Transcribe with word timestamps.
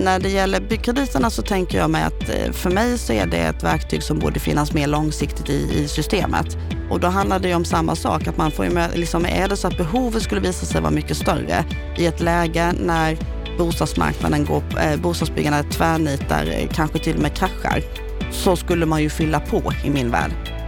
När 0.00 0.20
det 0.20 0.28
gäller 0.28 0.60
byggkrediterna 0.60 1.30
så 1.30 1.42
tänker 1.42 1.78
jag 1.78 1.90
mig 1.90 2.02
att 2.02 2.28
eh, 2.28 2.52
för 2.52 2.70
mig 2.70 2.98
så 2.98 3.12
är 3.12 3.26
det 3.26 3.38
ett 3.38 3.62
verktyg 3.62 4.02
som 4.02 4.18
borde 4.18 4.40
finnas 4.40 4.72
mer 4.72 4.86
långsiktigt 4.86 5.50
i, 5.50 5.82
i 5.82 5.88
systemet. 5.88 6.46
Och 6.90 7.00
då 7.00 7.08
handlar 7.08 7.38
det 7.38 7.48
ju 7.48 7.54
om 7.54 7.64
samma 7.64 7.96
sak, 7.96 8.26
att 8.26 8.36
man 8.36 8.50
får 8.50 8.64
ju 8.64 8.70
med, 8.70 8.98
liksom, 8.98 9.26
är 9.26 9.48
det 9.48 9.56
så 9.56 9.68
att 9.68 9.76
behovet 9.76 10.22
skulle 10.22 10.40
visa 10.40 10.66
sig 10.66 10.80
vara 10.80 10.90
mycket 10.90 11.16
större 11.16 11.64
i 11.98 12.06
ett 12.06 12.20
läge 12.20 12.72
när 12.80 13.18
bostadsmarknaden 13.58 14.44
går, 14.44 14.62
eh, 14.80 14.96
bostadsbyggandet 15.00 15.70
tvärnitar, 15.70 16.46
eh, 16.46 16.68
kanske 16.72 16.98
till 16.98 17.16
och 17.16 17.22
med 17.22 17.36
kraschar, 17.36 17.82
så 18.32 18.56
skulle 18.56 18.86
man 18.86 19.02
ju 19.02 19.10
fylla 19.10 19.40
på 19.40 19.72
i 19.84 19.90
min 19.90 20.10
värld. 20.10 20.59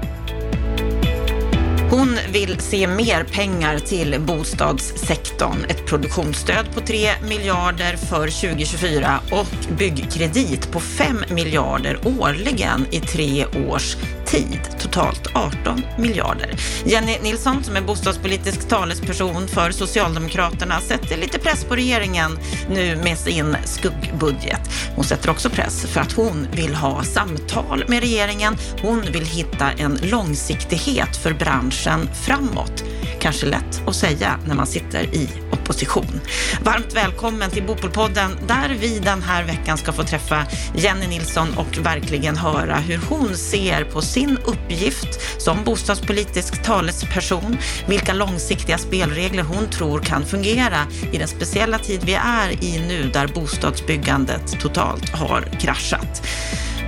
Hon 1.93 2.19
vill 2.33 2.61
se 2.61 2.87
mer 2.87 3.25
pengar 3.25 3.79
till 3.79 4.21
bostadssektorn. 4.21 5.65
Ett 5.69 5.87
produktionsstöd 5.87 6.75
på 6.75 6.81
3 6.81 7.09
miljarder 7.29 7.97
för 7.97 8.41
2024 8.41 9.21
och 9.31 9.77
byggkredit 9.79 10.73
på 10.73 10.81
5 10.81 11.17
miljarder 11.31 11.99
årligen 12.21 12.87
i 12.91 13.01
tre 13.01 13.47
års 13.69 13.97
tid, 14.27 14.61
totalt 14.93 15.27
18 15.35 15.83
miljarder. 15.99 16.55
Jenny 16.85 17.19
Nilsson, 17.23 17.65
som 17.65 17.77
är 17.77 17.81
bostadspolitisk 17.81 18.69
talesperson 18.69 19.49
för 19.49 19.71
Socialdemokraterna, 19.71 20.81
sätter 20.81 21.17
lite 21.17 21.39
press 21.39 21.65
på 21.65 21.77
regeringen 21.77 22.39
nu 22.71 22.97
med 22.97 23.19
sin 23.19 23.57
skuggbudget. 23.65 24.61
Hon 24.97 25.05
sätter 25.05 25.31
också 25.31 25.51
press 25.51 25.87
för 25.87 26.01
att 26.01 26.13
hon 26.13 26.47
vill 26.53 26.75
ha 26.75 27.05
samtal 27.05 27.85
med 27.89 28.01
regeringen. 28.01 28.57
Hon 28.83 29.03
vill 29.13 29.27
hitta 29.27 29.71
en 29.71 29.99
långsiktighet 30.03 31.17
för 31.17 31.33
branschen 31.33 32.09
framåt. 32.27 32.85
Kanske 33.23 33.47
lätt 33.47 33.83
att 33.87 33.97
säga 33.97 34.39
när 34.47 34.55
man 34.55 34.67
sitter 34.67 35.15
i 35.15 35.29
opposition. 35.53 36.21
Varmt 36.65 36.95
välkommen 36.95 37.51
till 37.51 37.63
Bopolpodden 37.63 38.39
där 38.47 38.69
vi 38.81 38.99
den 38.99 39.23
här 39.23 39.45
veckan 39.45 39.79
ska 39.79 39.93
få 39.93 40.03
träffa 40.03 40.47
Jenny 40.75 41.07
Nilsson 41.07 41.49
och 41.57 41.79
verkligen 41.79 42.37
höra 42.37 42.77
hur 42.77 43.01
hon 43.09 43.37
ser 43.37 43.85
på 43.85 44.03
sin 44.03 44.39
uppgift 44.45 45.41
som 45.41 45.65
bostadspolitisk 45.65 46.63
talesperson, 46.63 47.59
vilka 47.87 48.13
långsiktiga 48.13 48.79
spelregler 48.79 49.43
hon 49.43 49.71
tror 49.71 50.01
kan 50.01 50.25
fungera 50.25 50.79
i 51.13 51.19
den 51.19 51.29
speciella 51.29 51.79
tid 51.79 52.01
vi 52.05 52.15
är 52.15 52.65
i 52.65 52.85
nu 52.89 53.11
där 53.13 53.27
bostadsbyggandet 53.27 54.61
totalt 54.61 55.11
har 55.11 55.43
kraschat. 55.61 56.23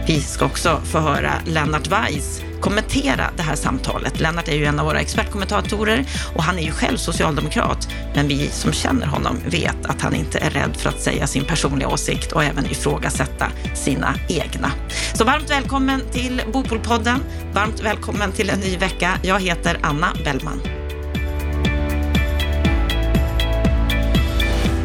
Vi 0.07 0.21
ska 0.21 0.45
också 0.45 0.81
få 0.85 0.99
höra 0.99 1.33
Lennart 1.47 1.87
Weiss 1.87 2.43
kommentera 2.61 3.31
det 3.37 3.43
här 3.43 3.57
samtalet. 3.57 4.21
Lennart 4.21 4.49
är 4.49 4.57
ju 4.57 4.65
en 4.65 4.79
av 4.81 4.87
våra 4.87 5.01
expertkommentatorer 5.01 6.05
och 6.35 6.43
han 6.43 6.59
är 6.59 6.63
ju 6.63 6.71
själv 6.71 6.97
socialdemokrat. 6.97 7.89
Men 8.15 8.29
vi 8.29 8.49
som 8.49 8.73
känner 8.73 9.07
honom 9.07 9.37
vet 9.47 9.87
att 9.87 10.03
han 10.03 10.15
inte 10.15 10.39
är 10.39 10.51
rädd 10.51 10.77
för 10.77 10.89
att 10.89 11.01
säga 11.01 11.27
sin 11.27 11.45
personliga 11.45 11.89
åsikt 11.89 12.33
och 12.33 12.45
även 12.45 12.67
ifrågasätta 12.67 13.47
sina 13.75 14.15
egna. 14.29 14.73
Så 15.15 15.25
varmt 15.25 15.51
välkommen 15.51 16.01
till 16.13 16.43
Bopolpodden. 16.53 17.21
Varmt 17.53 17.81
välkommen 17.81 18.33
till 18.33 18.51
en 18.51 18.61
ny 18.61 18.77
vecka. 18.77 19.19
Jag 19.23 19.41
heter 19.41 19.79
Anna 19.83 20.13
Bellman. 20.25 20.74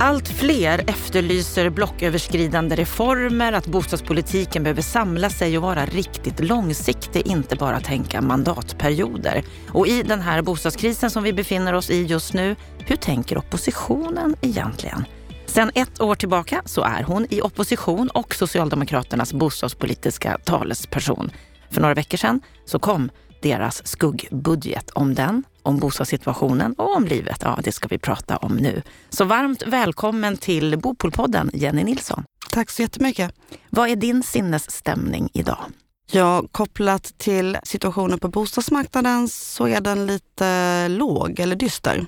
Allt 0.02 0.28
fler 0.28 0.90
efterlyser 0.90 1.70
blocköverskridande 1.70 2.76
reformer, 2.76 3.54
att 3.54 3.66
bostadspolitiken 3.68 4.64
behöver 4.64 4.82
samla 4.82 5.30
sig 5.30 5.58
och 5.58 5.64
vara 5.64 5.86
riktigt 5.86 6.40
långsiktig, 6.40 7.28
inte 7.28 7.56
bara 7.56 7.80
tänka 7.80 8.22
mandatperioder. 8.22 9.44
Och 9.70 9.88
i 9.88 10.04
den 10.04 10.22
här 10.22 10.42
bostadskrisen 10.42 11.12
som 11.12 11.24
vi 11.24 11.34
befinner 11.34 11.74
oss 11.74 11.90
i 11.90 12.04
just 12.04 12.34
nu, 12.34 12.56
hur 12.80 12.96
tänker 12.96 13.38
oppositionen 13.38 14.36
egentligen? 14.42 15.06
Sen 15.46 15.72
ett 15.76 16.02
år 16.02 16.16
tillbaka 16.16 16.62
så 16.66 16.82
är 16.82 17.04
hon 17.04 17.28
i 17.30 17.42
opposition 17.42 18.10
och 18.10 18.36
Socialdemokraternas 18.36 19.34
bostadspolitiska 19.34 20.38
talesperson. 20.44 21.32
För 21.70 21.82
några 21.82 21.94
veckor 21.94 22.18
sedan 22.18 22.42
så 22.66 22.80
kom 22.80 23.10
deras 23.42 23.88
skuggbudget. 23.88 24.90
Om 24.90 25.16
den, 25.16 25.44
om 25.64 25.80
bostadssituationen 25.80 26.74
och 26.74 26.96
om 26.96 27.06
livet, 27.06 27.42
ja 27.42 27.60
det 27.64 27.72
ska 27.72 27.88
vi 27.88 27.98
prata 27.98 28.38
om 28.38 28.56
nu. 28.56 28.82
Så 29.10 29.26
varmt 29.26 29.64
välkommen 29.68 30.38
till 30.38 30.78
Bopolpodden, 30.80 31.50
Jenny 31.54 31.84
Nilsson. 31.84 32.24
Tack 32.52 32.70
så 32.70 32.82
jättemycket. 32.82 33.32
Vad 33.70 33.90
är 33.90 33.96
din 33.96 34.24
sinnesstämning 34.24 35.30
idag? 35.34 35.66
Ja, 36.12 36.44
kopplat 36.52 37.14
till 37.18 37.58
situationen 37.64 38.20
på 38.20 38.28
bostadsmarknaden 38.28 39.28
så 39.28 39.68
är 39.68 39.82
den 39.82 40.06
lite 40.06 40.88
låg 40.88 41.40
eller 41.40 41.56
dyster. 41.56 42.06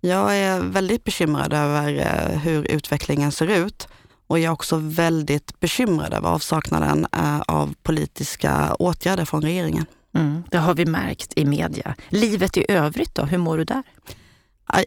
Jag 0.00 0.36
är 0.36 0.60
väldigt 0.60 1.04
bekymrad 1.04 1.52
över 1.52 1.98
eh, 1.98 2.38
hur 2.38 2.64
utvecklingen 2.64 3.32
ser 3.32 3.46
ut 3.46 3.88
och 4.26 4.38
jag 4.38 4.44
är 4.44 4.52
också 4.52 4.76
väldigt 4.76 5.60
bekymrad 5.60 6.14
över 6.14 6.28
avsaknaden 6.28 7.06
eh, 7.12 7.40
av 7.40 7.74
politiska 7.82 8.74
åtgärder 8.78 9.24
från 9.24 9.42
regeringen. 9.42 9.86
Mm, 10.14 10.42
det 10.50 10.58
har 10.58 10.74
vi 10.74 10.86
märkt 10.86 11.32
i 11.36 11.44
media. 11.44 11.94
Livet 12.08 12.56
i 12.56 12.64
övrigt 12.68 13.14
då, 13.14 13.22
hur 13.22 13.38
mår 13.38 13.58
du 13.58 13.64
där? 13.64 13.82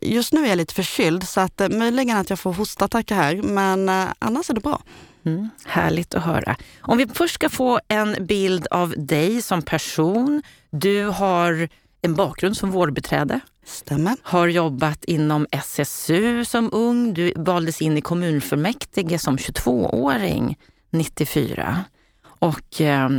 Just 0.01 0.33
nu 0.33 0.45
är 0.45 0.49
jag 0.49 0.57
lite 0.57 0.73
förkyld 0.73 1.27
så 1.27 1.41
att 1.41 1.61
eh, 1.61 1.69
möjligen 1.69 2.17
att 2.17 2.29
jag 2.29 2.39
får 2.39 2.53
hostattacker 2.53 3.15
här, 3.15 3.35
men 3.35 3.89
eh, 3.89 4.05
annars 4.19 4.49
är 4.49 4.53
det 4.53 4.61
bra. 4.61 4.81
Mm, 5.25 5.49
härligt 5.66 6.16
att 6.16 6.23
höra. 6.23 6.55
Om 6.81 6.97
vi 6.97 7.07
först 7.07 7.35
ska 7.35 7.49
få 7.49 7.79
en 7.87 8.25
bild 8.25 8.67
av 8.71 8.93
dig 8.97 9.41
som 9.41 9.61
person. 9.61 10.43
Du 10.69 11.05
har 11.05 11.69
en 12.01 12.16
bakgrund 12.16 12.57
som 12.57 12.71
vårdbiträde. 12.71 13.39
Stämmer. 13.66 14.16
Har 14.21 14.47
jobbat 14.47 15.05
inom 15.05 15.47
SSU 15.51 16.45
som 16.45 16.69
ung. 16.73 17.13
Du 17.13 17.33
valdes 17.35 17.81
in 17.81 17.97
i 17.97 18.01
kommunfullmäktige 18.01 19.19
som 19.19 19.37
22-åring 19.37 20.57
94. 20.91 21.83
Och 22.23 22.81
eh, 22.81 23.09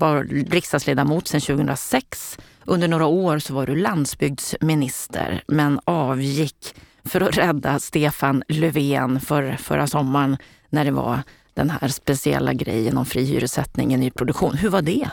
var 0.00 0.24
riksdagsledamot 0.24 1.28
sedan 1.28 1.40
2006. 1.40 2.38
Under 2.64 2.88
några 2.88 3.06
år 3.06 3.38
så 3.38 3.54
var 3.54 3.66
du 3.66 3.76
landsbygdsminister 3.76 5.42
men 5.46 5.80
avgick 5.84 6.74
för 7.04 7.20
att 7.20 7.38
rädda 7.38 7.78
Stefan 7.78 8.42
Löfven 8.48 9.20
för, 9.20 9.56
förra 9.56 9.86
sommaren 9.86 10.36
när 10.68 10.84
det 10.84 10.90
var 10.90 11.22
den 11.54 11.70
här 11.70 11.88
speciella 11.88 12.52
grejen 12.52 12.98
om 12.98 13.06
fri 13.06 13.24
hyressättning 13.24 13.94
i 13.94 13.96
nyproduktion. 13.96 14.54
Hur 14.54 14.68
var 14.68 14.82
det? 14.82 15.10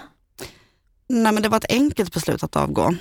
Nej, 1.09 1.31
men 1.31 1.43
det 1.43 1.49
var 1.49 1.57
ett 1.57 1.71
enkelt 1.71 2.13
beslut 2.13 2.43
att 2.43 2.55
avgå. 2.55 2.95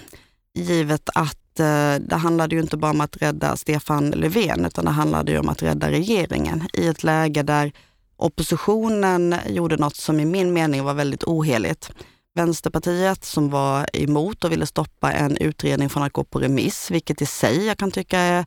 Givet 0.54 1.10
att 1.14 1.60
eh, 1.60 1.94
det 2.00 2.16
handlade 2.16 2.54
ju 2.54 2.60
inte 2.60 2.76
bara 2.76 2.90
om 2.90 3.00
att 3.00 3.16
rädda 3.16 3.56
Stefan 3.56 4.10
Löfven 4.10 4.64
utan 4.64 4.84
det 4.84 4.90
handlade 4.90 5.32
ju 5.32 5.38
om 5.38 5.48
att 5.48 5.62
rädda 5.62 5.90
regeringen 5.90 6.68
i 6.72 6.86
ett 6.86 7.04
läge 7.04 7.42
där 7.42 7.72
oppositionen 8.16 9.34
gjorde 9.46 9.76
något 9.76 9.96
som 9.96 10.20
i 10.20 10.24
min 10.24 10.52
mening 10.52 10.84
var 10.84 10.94
väldigt 10.94 11.24
oheligt. 11.24 11.90
Vänsterpartiet 12.34 13.24
som 13.24 13.50
var 13.50 13.86
emot 13.92 14.44
och 14.44 14.52
ville 14.52 14.66
stoppa 14.66 15.12
en 15.12 15.36
utredning 15.36 15.88
från 15.88 16.02
att 16.02 16.12
gå 16.12 16.24
på 16.24 16.38
remiss, 16.38 16.90
vilket 16.90 17.22
i 17.22 17.26
sig 17.26 17.66
jag 17.66 17.78
kan 17.78 17.90
tycka 17.90 18.18
är 18.18 18.46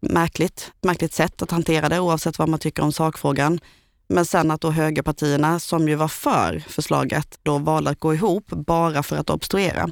märkligt, 0.00 0.72
märkligt 0.82 1.12
sätt 1.12 1.42
att 1.42 1.50
hantera 1.50 1.88
det 1.88 2.00
oavsett 2.00 2.38
vad 2.38 2.48
man 2.48 2.58
tycker 2.58 2.82
om 2.82 2.92
sakfrågan. 2.92 3.60
Men 4.08 4.24
sen 4.24 4.50
att 4.50 4.60
då 4.60 4.70
högerpartierna, 4.70 5.60
som 5.60 5.88
ju 5.88 5.94
var 5.94 6.08
för 6.08 6.64
förslaget, 6.68 7.38
då 7.42 7.58
valde 7.58 7.90
att 7.90 8.00
gå 8.00 8.14
ihop 8.14 8.46
bara 8.46 9.02
för 9.02 9.16
att 9.16 9.30
obstruera. 9.30 9.90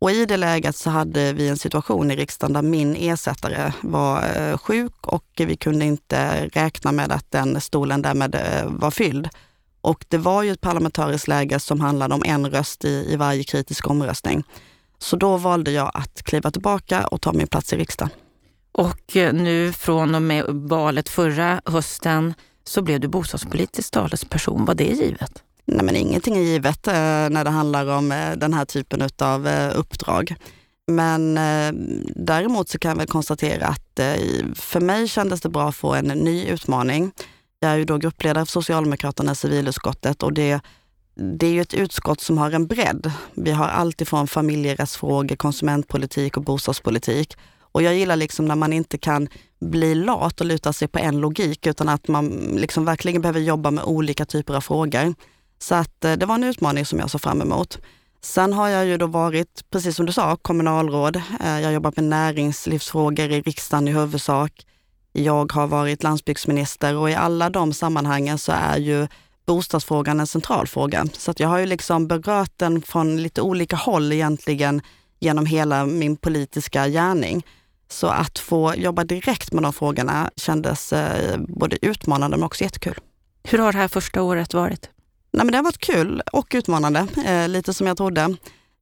Och 0.00 0.10
i 0.10 0.26
det 0.26 0.36
läget 0.36 0.76
så 0.76 0.90
hade 0.90 1.32
vi 1.32 1.48
en 1.48 1.56
situation 1.56 2.10
i 2.10 2.16
riksdagen 2.16 2.52
där 2.52 2.62
min 2.62 2.96
ersättare 2.96 3.72
var 3.80 4.24
eh, 4.36 4.58
sjuk 4.58 5.06
och 5.06 5.24
vi 5.36 5.56
kunde 5.56 5.84
inte 5.84 6.46
räkna 6.46 6.92
med 6.92 7.12
att 7.12 7.30
den 7.30 7.60
stolen 7.60 8.02
därmed 8.02 8.34
eh, 8.34 8.66
var 8.66 8.90
fylld. 8.90 9.28
Och 9.80 10.04
det 10.08 10.18
var 10.18 10.42
ju 10.42 10.52
ett 10.52 10.60
parlamentariskt 10.60 11.28
läge 11.28 11.60
som 11.60 11.80
handlade 11.80 12.14
om 12.14 12.22
en 12.26 12.50
röst 12.50 12.84
i, 12.84 13.12
i 13.12 13.16
varje 13.16 13.44
kritisk 13.44 13.90
omröstning. 13.90 14.44
Så 14.98 15.16
då 15.16 15.36
valde 15.36 15.70
jag 15.70 15.90
att 15.94 16.22
kliva 16.22 16.50
tillbaka 16.50 17.06
och 17.06 17.20
ta 17.20 17.32
min 17.32 17.46
plats 17.46 17.72
i 17.72 17.76
riksdagen. 17.76 18.10
Och 18.72 19.16
eh, 19.16 19.32
nu 19.32 19.72
från 19.72 20.14
och 20.14 20.22
med 20.22 20.44
valet 20.48 21.08
förra 21.08 21.60
hösten 21.64 22.34
så 22.64 22.82
blev 22.82 23.00
du 23.00 23.08
bostadspolitisk 23.08 23.90
talesperson. 23.90 24.64
Var 24.64 24.74
det 24.74 24.84
givet? 24.84 25.42
Nej, 25.72 25.84
men 25.84 25.96
ingenting 25.96 26.36
är 26.36 26.40
givet 26.40 26.86
eh, 26.86 26.94
när 27.30 27.44
det 27.44 27.50
handlar 27.50 27.86
om 27.86 28.12
eh, 28.12 28.32
den 28.36 28.54
här 28.54 28.64
typen 28.64 29.08
av 29.18 29.46
eh, 29.46 29.78
uppdrag. 29.78 30.34
Men 30.86 31.38
eh, 31.38 31.72
däremot 32.16 32.68
så 32.68 32.78
kan 32.78 32.88
jag 32.88 32.96
väl 32.96 33.06
konstatera 33.06 33.66
att 33.66 33.98
eh, 33.98 34.14
för 34.54 34.80
mig 34.80 35.08
kändes 35.08 35.40
det 35.40 35.48
bra 35.48 35.68
att 35.68 35.76
få 35.76 35.94
en 35.94 36.04
ny 36.04 36.46
utmaning. 36.46 37.12
Jag 37.60 37.70
är 37.70 37.76
ju 37.76 37.84
då 37.84 37.96
gruppledare 37.96 38.46
för 38.46 38.52
Socialdemokraterna 38.52 39.32
i 39.32 39.34
civilutskottet 39.34 40.22
och 40.22 40.32
det, 40.32 40.60
det 41.14 41.46
är 41.46 41.50
ju 41.50 41.60
ett 41.60 41.74
utskott 41.74 42.20
som 42.20 42.38
har 42.38 42.50
en 42.50 42.66
bredd. 42.66 43.12
Vi 43.34 43.50
har 43.50 43.68
allt 43.68 44.00
ifrån 44.00 44.26
familjerättsfrågor, 44.26 45.36
konsumentpolitik 45.36 46.36
och 46.36 46.44
bostadspolitik. 46.44 47.36
Och 47.72 47.82
jag 47.82 47.94
gillar 47.94 48.16
liksom 48.16 48.44
när 48.44 48.56
man 48.56 48.72
inte 48.72 48.98
kan 48.98 49.28
bli 49.60 49.94
lat 49.94 50.40
och 50.40 50.46
luta 50.46 50.72
sig 50.72 50.88
på 50.88 50.98
en 50.98 51.20
logik 51.20 51.66
utan 51.66 51.88
att 51.88 52.08
man 52.08 52.28
liksom 52.56 52.84
verkligen 52.84 53.22
behöver 53.22 53.40
jobba 53.40 53.70
med 53.70 53.84
olika 53.84 54.24
typer 54.24 54.54
av 54.54 54.60
frågor. 54.60 55.14
Så 55.62 55.74
att 55.74 56.04
eh, 56.04 56.12
det 56.12 56.26
var 56.26 56.34
en 56.34 56.44
utmaning 56.44 56.84
som 56.84 56.98
jag 56.98 57.10
såg 57.10 57.20
fram 57.20 57.42
emot. 57.42 57.78
Sen 58.22 58.52
har 58.52 58.68
jag 58.68 58.86
ju 58.86 58.96
då 58.96 59.06
varit, 59.06 59.70
precis 59.70 59.96
som 59.96 60.06
du 60.06 60.12
sa, 60.12 60.36
kommunalråd. 60.36 61.16
Eh, 61.16 61.60
jag 61.60 61.64
har 61.64 61.72
jobbat 61.72 61.96
med 61.96 62.04
näringslivsfrågor 62.04 63.30
i 63.30 63.40
riksdagen 63.40 63.88
i 63.88 63.92
huvudsak. 63.92 64.66
Jag 65.12 65.52
har 65.52 65.66
varit 65.66 66.02
landsbygdsminister 66.02 66.96
och 66.96 67.10
i 67.10 67.14
alla 67.14 67.50
de 67.50 67.72
sammanhangen 67.72 68.38
så 68.38 68.52
är 68.52 68.76
ju 68.76 69.06
bostadsfrågan 69.46 70.20
en 70.20 70.26
central 70.26 70.66
fråga. 70.66 71.06
Så 71.12 71.30
att 71.30 71.40
jag 71.40 71.48
har 71.48 71.58
ju 71.58 71.66
liksom 71.66 72.08
berört 72.08 72.52
den 72.56 72.82
från 72.82 73.22
lite 73.22 73.42
olika 73.42 73.76
håll 73.76 74.12
egentligen 74.12 74.82
genom 75.20 75.46
hela 75.46 75.86
min 75.86 76.16
politiska 76.16 76.88
gärning. 76.88 77.46
Så 77.88 78.06
att 78.06 78.38
få 78.38 78.74
jobba 78.74 79.04
direkt 79.04 79.52
med 79.52 79.62
de 79.62 79.72
frågorna 79.72 80.30
kändes 80.36 80.92
eh, 80.92 81.38
både 81.48 81.86
utmanande 81.86 82.36
men 82.36 82.46
också 82.46 82.64
jättekul. 82.64 82.94
Hur 83.42 83.58
har 83.58 83.72
det 83.72 83.78
här 83.78 83.88
första 83.88 84.22
året 84.22 84.54
varit? 84.54 84.90
Nej, 85.32 85.44
men 85.44 85.52
det 85.52 85.58
har 85.58 85.62
varit 85.62 85.78
kul 85.78 86.22
och 86.32 86.52
utmanande, 86.54 87.06
eh, 87.26 87.48
lite 87.48 87.74
som 87.74 87.86
jag 87.86 87.96
trodde. 87.96 88.36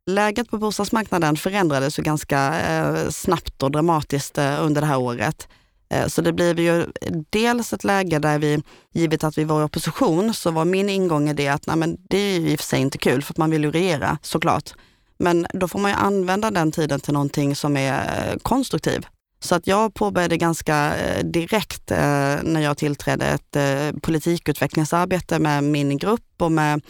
Läget 0.06 0.50
på 0.50 0.58
bostadsmarknaden 0.58 1.36
förändrades 1.36 1.98
ju 1.98 2.02
ganska 2.02 2.60
eh, 2.60 3.08
snabbt 3.08 3.62
och 3.62 3.70
dramatiskt 3.70 4.38
eh, 4.38 4.64
under 4.64 4.80
det 4.80 4.86
här 4.86 4.98
året. 4.98 5.48
Eh, 5.90 6.06
så 6.06 6.22
det 6.22 6.32
blev 6.32 6.60
ju 6.60 6.86
dels 7.30 7.72
ett 7.72 7.84
läge 7.84 8.18
där 8.18 8.38
vi, 8.38 8.62
givet 8.92 9.24
att 9.24 9.38
vi 9.38 9.44
var 9.44 9.60
i 9.60 9.64
opposition, 9.64 10.34
så 10.34 10.50
var 10.50 10.64
min 10.64 10.88
ingång 10.88 11.28
i 11.28 11.34
det 11.34 11.48
att 11.48 11.66
nej, 11.66 11.76
men 11.76 11.96
det 12.10 12.18
är 12.18 12.40
ju 12.40 12.50
i 12.50 12.54
och 12.54 12.60
för 12.60 12.66
sig 12.66 12.80
inte 12.80 12.98
kul 12.98 13.22
för 13.22 13.32
att 13.32 13.38
man 13.38 13.50
vill 13.50 13.64
ju 13.64 13.70
regera 13.70 14.18
såklart. 14.22 14.74
Men 15.18 15.46
då 15.52 15.68
får 15.68 15.78
man 15.78 15.90
ju 15.90 15.96
använda 15.96 16.50
den 16.50 16.72
tiden 16.72 17.00
till 17.00 17.12
någonting 17.12 17.56
som 17.56 17.76
är 17.76 17.92
eh, 17.92 18.38
konstruktiv. 18.38 19.06
Så 19.40 19.54
att 19.54 19.66
jag 19.66 19.94
påbörjade 19.94 20.36
ganska 20.36 20.96
eh, 20.96 21.24
direkt 21.24 21.90
eh, 21.90 21.96
när 22.42 22.60
jag 22.60 22.76
tillträdde 22.76 23.26
ett 23.26 23.56
eh, 23.56 24.00
politikutvecklingsarbete 24.02 25.38
med 25.38 25.64
min 25.64 25.98
grupp 25.98 26.32
och 26.38 26.52
med 26.52 26.80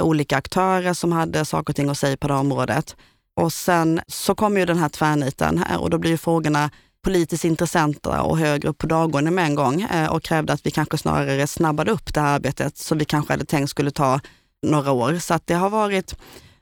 olika 0.00 0.36
aktörer 0.36 0.94
som 0.94 1.12
hade 1.12 1.44
saker 1.44 1.72
och 1.72 1.76
ting 1.76 1.88
att 1.88 1.98
säga 1.98 2.16
på 2.16 2.28
det 2.28 2.34
området. 2.34 2.96
Och 3.36 3.52
sen 3.52 4.00
så 4.06 4.34
kom 4.34 4.58
ju 4.58 4.66
den 4.66 4.78
här 4.78 4.88
tvärniten 4.88 5.58
här 5.58 5.80
och 5.80 5.90
då 5.90 5.98
blir 5.98 6.10
ju 6.10 6.16
frågorna 6.16 6.70
politiskt 7.04 7.44
intressanta 7.44 8.22
och 8.22 8.38
högre 8.38 8.68
upp 8.68 8.78
på 8.78 8.86
dagordningen 8.86 9.34
med 9.34 9.44
en 9.44 9.54
gång 9.54 9.82
eh, 9.82 10.12
och 10.12 10.22
krävde 10.22 10.52
att 10.52 10.66
vi 10.66 10.70
kanske 10.70 10.98
snarare 10.98 11.46
snabbade 11.46 11.90
upp 11.90 12.14
det 12.14 12.20
här 12.20 12.34
arbetet 12.34 12.76
som 12.76 12.98
vi 12.98 13.04
kanske 13.04 13.32
hade 13.32 13.44
tänkt 13.44 13.70
skulle 13.70 13.90
ta 13.90 14.20
några 14.66 14.92
år. 14.92 15.18
Så 15.18 15.34
att 15.34 15.46
det 15.46 15.54
har 15.54 15.70
varit 15.70 16.16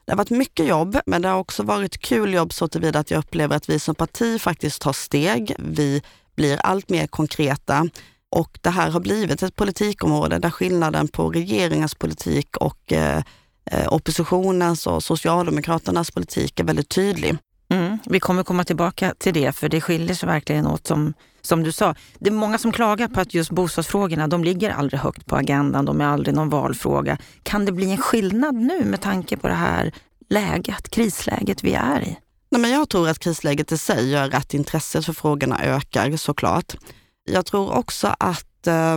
det 0.06 0.12
har 0.12 0.16
varit 0.16 0.30
mycket 0.30 0.66
jobb, 0.66 0.98
men 1.06 1.22
det 1.22 1.28
har 1.28 1.38
också 1.38 1.62
varit 1.62 1.98
kul 1.98 2.34
jobb 2.34 2.52
så 2.52 2.68
tillvida 2.68 2.98
att 2.98 3.10
jag 3.10 3.18
upplever 3.18 3.56
att 3.56 3.68
vi 3.68 3.78
som 3.78 3.94
parti 3.94 4.40
faktiskt 4.40 4.82
tar 4.82 4.92
steg. 4.92 5.54
Vi 5.58 6.02
blir 6.36 6.58
allt 6.62 6.88
mer 6.88 7.06
konkreta 7.06 7.88
och 8.30 8.58
det 8.62 8.70
här 8.70 8.90
har 8.90 9.00
blivit 9.00 9.42
ett 9.42 9.56
politikområde 9.56 10.38
där 10.38 10.50
skillnaden 10.50 11.08
på 11.08 11.30
regeringens 11.30 11.94
politik 11.94 12.56
och 12.56 12.92
eh, 12.92 13.22
eh, 13.70 13.92
oppositionens 13.92 14.86
och 14.86 15.02
Socialdemokraternas 15.02 16.10
politik 16.10 16.60
är 16.60 16.64
väldigt 16.64 16.88
tydlig. 16.88 17.36
Mm, 17.68 17.98
vi 18.06 18.20
kommer 18.20 18.42
komma 18.42 18.64
tillbaka 18.64 19.14
till 19.18 19.34
det, 19.34 19.52
för 19.52 19.68
det 19.68 19.80
skiljer 19.80 20.14
sig 20.14 20.26
verkligen 20.26 20.66
åt 20.66 20.86
som, 20.86 21.14
som 21.42 21.62
du 21.62 21.72
sa. 21.72 21.94
Det 22.18 22.30
är 22.30 22.34
många 22.34 22.58
som 22.58 22.72
klagar 22.72 23.08
på 23.08 23.20
att 23.20 23.34
just 23.34 23.50
bostadsfrågorna, 23.50 24.28
de 24.28 24.44
ligger 24.44 24.70
aldrig 24.70 25.00
högt 25.00 25.26
på 25.26 25.36
agendan, 25.36 25.84
de 25.84 26.00
är 26.00 26.04
aldrig 26.04 26.34
någon 26.34 26.48
valfråga. 26.48 27.18
Kan 27.42 27.64
det 27.64 27.72
bli 27.72 27.90
en 27.90 27.98
skillnad 27.98 28.54
nu 28.54 28.84
med 28.84 29.00
tanke 29.00 29.36
på 29.36 29.48
det 29.48 29.54
här 29.54 29.92
läget, 30.28 30.90
krisläget 30.90 31.64
vi 31.64 31.74
är 31.74 32.02
i? 32.02 32.16
Nej, 32.50 32.60
men 32.60 32.70
jag 32.70 32.88
tror 32.88 33.08
att 33.08 33.18
krisläget 33.18 33.72
i 33.72 33.78
sig 33.78 34.10
gör 34.10 34.34
att 34.34 34.54
intresset 34.54 35.06
för 35.06 35.12
frågorna 35.12 35.64
ökar 35.64 36.16
såklart. 36.16 36.76
Jag 37.24 37.46
tror 37.46 37.72
också 37.72 38.14
att 38.18 38.66
eh, 38.66 38.96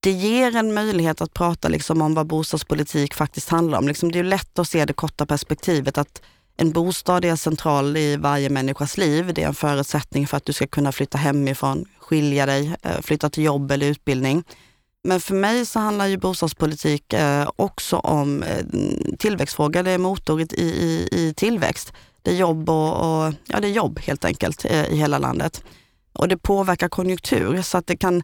det 0.00 0.10
ger 0.10 0.56
en 0.56 0.74
möjlighet 0.74 1.20
att 1.20 1.34
prata 1.34 1.68
liksom 1.68 2.02
om 2.02 2.14
vad 2.14 2.26
bostadspolitik 2.26 3.14
faktiskt 3.14 3.48
handlar 3.48 3.78
om. 3.78 3.88
Liksom 3.88 4.12
det 4.12 4.18
är 4.18 4.24
lätt 4.24 4.58
att 4.58 4.68
se 4.68 4.84
det 4.84 4.92
korta 4.92 5.26
perspektivet 5.26 5.98
att 5.98 6.22
en 6.56 6.72
bostad 6.72 7.24
är 7.24 7.36
central 7.36 7.96
i 7.96 8.16
varje 8.16 8.50
människas 8.50 8.96
liv. 8.96 9.34
Det 9.34 9.42
är 9.42 9.46
en 9.46 9.54
förutsättning 9.54 10.26
för 10.26 10.36
att 10.36 10.44
du 10.44 10.52
ska 10.52 10.66
kunna 10.66 10.92
flytta 10.92 11.18
hemifrån, 11.18 11.84
skilja 11.98 12.46
dig, 12.46 12.76
eh, 12.82 13.00
flytta 13.00 13.30
till 13.30 13.44
jobb 13.44 13.70
eller 13.70 13.86
utbildning. 13.86 14.44
Men 15.04 15.20
för 15.20 15.34
mig 15.34 15.66
så 15.66 15.78
handlar 15.78 16.06
ju 16.06 16.16
bostadspolitik 16.16 17.12
eh, 17.12 17.50
också 17.56 17.96
om 17.96 18.42
eh, 18.42 18.64
tillväxtfrågor. 19.18 19.82
Det 19.82 19.90
är 19.90 19.98
motorn 19.98 20.40
i, 20.40 20.62
i, 20.62 21.08
i 21.12 21.34
tillväxt. 21.36 21.92
Det 22.22 22.30
är 22.30 22.36
jobb 22.36 22.70
och, 22.70 22.92
och, 22.92 23.34
ja, 23.46 23.60
det 23.60 23.68
är 23.68 23.72
jobb 23.72 23.98
helt 23.98 24.24
enkelt 24.24 24.64
i 24.64 24.96
hela 24.96 25.18
landet. 25.18 25.64
Och 26.12 26.28
det 26.28 26.36
påverkar 26.36 26.88
konjunktur 26.88 27.62
så 27.62 27.78
att 27.78 27.86
det 27.86 27.96
kan 27.96 28.22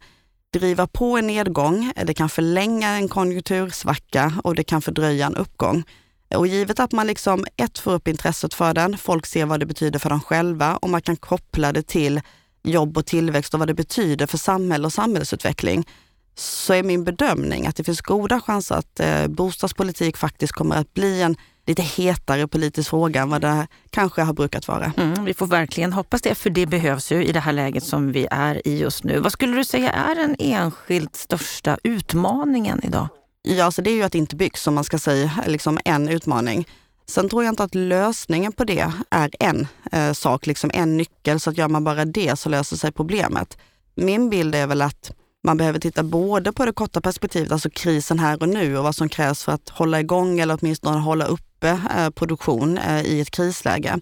driva 0.52 0.86
på 0.86 1.18
en 1.18 1.26
nedgång, 1.26 1.92
det 2.04 2.14
kan 2.14 2.28
förlänga 2.28 2.88
en 2.88 3.08
konjunktursvacka 3.08 4.32
och 4.44 4.54
det 4.54 4.64
kan 4.64 4.82
fördröja 4.82 5.26
en 5.26 5.36
uppgång. 5.36 5.84
Och 6.34 6.46
givet 6.46 6.80
att 6.80 6.92
man 6.92 7.06
liksom 7.06 7.46
ett 7.56 7.78
får 7.78 7.92
upp 7.92 8.08
intresset 8.08 8.54
för 8.54 8.74
den, 8.74 8.98
folk 8.98 9.26
ser 9.26 9.46
vad 9.46 9.60
det 9.60 9.66
betyder 9.66 9.98
för 9.98 10.10
dem 10.10 10.20
själva 10.20 10.76
och 10.76 10.90
man 10.90 11.02
kan 11.02 11.16
koppla 11.16 11.72
det 11.72 11.82
till 11.82 12.20
jobb 12.62 12.98
och 12.98 13.06
tillväxt 13.06 13.54
och 13.54 13.60
vad 13.60 13.68
det 13.68 13.74
betyder 13.74 14.26
för 14.26 14.38
samhälle 14.38 14.86
och 14.86 14.92
samhällsutveckling, 14.92 15.88
så 16.34 16.74
är 16.74 16.82
min 16.82 17.04
bedömning 17.04 17.66
att 17.66 17.76
det 17.76 17.84
finns 17.84 18.00
goda 18.00 18.40
chanser 18.40 18.74
att 18.74 19.00
eh, 19.00 19.26
bostadspolitik 19.26 20.16
faktiskt 20.16 20.52
kommer 20.52 20.76
att 20.76 20.94
bli 20.94 21.22
en 21.22 21.36
lite 21.66 21.82
hetare 21.82 22.48
politisk 22.48 22.90
fråga 22.90 23.22
än 23.22 23.30
vad 23.30 23.40
det 23.40 23.66
kanske 23.90 24.22
har 24.22 24.32
brukat 24.32 24.68
vara. 24.68 24.92
Mm, 24.96 25.24
vi 25.24 25.34
får 25.34 25.46
verkligen 25.46 25.92
hoppas 25.92 26.22
det, 26.22 26.34
för 26.34 26.50
det 26.50 26.66
behövs 26.66 27.12
ju 27.12 27.24
i 27.24 27.32
det 27.32 27.40
här 27.40 27.52
läget 27.52 27.84
som 27.84 28.12
vi 28.12 28.26
är 28.30 28.68
i 28.68 28.78
just 28.78 29.04
nu. 29.04 29.20
Vad 29.20 29.32
skulle 29.32 29.56
du 29.56 29.64
säga 29.64 29.92
är 29.92 30.14
den 30.14 30.36
enskilt 30.38 31.16
största 31.16 31.78
utmaningen 31.82 32.80
idag? 32.84 33.08
Ja, 33.50 33.64
alltså 33.64 33.82
det 33.82 33.90
är 33.90 33.94
ju 33.94 34.02
att 34.02 34.12
det 34.12 34.18
inte 34.18 34.36
byggs, 34.36 34.66
om 34.66 34.74
man 34.74 34.84
ska 34.84 34.98
säga 34.98 35.44
liksom 35.46 35.78
en 35.84 36.08
utmaning. 36.08 36.68
Sen 37.06 37.28
tror 37.28 37.44
jag 37.44 37.52
inte 37.52 37.64
att 37.64 37.74
lösningen 37.74 38.52
på 38.52 38.64
det 38.64 38.92
är 39.10 39.30
en 39.38 39.66
eh, 39.92 40.12
sak, 40.12 40.46
liksom 40.46 40.70
en 40.74 40.96
nyckel, 40.96 41.40
så 41.40 41.50
att 41.50 41.58
gör 41.58 41.68
man 41.68 41.84
bara 41.84 42.04
det 42.04 42.38
så 42.38 42.48
löser 42.48 42.76
sig 42.76 42.92
problemet. 42.92 43.58
Min 43.94 44.30
bild 44.30 44.54
är 44.54 44.66
väl 44.66 44.82
att 44.82 45.12
man 45.44 45.56
behöver 45.56 45.78
titta 45.78 46.02
både 46.02 46.52
på 46.52 46.64
det 46.64 46.72
korta 46.72 47.00
perspektivet, 47.00 47.52
alltså 47.52 47.70
krisen 47.70 48.18
här 48.18 48.42
och 48.42 48.48
nu 48.48 48.78
och 48.78 48.84
vad 48.84 48.94
som 48.94 49.08
krävs 49.08 49.44
för 49.44 49.52
att 49.52 49.68
hålla 49.68 50.00
igång 50.00 50.40
eller 50.40 50.58
åtminstone 50.60 50.98
hålla 50.98 51.24
uppe 51.24 51.80
eh, 51.96 52.10
produktion 52.10 52.78
eh, 52.78 53.02
i 53.02 53.20
ett 53.20 53.30
krisläge. 53.30 54.00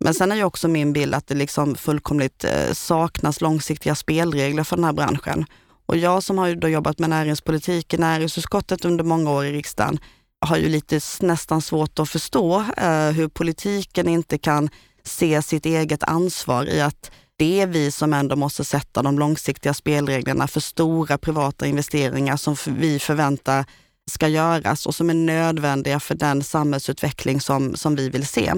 Men 0.00 0.14
sen 0.14 0.32
är 0.32 0.36
ju 0.36 0.44
också 0.44 0.68
min 0.68 0.92
bild 0.92 1.14
att 1.14 1.26
det 1.26 1.34
liksom 1.34 1.74
fullkomligt 1.74 2.44
eh, 2.44 2.72
saknas 2.72 3.40
långsiktiga 3.40 3.94
spelregler 3.94 4.64
för 4.64 4.76
den 4.76 4.84
här 4.84 4.92
branschen. 4.92 5.46
Och 5.88 5.96
jag 5.96 6.22
som 6.22 6.38
har 6.38 6.54
då 6.54 6.68
jobbat 6.68 6.98
med 6.98 7.10
näringspolitik 7.10 7.94
i 7.94 7.98
näringsutskottet 7.98 8.84
under 8.84 9.04
många 9.04 9.30
år 9.30 9.44
i 9.44 9.52
riksdagen 9.52 9.98
har 10.46 10.56
ju 10.56 10.68
lite 10.68 11.00
nästan 11.20 11.62
svårt 11.62 11.98
att 11.98 12.08
förstå 12.08 12.64
eh, 12.76 13.10
hur 13.10 13.28
politiken 13.28 14.08
inte 14.08 14.38
kan 14.38 14.68
se 15.04 15.42
sitt 15.42 15.66
eget 15.66 16.02
ansvar 16.02 16.64
i 16.64 16.80
att 16.80 17.10
det 17.36 17.60
är 17.60 17.66
vi 17.66 17.90
som 17.90 18.12
ändå 18.12 18.36
måste 18.36 18.64
sätta 18.64 19.02
de 19.02 19.18
långsiktiga 19.18 19.74
spelreglerna 19.74 20.48
för 20.48 20.60
stora 20.60 21.18
privata 21.18 21.66
investeringar 21.66 22.36
som 22.36 22.56
vi 22.66 22.98
förväntar 22.98 23.64
ska 24.10 24.28
göras 24.28 24.86
och 24.86 24.94
som 24.94 25.10
är 25.10 25.14
nödvändiga 25.14 26.00
för 26.00 26.14
den 26.14 26.42
samhällsutveckling 26.42 27.40
som, 27.40 27.76
som 27.76 27.96
vi 27.96 28.10
vill 28.10 28.26
se. 28.26 28.52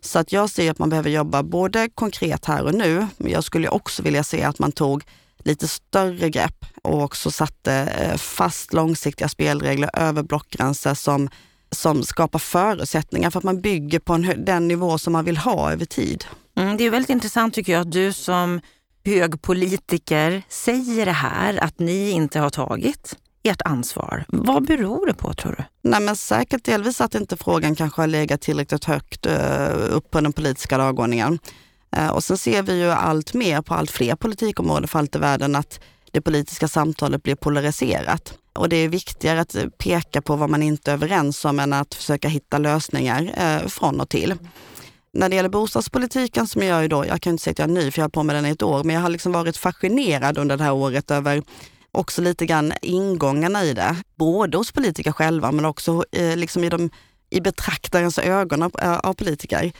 Så 0.00 0.18
att 0.18 0.32
jag 0.32 0.50
ser 0.50 0.70
att 0.70 0.78
man 0.78 0.90
behöver 0.90 1.10
jobba 1.10 1.42
både 1.42 1.88
konkret 1.94 2.44
här 2.44 2.62
och 2.62 2.74
nu, 2.74 3.06
men 3.16 3.32
jag 3.32 3.44
skulle 3.44 3.68
också 3.68 4.02
vilja 4.02 4.24
se 4.24 4.42
att 4.42 4.58
man 4.58 4.72
tog 4.72 5.04
lite 5.44 5.68
större 5.68 6.30
grepp 6.30 6.64
och 6.82 7.02
också 7.02 7.30
satte 7.30 7.72
eh, 7.72 8.16
fast 8.16 8.72
långsiktiga 8.72 9.28
spelregler 9.28 9.90
över 9.92 10.22
blockgränser 10.22 10.94
som, 10.94 11.28
som 11.70 12.02
skapar 12.02 12.38
förutsättningar 12.38 13.30
för 13.30 13.38
att 13.38 13.44
man 13.44 13.60
bygger 13.60 13.98
på 13.98 14.12
en, 14.12 14.44
den 14.44 14.68
nivå 14.68 14.98
som 14.98 15.12
man 15.12 15.24
vill 15.24 15.36
ha 15.36 15.72
över 15.72 15.84
tid. 15.84 16.24
Mm, 16.56 16.76
det 16.76 16.84
är 16.84 16.90
väldigt 16.90 17.10
intressant 17.10 17.54
tycker 17.54 17.72
jag 17.72 17.80
att 17.80 17.92
du 17.92 18.12
som 18.12 18.60
hög 19.04 19.42
politiker 19.42 20.42
säger 20.48 21.06
det 21.06 21.12
här, 21.12 21.64
att 21.64 21.78
ni 21.78 22.10
inte 22.10 22.38
har 22.38 22.50
tagit 22.50 23.16
ert 23.42 23.62
ansvar. 23.62 24.24
Vad 24.28 24.66
beror 24.66 25.06
det 25.06 25.14
på 25.14 25.34
tror 25.34 25.52
du? 25.58 25.90
Nej, 25.90 26.00
men 26.00 26.16
säkert 26.16 26.64
delvis 26.64 27.00
att 27.00 27.14
inte 27.14 27.36
frågan 27.36 27.74
kanske 27.74 28.02
har 28.02 28.06
legat 28.06 28.40
tillräckligt 28.40 28.84
högt 28.84 29.26
uh, 29.26 29.32
upp 29.90 30.10
på 30.10 30.20
den 30.20 30.32
politiska 30.32 30.78
dagordningen. 30.78 31.38
Eh, 31.96 32.08
och 32.08 32.24
sen 32.24 32.38
ser 32.38 32.62
vi 32.62 32.78
ju 32.78 32.90
allt 32.90 33.34
mer 33.34 33.62
på 33.62 33.74
allt 33.74 33.90
fler 33.90 34.16
politikområden 34.16 34.88
för 34.88 34.98
allt 34.98 35.16
i 35.16 35.18
världen 35.18 35.56
att 35.56 35.80
det 36.10 36.20
politiska 36.20 36.68
samtalet 36.68 37.22
blir 37.22 37.34
polariserat. 37.34 38.38
Och 38.52 38.68
det 38.68 38.76
är 38.76 38.88
viktigare 38.88 39.40
att 39.40 39.56
peka 39.78 40.22
på 40.22 40.36
vad 40.36 40.50
man 40.50 40.62
inte 40.62 40.90
är 40.90 40.94
överens 40.94 41.44
om 41.44 41.58
än 41.58 41.72
att 41.72 41.94
försöka 41.94 42.28
hitta 42.28 42.58
lösningar 42.58 43.32
eh, 43.36 43.68
från 43.68 44.00
och 44.00 44.08
till. 44.08 44.34
När 45.14 45.28
det 45.28 45.36
gäller 45.36 45.48
bostadspolitiken 45.48 46.46
som 46.46 46.62
jag 46.62 46.82
ju 46.82 46.88
då, 46.88 47.06
jag 47.06 47.20
kan 47.20 47.32
inte 47.32 47.44
säga 47.44 47.52
att 47.52 47.58
jag 47.58 47.70
är 47.70 47.74
ny 47.74 47.90
för 47.90 48.00
jag 48.00 48.04
har 48.04 48.10
på 48.10 48.22
med 48.22 48.36
den 48.36 48.46
i 48.46 48.50
ett 48.50 48.62
år, 48.62 48.84
men 48.84 48.94
jag 48.94 49.02
har 49.02 49.08
liksom 49.08 49.32
varit 49.32 49.56
fascinerad 49.56 50.38
under 50.38 50.56
det 50.56 50.64
här 50.64 50.72
året 50.72 51.10
över 51.10 51.42
också 51.92 52.22
lite 52.22 52.46
grann 52.46 52.72
ingångarna 52.82 53.64
i 53.64 53.74
det. 53.74 53.96
Både 54.16 54.56
hos 54.56 54.72
politiker 54.72 55.12
själva 55.12 55.52
men 55.52 55.64
också 55.64 56.04
eh, 56.12 56.36
liksom 56.36 56.64
i, 56.64 56.68
de, 56.68 56.90
i 57.30 57.40
betraktarens 57.40 58.18
ögon 58.18 58.62
av, 58.62 58.72
eh, 58.82 58.98
av 58.98 59.14
politiker. 59.14 59.72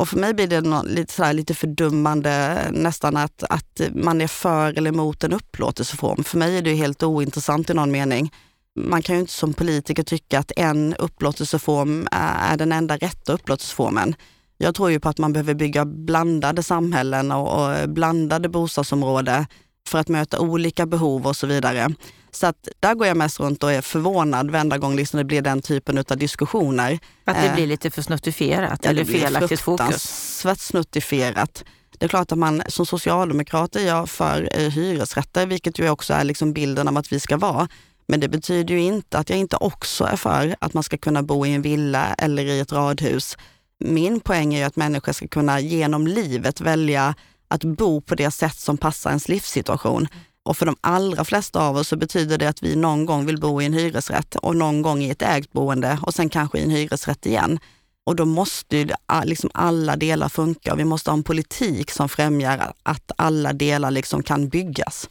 Och 0.00 0.08
för 0.08 0.16
mig 0.16 0.34
blir 0.34 0.46
det 0.46 0.60
något, 0.60 0.86
lite, 0.86 1.12
så 1.12 1.32
lite 1.32 1.54
fördummande 1.54 2.56
nästan 2.72 3.16
att, 3.16 3.42
att 3.42 3.80
man 3.94 4.20
är 4.20 4.26
för 4.26 4.78
eller 4.78 4.90
emot 4.90 5.24
en 5.24 5.32
upplåtelseform. 5.32 6.24
För 6.24 6.38
mig 6.38 6.58
är 6.58 6.62
det 6.62 6.74
helt 6.74 7.02
ointressant 7.02 7.70
i 7.70 7.74
någon 7.74 7.90
mening. 7.90 8.32
Man 8.78 9.02
kan 9.02 9.14
ju 9.14 9.20
inte 9.20 9.32
som 9.32 9.54
politiker 9.54 10.02
tycka 10.02 10.38
att 10.38 10.52
en 10.56 10.94
upplåtelseform 10.94 12.08
är 12.10 12.56
den 12.56 12.72
enda 12.72 12.96
rätta 12.96 13.32
upplåtelseformen. 13.32 14.14
Jag 14.58 14.74
tror 14.74 14.90
ju 14.90 15.00
på 15.00 15.08
att 15.08 15.18
man 15.18 15.32
behöver 15.32 15.54
bygga 15.54 15.84
blandade 15.84 16.62
samhällen 16.62 17.32
och, 17.32 17.64
och 17.64 17.88
blandade 17.88 18.48
bostadsområden 18.48 19.46
för 19.88 19.98
att 19.98 20.08
möta 20.08 20.40
olika 20.40 20.86
behov 20.86 21.26
och 21.26 21.36
så 21.36 21.46
vidare. 21.46 21.88
Så 22.32 22.46
att 22.46 22.68
där 22.80 22.94
går 22.94 23.06
jag 23.06 23.16
mest 23.16 23.40
runt 23.40 23.62
och 23.62 23.72
är 23.72 23.80
förvånad 23.80 24.50
varenda 24.50 24.78
gång 24.78 24.96
liksom 24.96 25.18
det 25.18 25.24
blir 25.24 25.42
den 25.42 25.62
typen 25.62 25.98
av 25.98 26.16
diskussioner. 26.16 26.98
Att 27.24 27.42
det 27.42 27.52
blir 27.54 27.66
lite 27.66 27.90
för 27.90 28.02
snuttifierat 28.02 28.80
ja, 28.82 28.90
eller 28.90 29.04
felaktigt 29.04 29.60
fokus? 29.60 30.44
snuttifierat. 30.58 31.64
Det 31.98 32.06
är 32.06 32.08
klart 32.08 32.32
att 32.32 32.38
man 32.38 32.62
som 32.66 32.86
socialdemokrat 32.86 33.76
är 33.76 33.86
jag 33.86 34.08
för 34.08 34.48
eh, 34.52 34.70
hyresrätter, 34.70 35.46
vilket 35.46 35.78
ju 35.78 35.90
också 35.90 36.14
är 36.14 36.24
liksom 36.24 36.52
bilden 36.52 36.88
av 36.88 36.96
att 36.96 37.12
vi 37.12 37.20
ska 37.20 37.36
vara. 37.36 37.68
Men 38.06 38.20
det 38.20 38.28
betyder 38.28 38.74
ju 38.74 38.80
inte 38.80 39.18
att 39.18 39.30
jag 39.30 39.38
inte 39.38 39.56
också 39.56 40.04
är 40.04 40.16
för 40.16 40.56
att 40.60 40.74
man 40.74 40.82
ska 40.82 40.98
kunna 40.98 41.22
bo 41.22 41.46
i 41.46 41.54
en 41.54 41.62
villa 41.62 42.14
eller 42.14 42.44
i 42.44 42.60
ett 42.60 42.72
radhus. 42.72 43.36
Min 43.84 44.20
poäng 44.20 44.54
är 44.54 44.58
ju 44.58 44.64
att 44.64 44.76
människor 44.76 45.12
ska 45.12 45.28
kunna 45.28 45.60
genom 45.60 46.06
livet 46.06 46.60
välja 46.60 47.14
att 47.48 47.64
bo 47.64 48.00
på 48.00 48.14
det 48.14 48.30
sätt 48.30 48.58
som 48.58 48.76
passar 48.76 49.10
ens 49.10 49.28
livssituation. 49.28 50.08
Och 50.44 50.56
för 50.56 50.66
de 50.66 50.76
allra 50.80 51.24
flesta 51.24 51.60
av 51.60 51.76
oss 51.76 51.88
så 51.88 51.96
betyder 51.96 52.38
det 52.38 52.48
att 52.48 52.62
vi 52.62 52.76
någon 52.76 53.06
gång 53.06 53.26
vill 53.26 53.40
bo 53.40 53.62
i 53.62 53.66
en 53.66 53.72
hyresrätt 53.72 54.36
och 54.36 54.56
någon 54.56 54.82
gång 54.82 55.02
i 55.02 55.10
ett 55.10 55.22
ägt 55.22 55.52
boende 55.52 55.98
och 56.02 56.14
sen 56.14 56.28
kanske 56.28 56.58
i 56.58 56.62
en 56.62 56.70
hyresrätt 56.70 57.26
igen. 57.26 57.58
Och 58.06 58.16
då 58.16 58.24
måste 58.24 58.76
ju 58.76 58.88
liksom 59.24 59.50
alla 59.54 59.96
delar 59.96 60.28
funka 60.28 60.72
och 60.72 60.78
vi 60.78 60.84
måste 60.84 61.10
ha 61.10 61.16
en 61.16 61.22
politik 61.22 61.90
som 61.90 62.08
främjar 62.08 62.72
att 62.82 63.10
alla 63.16 63.52
delar 63.52 63.90
liksom 63.90 64.22
kan 64.22 64.48
byggas. 64.48 65.08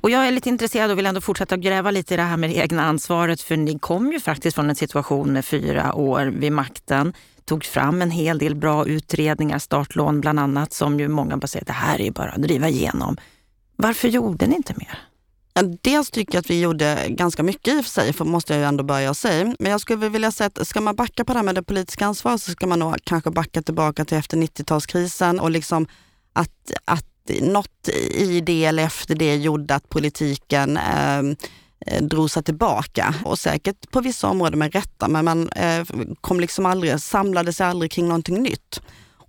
Och 0.00 0.10
jag 0.10 0.26
är 0.26 0.30
lite 0.30 0.48
intresserad 0.48 0.90
och 0.90 0.98
vill 0.98 1.06
ändå 1.06 1.20
fortsätta 1.20 1.56
gräva 1.56 1.90
lite 1.90 2.14
i 2.14 2.16
det 2.16 2.22
här 2.22 2.36
med 2.36 2.50
det 2.50 2.56
egna 2.56 2.82
ansvaret. 2.82 3.40
För 3.40 3.56
ni 3.56 3.78
kom 3.78 4.12
ju 4.12 4.20
faktiskt 4.20 4.54
från 4.54 4.70
en 4.70 4.76
situation 4.76 5.32
med 5.32 5.44
fyra 5.44 5.94
år 5.94 6.26
vid 6.26 6.52
makten. 6.52 7.12
Tog 7.44 7.64
fram 7.64 8.02
en 8.02 8.10
hel 8.10 8.38
del 8.38 8.54
bra 8.54 8.86
utredningar, 8.86 9.58
startlån 9.58 10.20
bland 10.20 10.40
annat, 10.40 10.72
som 10.72 11.00
ju 11.00 11.08
många 11.08 11.36
bara 11.36 11.46
säger 11.46 11.66
det 11.66 11.72
här 11.72 12.00
är 12.00 12.04
ju 12.04 12.10
bara 12.10 12.30
att 12.30 12.42
driva 12.42 12.68
igenom. 12.68 13.16
Varför 13.82 14.08
gjorde 14.08 14.46
ni 14.46 14.56
inte 14.56 14.74
mer? 14.76 14.98
Dels 15.82 16.10
tycker 16.10 16.34
jag 16.34 16.40
att 16.40 16.50
vi 16.50 16.60
gjorde 16.60 17.06
ganska 17.08 17.42
mycket 17.42 17.74
i 17.74 17.80
och 17.80 17.84
för 17.84 17.90
sig, 17.90 18.12
för 18.12 18.24
måste 18.24 18.52
jag 18.52 18.60
ju 18.60 18.66
ändå 18.66 18.84
börja 18.84 19.14
säga. 19.14 19.54
Men 19.58 19.72
jag 19.72 19.80
skulle 19.80 20.08
vilja 20.08 20.30
säga 20.30 20.50
att 20.54 20.68
ska 20.68 20.80
man 20.80 20.96
backa 20.96 21.24
på 21.24 21.32
det 21.32 21.38
här 21.38 21.44
med 21.44 21.54
det 21.54 21.62
politiska 21.62 22.06
ansvaret 22.06 22.42
så 22.42 22.50
ska 22.50 22.66
man 22.66 22.78
nog 22.78 22.96
kanske 23.04 23.30
backa 23.30 23.62
tillbaka 23.62 24.04
till 24.04 24.18
efter 24.18 24.36
90-talskrisen 24.36 25.40
och 25.40 25.50
liksom 25.50 25.86
att, 26.32 26.72
att 26.84 27.06
något 27.40 27.88
i 28.10 28.40
det 28.40 28.64
eller 28.64 28.82
efter 28.82 29.14
det 29.14 29.36
gjorde 29.36 29.74
att 29.74 29.88
politiken 29.88 30.76
ehm, 30.76 31.36
eh, 31.86 32.02
drog 32.02 32.30
sig 32.30 32.42
tillbaka 32.42 33.14
och 33.24 33.38
säkert 33.38 33.90
på 33.90 34.00
vissa 34.00 34.28
områden 34.28 34.58
med 34.58 34.72
rätta, 34.72 35.08
men 35.08 35.24
man 35.24 35.48
eh, 35.48 35.84
kom 36.20 36.40
liksom 36.40 36.66
aldrig, 36.66 37.00
samlade 37.00 37.52
sig 37.52 37.66
aldrig 37.66 37.90
kring 37.90 38.08
någonting 38.08 38.42
nytt. 38.42 38.80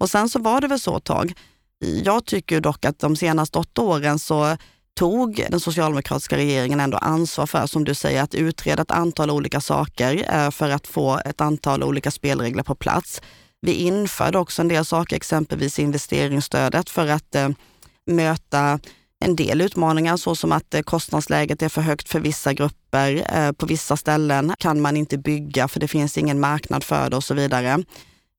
Och 0.01 0.09
sen 0.09 0.29
så 0.29 0.39
var 0.39 0.61
det 0.61 0.67
väl 0.67 0.79
så 0.79 0.97
ett 0.97 1.03
tag. 1.03 1.33
Jag 1.81 2.25
tycker 2.25 2.61
dock 2.61 2.85
att 2.85 2.99
de 2.99 3.15
senaste 3.15 3.59
åtta 3.59 3.81
åren 3.81 4.19
så 4.19 4.57
tog 4.93 5.45
den 5.49 5.59
socialdemokratiska 5.59 6.37
regeringen 6.37 6.79
ändå 6.79 6.97
ansvar 6.97 7.45
för, 7.45 7.67
som 7.67 7.83
du 7.83 7.93
säger, 7.93 8.23
att 8.23 8.35
utreda 8.35 8.81
ett 8.81 8.91
antal 8.91 9.31
olika 9.31 9.61
saker 9.61 10.25
eh, 10.33 10.51
för 10.51 10.69
att 10.69 10.87
få 10.87 11.19
ett 11.25 11.41
antal 11.41 11.83
olika 11.83 12.11
spelregler 12.11 12.63
på 12.63 12.75
plats. 12.75 13.21
Vi 13.61 13.73
införde 13.73 14.37
också 14.37 14.61
en 14.61 14.67
del 14.67 14.85
saker, 14.85 15.15
exempelvis 15.15 15.79
investeringsstödet 15.79 16.89
för 16.89 17.07
att 17.07 17.35
eh, 17.35 17.49
möta 18.05 18.79
en 19.19 19.35
del 19.35 19.61
utmaningar 19.61 20.17
såsom 20.17 20.51
att 20.51 20.73
eh, 20.73 20.81
kostnadsläget 20.81 21.61
är 21.61 21.69
för 21.69 21.81
högt 21.81 22.09
för 22.09 22.19
vissa 22.19 22.53
grupper. 22.53 23.51
På 23.53 23.65
vissa 23.65 23.97
ställen 23.97 24.53
kan 24.59 24.81
man 24.81 24.97
inte 24.97 25.17
bygga 25.17 25.67
för 25.67 25.79
det 25.79 25.87
finns 25.87 26.17
ingen 26.17 26.39
marknad 26.39 26.83
för 26.83 27.09
det 27.09 27.15
och 27.15 27.23
så 27.23 27.33
vidare. 27.33 27.83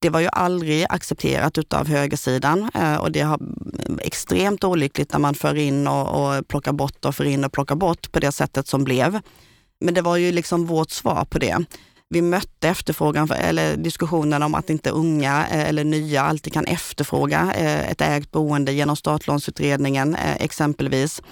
Det 0.03 0.11
var 0.11 0.21
ju 0.21 0.29
aldrig 0.33 0.87
accepterat 0.89 1.59
utav 1.59 1.89
högersidan 1.89 2.71
eh, 2.75 2.97
och 2.97 3.13
det 3.13 3.21
är 3.21 3.35
mm, 3.35 3.99
extremt 4.03 4.65
olyckligt 4.65 5.13
när 5.13 5.19
man 5.19 5.35
för 5.35 5.55
in 5.55 5.89
och, 5.89 6.09
och 6.09 6.49
plockar 6.49 6.73
bort 6.73 7.05
och 7.05 7.15
för 7.15 7.25
in 7.25 7.45
och 7.45 7.53
plockar 7.53 7.75
bort 7.75 8.13
på 8.13 8.21
det 8.21 8.33
sättet 8.33 8.69
som 8.69 8.85
blev. 8.85 9.21
Men 9.81 9.95
det 9.95 10.03
var 10.03 10.17
ju 10.17 10.33
liksom 10.33 10.67
vårt 10.67 10.91
svar 10.91 11.25
på 11.25 11.39
det. 11.39 11.65
Vi 12.09 12.23
mötte 12.23 12.69
efterfrågan, 12.69 13.31
eller 13.31 13.77
diskussionen 13.77 14.43
om 14.43 14.55
att 14.55 14.71
inte 14.71 14.91
unga 14.91 15.47
eh, 15.51 15.69
eller 15.69 15.85
nya 15.85 16.23
alltid 16.23 16.53
kan 16.53 16.65
efterfråga 16.65 17.53
eh, 17.57 17.91
ett 17.91 18.01
ägt 18.01 18.31
boende 18.31 18.73
genom 18.73 18.97
startlånsutredningen 18.97 20.17
exempelvis. 20.39 21.23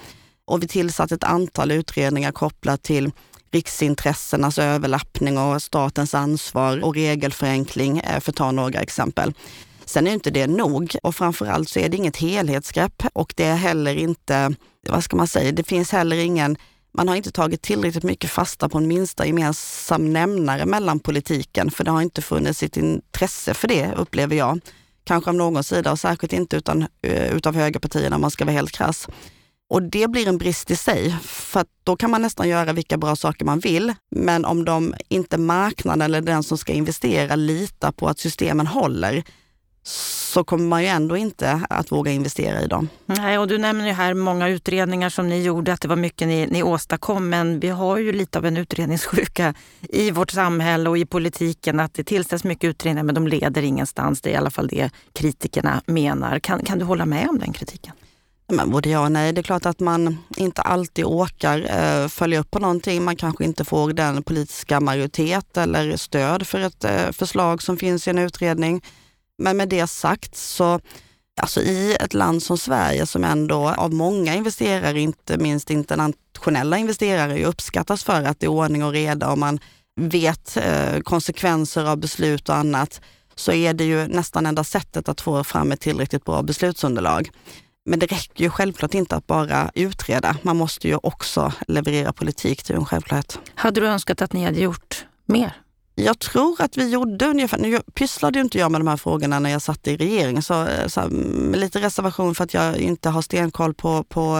Och 0.45 0.63
vi 0.63 0.67
tillsatte 0.67 1.15
ett 1.15 1.23
antal 1.23 1.71
utredningar 1.71 2.31
kopplat 2.31 2.83
till 2.83 3.11
riksintressenas 3.51 4.45
alltså 4.45 4.61
överlappning 4.61 5.37
och 5.37 5.61
statens 5.61 6.13
ansvar 6.13 6.83
och 6.83 6.95
regelförenkling, 6.95 7.99
eh, 7.99 8.19
för 8.19 8.31
att 8.31 8.35
ta 8.35 8.51
några 8.51 8.79
exempel. 8.79 9.33
Sen 9.85 10.07
är 10.07 10.13
inte 10.13 10.31
det 10.31 10.47
nog 10.47 10.95
och 11.03 11.15
framförallt 11.15 11.69
så 11.69 11.79
är 11.79 11.89
det 11.89 11.97
inget 11.97 12.17
helhetsgrepp 12.17 13.03
och 13.13 13.33
det 13.37 13.43
är 13.43 13.55
heller 13.55 13.95
inte, 13.95 14.53
vad 14.89 15.03
ska 15.03 15.15
man 15.15 15.27
säga, 15.27 15.51
det 15.51 15.63
finns 15.63 15.91
heller 15.91 16.17
ingen 16.17 16.57
man 16.93 17.07
har 17.07 17.15
inte 17.15 17.31
tagit 17.31 17.61
tillräckligt 17.61 18.03
mycket 18.03 18.29
fasta 18.29 18.69
på 18.69 18.77
en 18.77 18.87
minsta 18.87 19.25
gemensam 19.25 20.13
nämnare 20.13 20.65
mellan 20.65 20.99
politiken, 20.99 21.71
för 21.71 21.83
det 21.83 21.91
har 21.91 22.01
inte 22.01 22.21
funnits 22.21 22.63
ett 22.63 22.77
intresse 22.77 23.53
för 23.53 23.67
det, 23.67 23.93
upplever 23.97 24.35
jag. 24.35 24.59
Kanske 25.03 25.29
av 25.29 25.35
någon 25.35 25.63
sida 25.63 25.91
och 25.91 25.99
särskilt 25.99 26.33
inte 26.33 26.57
utan, 26.57 26.85
eh, 27.01 27.35
utav 27.35 27.55
högerpartierna 27.55 28.15
om 28.15 28.21
man 28.21 28.31
ska 28.31 28.45
vara 28.45 28.53
helt 28.53 28.71
krass. 28.71 29.07
Och 29.71 29.83
det 29.83 30.07
blir 30.07 30.27
en 30.27 30.37
brist 30.37 30.71
i 30.71 30.75
sig, 30.75 31.15
för 31.21 31.65
då 31.83 31.95
kan 31.95 32.11
man 32.11 32.21
nästan 32.21 32.49
göra 32.49 32.73
vilka 32.73 32.97
bra 32.97 33.15
saker 33.15 33.45
man 33.45 33.59
vill. 33.59 33.93
Men 34.15 34.45
om 34.45 34.65
de 34.65 34.93
inte 35.09 35.37
marknaden 35.37 36.01
eller 36.01 36.21
den 36.21 36.43
som 36.43 36.57
ska 36.57 36.73
investera 36.73 37.35
litar 37.35 37.91
på 37.91 38.07
att 38.07 38.19
systemen 38.19 38.67
håller, 38.67 39.23
så 39.83 40.43
kommer 40.43 40.65
man 40.65 40.81
ju 40.81 40.87
ändå 40.87 41.17
inte 41.17 41.61
att 41.69 41.91
våga 41.91 42.11
investera 42.11 42.61
i 42.61 42.67
dem. 42.67 42.89
Nej, 43.05 43.37
och 43.37 43.47
du 43.47 43.57
nämner 43.57 43.85
ju 43.85 43.91
här 43.91 44.13
många 44.13 44.47
utredningar 44.47 45.09
som 45.09 45.29
ni 45.29 45.43
gjorde, 45.43 45.73
att 45.73 45.81
det 45.81 45.87
var 45.87 45.95
mycket 45.95 46.27
ni, 46.27 46.47
ni 46.47 46.63
åstadkom, 46.63 47.29
men 47.29 47.59
vi 47.59 47.69
har 47.69 47.97
ju 47.97 48.11
lite 48.11 48.37
av 48.37 48.45
en 48.45 48.57
utredningssjuka 48.57 49.53
i 49.89 50.11
vårt 50.11 50.31
samhälle 50.31 50.89
och 50.89 50.97
i 50.97 51.05
politiken, 51.05 51.79
att 51.79 51.93
det 51.93 52.03
tillsätts 52.03 52.43
mycket 52.43 52.67
utredningar 52.67 53.03
men 53.03 53.15
de 53.15 53.27
leder 53.27 53.61
ingenstans. 53.61 54.21
Det 54.21 54.29
är 54.29 54.33
i 54.33 54.37
alla 54.37 54.51
fall 54.51 54.67
det 54.67 54.89
kritikerna 55.13 55.81
menar. 55.85 56.39
Kan, 56.39 56.63
kan 56.63 56.79
du 56.79 56.85
hålla 56.85 57.05
med 57.05 57.29
om 57.29 57.39
den 57.39 57.53
kritiken? 57.53 57.93
Men 58.51 58.69
både 58.69 58.89
ja 58.89 58.99
och 58.99 59.11
nej. 59.11 59.33
Det 59.33 59.41
är 59.41 59.43
klart 59.43 59.65
att 59.65 59.79
man 59.79 60.17
inte 60.37 60.61
alltid 60.61 61.05
åkar 61.05 61.57
eh, 61.69 62.07
följa 62.07 62.39
upp 62.39 62.51
på 62.51 62.59
någonting. 62.59 63.03
Man 63.03 63.15
kanske 63.15 63.43
inte 63.43 63.65
får 63.65 63.93
den 63.93 64.23
politiska 64.23 64.79
majoritet 64.79 65.57
eller 65.57 65.97
stöd 65.97 66.47
för 66.47 66.59
ett 66.59 66.83
eh, 66.83 67.11
förslag 67.11 67.63
som 67.63 67.77
finns 67.77 68.07
i 68.07 68.09
en 68.09 68.17
utredning. 68.17 68.81
Men 69.37 69.57
med 69.57 69.69
det 69.69 69.87
sagt 69.87 70.35
så 70.35 70.79
Alltså 71.41 71.61
i 71.61 71.95
ett 71.99 72.13
land 72.13 72.43
som 72.43 72.57
Sverige 72.57 73.05
som 73.05 73.23
ändå 73.23 73.69
av 73.69 73.93
många 73.93 74.35
investerare, 74.35 74.99
inte 74.99 75.37
minst 75.37 75.69
internationella 75.69 76.77
investerare, 76.77 77.45
uppskattas 77.45 78.03
för 78.03 78.23
att 78.23 78.39
det 78.39 78.45
är 78.45 78.49
ordning 78.49 78.83
och 78.83 78.91
reda 78.91 79.31
och 79.31 79.37
man 79.37 79.59
vet 79.95 80.57
eh, 80.57 80.99
konsekvenser 80.99 81.85
av 81.85 81.97
beslut 81.97 82.49
och 82.49 82.55
annat, 82.55 83.01
så 83.35 83.51
är 83.51 83.73
det 83.73 83.83
ju 83.83 84.07
nästan 84.07 84.45
enda 84.45 84.63
sättet 84.63 85.09
att 85.09 85.21
få 85.21 85.43
fram 85.43 85.71
ett 85.71 85.81
tillräckligt 85.81 86.25
bra 86.25 86.41
beslutsunderlag. 86.41 87.29
Men 87.85 87.99
det 87.99 88.05
räcker 88.05 88.43
ju 88.43 88.49
självklart 88.49 88.93
inte 88.93 89.15
att 89.15 89.27
bara 89.27 89.71
utreda. 89.75 90.37
Man 90.41 90.57
måste 90.57 90.87
ju 90.87 90.95
också 91.03 91.53
leverera 91.67 92.13
politik, 92.13 92.69
är 92.69 92.73
en 92.73 92.85
självklarhet. 92.85 93.39
Hade 93.55 93.81
du 93.81 93.87
önskat 93.87 94.21
att 94.21 94.33
ni 94.33 94.45
hade 94.45 94.59
gjort 94.59 95.05
mer? 95.25 95.53
Jag 95.95 96.19
tror 96.19 96.61
att 96.61 96.77
vi 96.77 96.89
gjorde 96.89 97.25
ungefär, 97.25 97.57
nu 97.57 97.79
pysslade 97.93 98.39
ju 98.39 98.43
inte 98.43 98.57
jag 98.57 98.71
med 98.71 98.81
de 98.81 98.87
här 98.87 98.97
frågorna 98.97 99.39
när 99.39 99.49
jag 99.49 99.61
satt 99.61 99.87
i 99.87 99.97
regeringen, 99.97 100.43
så, 100.43 100.67
så 100.87 101.01
med 101.09 101.59
lite 101.59 101.79
reservation 101.81 102.35
för 102.35 102.43
att 102.43 102.53
jag 102.53 102.77
inte 102.77 103.09
har 103.09 103.21
stenkoll 103.21 103.73
på, 103.73 104.03
på, 104.03 104.37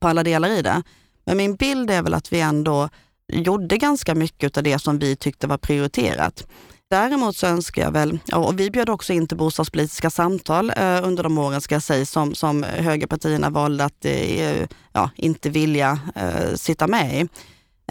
på 0.00 0.08
alla 0.08 0.22
delar 0.22 0.48
i 0.48 0.62
det. 0.62 0.82
Men 1.24 1.36
min 1.36 1.56
bild 1.56 1.90
är 1.90 2.02
väl 2.02 2.14
att 2.14 2.32
vi 2.32 2.40
ändå 2.40 2.88
gjorde 3.32 3.76
ganska 3.76 4.14
mycket 4.14 4.56
av 4.56 4.62
det 4.62 4.78
som 4.78 4.98
vi 4.98 5.16
tyckte 5.16 5.46
var 5.46 5.58
prioriterat. 5.58 6.46
Däremot 6.92 7.36
så 7.36 7.46
önskar 7.46 7.82
jag 7.82 7.90
väl, 7.90 8.18
och 8.32 8.60
vi 8.60 8.70
bjöd 8.70 8.88
också 8.88 9.12
in 9.12 9.26
till 9.26 9.36
bostadspolitiska 9.36 10.10
samtal 10.10 10.70
eh, 10.76 11.00
under 11.02 11.22
de 11.22 11.38
åren 11.38 11.60
ska 11.60 11.74
jag 11.74 11.82
säga, 11.82 12.06
som, 12.06 12.34
som 12.34 12.62
högerpartierna 12.62 13.50
valde 13.50 13.84
att 13.84 14.04
eh, 14.04 14.66
ja, 14.92 15.10
inte 15.16 15.50
vilja 15.50 15.98
eh, 16.14 16.54
sitta 16.54 16.86
med 16.86 17.14
i. 17.14 17.20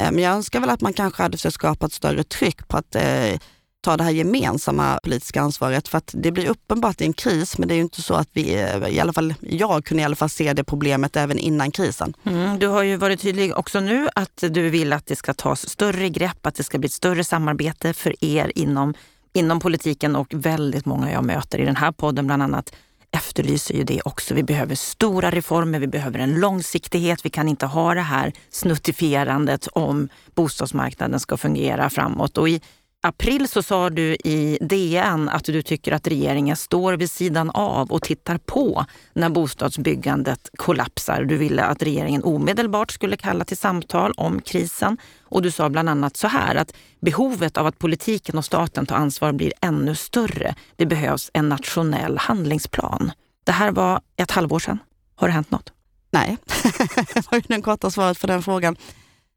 Eh, 0.01 0.11
men 0.11 0.19
jag 0.19 0.33
önskar 0.33 0.59
väl 0.59 0.69
att 0.69 0.81
man 0.81 0.93
kanske 0.93 1.23
hade 1.23 1.37
försökt 1.37 1.53
skapa 1.53 1.85
ett 1.85 1.93
större 1.93 2.23
tryck 2.23 2.67
på 2.67 2.77
att 2.77 2.95
eh, 2.95 3.39
ta 3.81 3.97
det 3.97 4.03
här 4.03 4.11
gemensamma 4.11 4.99
politiska 5.03 5.41
ansvaret. 5.41 5.87
För 5.87 5.97
att 5.97 6.11
det 6.17 6.31
blir 6.31 6.49
uppenbart 6.49 7.01
i 7.01 7.03
en 7.03 7.13
kris, 7.13 7.57
men 7.57 7.67
det 7.67 7.73
är 7.73 7.75
ju 7.75 7.81
inte 7.81 8.01
så 8.01 8.13
att 8.13 8.29
vi, 8.33 8.61
eh, 8.61 8.87
i 8.89 8.99
alla 8.99 9.13
fall 9.13 9.33
jag 9.39 9.85
kunde 9.85 10.01
i 10.01 10.05
alla 10.05 10.15
fall 10.15 10.29
se 10.29 10.53
det 10.53 10.63
problemet 10.63 11.15
även 11.15 11.39
innan 11.39 11.71
krisen. 11.71 12.13
Mm, 12.23 12.59
du 12.59 12.67
har 12.67 12.83
ju 12.83 12.97
varit 12.97 13.21
tydlig 13.21 13.57
också 13.57 13.79
nu 13.79 14.09
att 14.15 14.43
du 14.49 14.69
vill 14.69 14.93
att 14.93 15.05
det 15.05 15.15
ska 15.15 15.33
tas 15.33 15.69
större 15.69 16.09
grepp, 16.09 16.45
att 16.45 16.55
det 16.55 16.63
ska 16.63 16.77
bli 16.77 16.85
ett 16.85 16.93
större 16.93 17.23
samarbete 17.23 17.93
för 17.93 18.25
er 18.25 18.51
inom, 18.55 18.93
inom 19.33 19.59
politiken 19.59 20.15
och 20.15 20.27
väldigt 20.33 20.85
många 20.85 21.11
jag 21.11 21.25
möter 21.25 21.59
i 21.59 21.65
den 21.65 21.75
här 21.75 21.91
podden 21.91 22.27
bland 22.27 22.43
annat 22.43 22.73
efterlyser 23.11 23.75
ju 23.75 23.83
det 23.83 24.01
också. 24.05 24.33
Vi 24.33 24.43
behöver 24.43 24.75
stora 24.75 25.31
reformer, 25.31 25.79
vi 25.79 25.87
behöver 25.87 26.19
en 26.19 26.39
långsiktighet. 26.39 27.25
Vi 27.25 27.29
kan 27.29 27.47
inte 27.47 27.65
ha 27.65 27.93
det 27.93 28.01
här 28.01 28.33
snuttifierandet 28.49 29.67
om 29.67 30.09
bostadsmarknaden 30.35 31.19
ska 31.19 31.37
fungera 31.37 31.89
framåt. 31.89 32.37
Och 32.37 32.49
i 32.49 32.61
april 33.01 33.47
så 33.47 33.63
sa 33.63 33.89
du 33.89 34.13
i 34.13 34.57
DN 34.61 35.29
att 35.29 35.43
du 35.43 35.61
tycker 35.61 35.91
att 35.91 36.07
regeringen 36.07 36.55
står 36.55 36.93
vid 36.93 37.11
sidan 37.11 37.49
av 37.49 37.91
och 37.91 38.01
tittar 38.01 38.37
på 38.37 38.85
när 39.13 39.29
bostadsbyggandet 39.29 40.49
kollapsar. 40.57 41.23
Du 41.23 41.37
ville 41.37 41.63
att 41.63 41.83
regeringen 41.83 42.23
omedelbart 42.23 42.91
skulle 42.91 43.17
kalla 43.17 43.45
till 43.45 43.57
samtal 43.57 44.11
om 44.17 44.41
krisen. 44.41 44.97
Och 45.21 45.41
du 45.41 45.51
sa 45.51 45.69
bland 45.69 45.89
annat 45.89 46.17
så 46.17 46.27
här 46.27 46.55
att 46.55 46.73
behovet 46.99 47.57
av 47.57 47.67
att 47.67 47.79
politiken 47.79 48.37
och 48.37 48.45
staten 48.45 48.85
tar 48.85 48.95
ansvar 48.95 49.31
blir 49.31 49.53
ännu 49.61 49.95
större. 49.95 50.55
Det 50.75 50.85
behövs 50.85 51.31
en 51.33 51.49
nationell 51.49 52.17
handlingsplan. 52.17 53.11
Det 53.43 53.51
här 53.51 53.71
var 53.71 54.01
ett 54.17 54.31
halvår 54.31 54.59
sedan. 54.59 54.79
Har 55.15 55.27
det 55.27 55.33
hänt 55.33 55.51
något? 55.51 55.73
Nej, 56.11 56.37
det 57.13 57.31
var 57.31 57.37
ju 57.37 57.41
det 57.47 57.61
korta 57.61 57.91
svaret 57.91 58.21
på 58.21 58.27
den 58.27 58.43
frågan. 58.43 58.75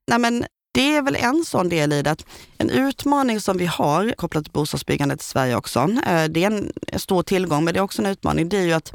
Nej, 0.07 0.19
men 0.19 0.45
det 0.75 0.97
är 0.97 1.03
väl 1.03 1.17
en 1.17 1.45
sån 1.45 1.69
del 1.69 1.93
i 1.93 2.03
det. 2.03 2.11
att 2.11 2.27
En 2.59 2.71
utmaning 2.71 3.41
som 3.41 3.57
vi 3.57 3.67
har 3.67 4.15
kopplat 4.17 4.45
till 4.45 4.53
bostadsbyggandet 4.53 5.21
i 5.21 5.25
Sverige 5.25 5.57
också, 5.57 5.79
eh, 5.81 6.25
det 6.25 6.45
är 6.45 6.51
en 6.51 6.73
stor 7.01 7.23
tillgång, 7.23 7.65
men 7.65 7.75
det 7.75 7.81
är 7.81 7.85
också 7.85 8.03
en 8.03 8.09
utmaning, 8.09 8.49
det 8.49 8.59
är 8.59 8.63
ju 8.63 8.73
att 8.73 8.93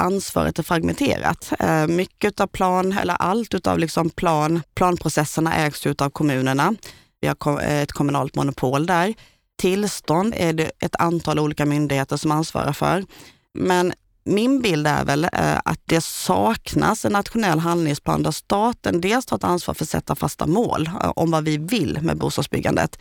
ansvaret 0.00 0.58
är 0.58 0.62
fragmenterat. 0.62 1.52
Eh, 1.58 1.86
mycket 1.86 2.40
av 2.40 2.46
plan, 2.46 2.92
eller 2.92 3.14
allt 3.14 3.54
utav 3.54 3.78
liksom 3.78 4.10
plan, 4.10 4.62
planprocesserna 4.74 5.56
ägs 5.56 5.86
av 5.86 6.10
kommunerna. 6.10 6.74
Vi 7.20 7.28
har 7.28 7.60
eh, 7.62 7.82
ett 7.82 7.92
kommunalt 7.92 8.34
monopol 8.34 8.86
där. 8.86 9.14
Tillstånd 9.58 10.34
är 10.36 10.52
det 10.52 10.70
ett 10.78 10.96
antal 10.96 11.38
olika 11.38 11.66
myndigheter 11.66 12.16
som 12.16 12.30
ansvarar 12.30 12.72
för. 12.72 13.04
Men 13.58 13.92
min 14.24 14.62
bild 14.62 14.86
är 14.86 15.04
väl 15.04 15.24
eh, 15.24 15.58
att 15.64 15.80
det 15.84 16.00
saknas 16.00 17.04
en 17.04 17.12
nationell 17.12 17.58
handlingsplan 17.58 18.22
där 18.22 18.30
staten 18.30 19.00
dels 19.00 19.26
tar 19.26 19.36
ett 19.36 19.44
ansvar 19.44 19.74
för 19.74 19.84
att 19.84 19.88
sätta 19.88 20.14
fasta 20.14 20.46
mål 20.46 20.86
eh, 20.86 21.12
om 21.16 21.30
vad 21.30 21.44
vi 21.44 21.56
vill 21.56 21.98
med 22.02 22.18
bostadsbyggandet. 22.18 22.98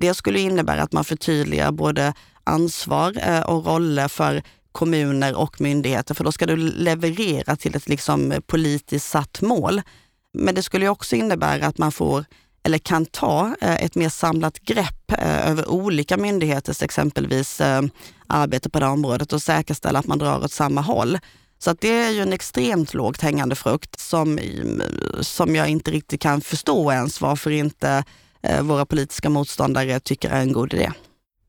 Det 0.00 0.14
skulle 0.14 0.40
innebära 0.40 0.82
att 0.82 0.92
man 0.92 1.04
förtydligar 1.04 1.72
både 1.72 2.14
ansvar 2.44 3.28
eh, 3.28 3.40
och 3.40 3.66
roller 3.66 4.08
för 4.08 4.42
kommuner 4.72 5.34
och 5.34 5.60
myndigheter, 5.60 6.14
för 6.14 6.24
då 6.24 6.32
ska 6.32 6.46
du 6.46 6.56
leverera 6.56 7.56
till 7.56 7.76
ett 7.76 7.88
liksom 7.88 8.34
politiskt 8.46 9.08
satt 9.08 9.40
mål. 9.40 9.82
Men 10.38 10.54
det 10.54 10.62
skulle 10.62 10.88
också 10.88 11.16
innebära 11.16 11.66
att 11.66 11.78
man 11.78 11.92
får 11.92 12.24
eller 12.62 12.78
kan 12.78 13.06
ta 13.06 13.54
ett 13.60 13.94
mer 13.94 14.08
samlat 14.08 14.58
grepp 14.58 15.12
över 15.22 15.68
olika 15.68 16.16
myndigheters 16.16 16.82
exempelvis 16.82 17.60
arbete 18.30 18.70
på 18.70 18.80
det 18.80 18.86
området 18.86 19.32
och 19.32 19.42
säkerställa 19.42 19.98
att 19.98 20.06
man 20.06 20.18
drar 20.18 20.44
åt 20.44 20.52
samma 20.52 20.80
håll. 20.80 21.18
Så 21.58 21.70
att 21.70 21.80
det 21.80 21.88
är 21.88 22.10
ju 22.10 22.20
en 22.20 22.32
extremt 22.32 22.94
lågt 22.94 23.20
hängande 23.22 23.54
frukt 23.54 24.00
som, 24.00 24.38
som 25.20 25.56
jag 25.56 25.68
inte 25.68 25.90
riktigt 25.90 26.20
kan 26.20 26.40
förstå 26.40 26.92
ens 26.92 27.20
varför 27.20 27.50
inte 27.50 28.04
eh, 28.42 28.62
våra 28.62 28.86
politiska 28.86 29.30
motståndare 29.30 30.00
tycker 30.00 30.30
är 30.30 30.40
en 30.40 30.52
god 30.52 30.74
idé. 30.74 30.92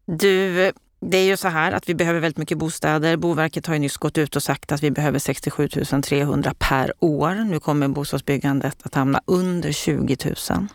Du, 0.06 0.72
det 1.02 1.18
är 1.18 1.24
ju 1.24 1.38
så 1.38 1.48
här 1.48 1.72
att 1.72 1.90
vi 1.90 1.96
behöver 1.96 2.20
väldigt 2.20 2.38
mycket 2.38 2.58
bostäder. 2.58 3.18
Boverket 3.18 3.68
har 3.68 3.74
ju 3.74 3.80
nyss 3.80 3.98
gått 3.98 4.18
ut 4.18 4.36
och 4.36 4.44
sagt 4.44 4.72
att 4.72 4.84
vi 4.84 4.92
behöver 4.92 5.20
67 5.20 5.68
300 6.04 6.54
per 6.60 6.94
år. 7.00 7.36
Nu 7.36 7.60
kommer 7.60 7.88
bostadsbyggandet 7.88 8.78
att 8.84 8.96
hamna 8.96 9.22
under 9.26 9.72
20 9.72 10.18
000. 10.26 10.68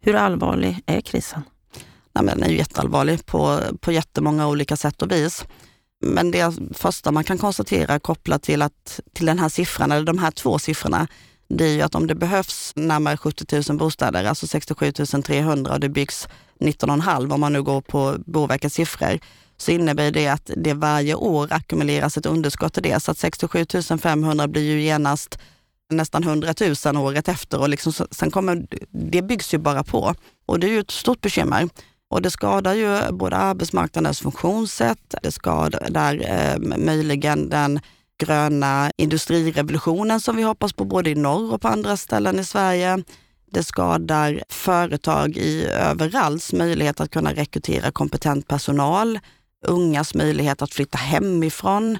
Hur 0.00 0.14
allvarlig 0.14 0.82
är 0.86 1.00
krisen? 1.00 1.42
Nej, 2.14 2.24
men 2.24 2.38
den 2.38 2.42
är 2.42 2.50
ju 2.50 2.56
jätteallvarlig 2.56 3.26
på, 3.26 3.60
på 3.80 3.92
jättemånga 3.92 4.48
olika 4.48 4.76
sätt 4.76 5.02
och 5.02 5.12
vis. 5.12 5.44
Men 6.04 6.30
det 6.30 6.54
första 6.74 7.12
man 7.12 7.24
kan 7.24 7.38
konstatera 7.38 7.98
kopplat 7.98 8.42
till, 8.42 8.62
att, 8.62 9.00
till 9.12 9.26
den 9.26 9.38
här 9.38 9.48
siffran, 9.48 9.92
eller 9.92 10.06
de 10.06 10.18
här 10.18 10.30
två 10.30 10.58
siffrorna, 10.58 11.08
det 11.48 11.64
är 11.64 11.74
ju 11.74 11.82
att 11.82 11.94
om 11.94 12.06
det 12.06 12.14
behövs 12.14 12.72
närmare 12.76 13.16
70 13.16 13.62
000 13.68 13.78
bostäder, 13.78 14.24
alltså 14.24 14.46
67 14.46 14.92
300 14.92 15.72
och 15.72 15.80
det 15.80 15.88
byggs 15.88 16.28
19,5 16.60 17.32
om 17.32 17.40
man 17.40 17.52
nu 17.52 17.62
går 17.62 17.80
på 17.80 18.16
Boverkets 18.26 18.74
siffror, 18.74 19.18
så 19.56 19.70
innebär 19.70 20.10
det 20.10 20.28
att 20.28 20.50
det 20.56 20.74
varje 20.74 21.14
år 21.14 21.48
ackumuleras 21.50 22.16
ett 22.16 22.26
underskott 22.26 22.78
i 22.78 22.80
det. 22.80 23.00
Så 23.00 23.10
att 23.10 23.18
67 23.18 23.66
500 24.02 24.48
blir 24.48 24.62
ju 24.62 24.82
genast 24.82 25.38
nästan 25.90 26.22
100 26.22 26.54
000 26.84 26.96
året 26.96 27.28
efter 27.28 27.60
och 27.60 27.68
liksom, 27.68 27.92
sen 28.10 28.30
kommer, 28.30 28.66
det 28.90 29.22
byggs 29.22 29.54
ju 29.54 29.58
bara 29.58 29.84
på. 29.84 30.14
Och 30.46 30.60
det 30.60 30.66
är 30.66 30.70
ju 30.70 30.80
ett 30.80 30.90
stort 30.90 31.20
bekymmer. 31.20 31.68
Och 32.12 32.22
det 32.22 32.30
skadar 32.30 32.74
ju 32.74 33.12
både 33.12 33.36
arbetsmarknadens 33.36 34.20
funktionssätt, 34.20 35.14
det 35.22 35.32
skadar 35.32 36.22
eh, 36.28 36.58
möjligen 36.78 37.48
den 37.48 37.80
gröna 38.20 38.90
industrirevolutionen 38.96 40.20
som 40.20 40.36
vi 40.36 40.42
hoppas 40.42 40.72
på 40.72 40.84
både 40.84 41.10
i 41.10 41.14
norr 41.14 41.54
och 41.54 41.60
på 41.60 41.68
andra 41.68 41.96
ställen 41.96 42.38
i 42.38 42.44
Sverige. 42.44 43.02
Det 43.50 43.62
skadar 43.62 44.42
företag 44.48 45.36
i 45.36 45.66
överallt 45.66 46.52
möjlighet 46.52 47.00
att 47.00 47.10
kunna 47.10 47.34
rekrytera 47.34 47.90
kompetent 47.90 48.48
personal, 48.48 49.18
ungas 49.66 50.14
möjlighet 50.14 50.62
att 50.62 50.74
flytta 50.74 50.98
hemifrån. 50.98 51.98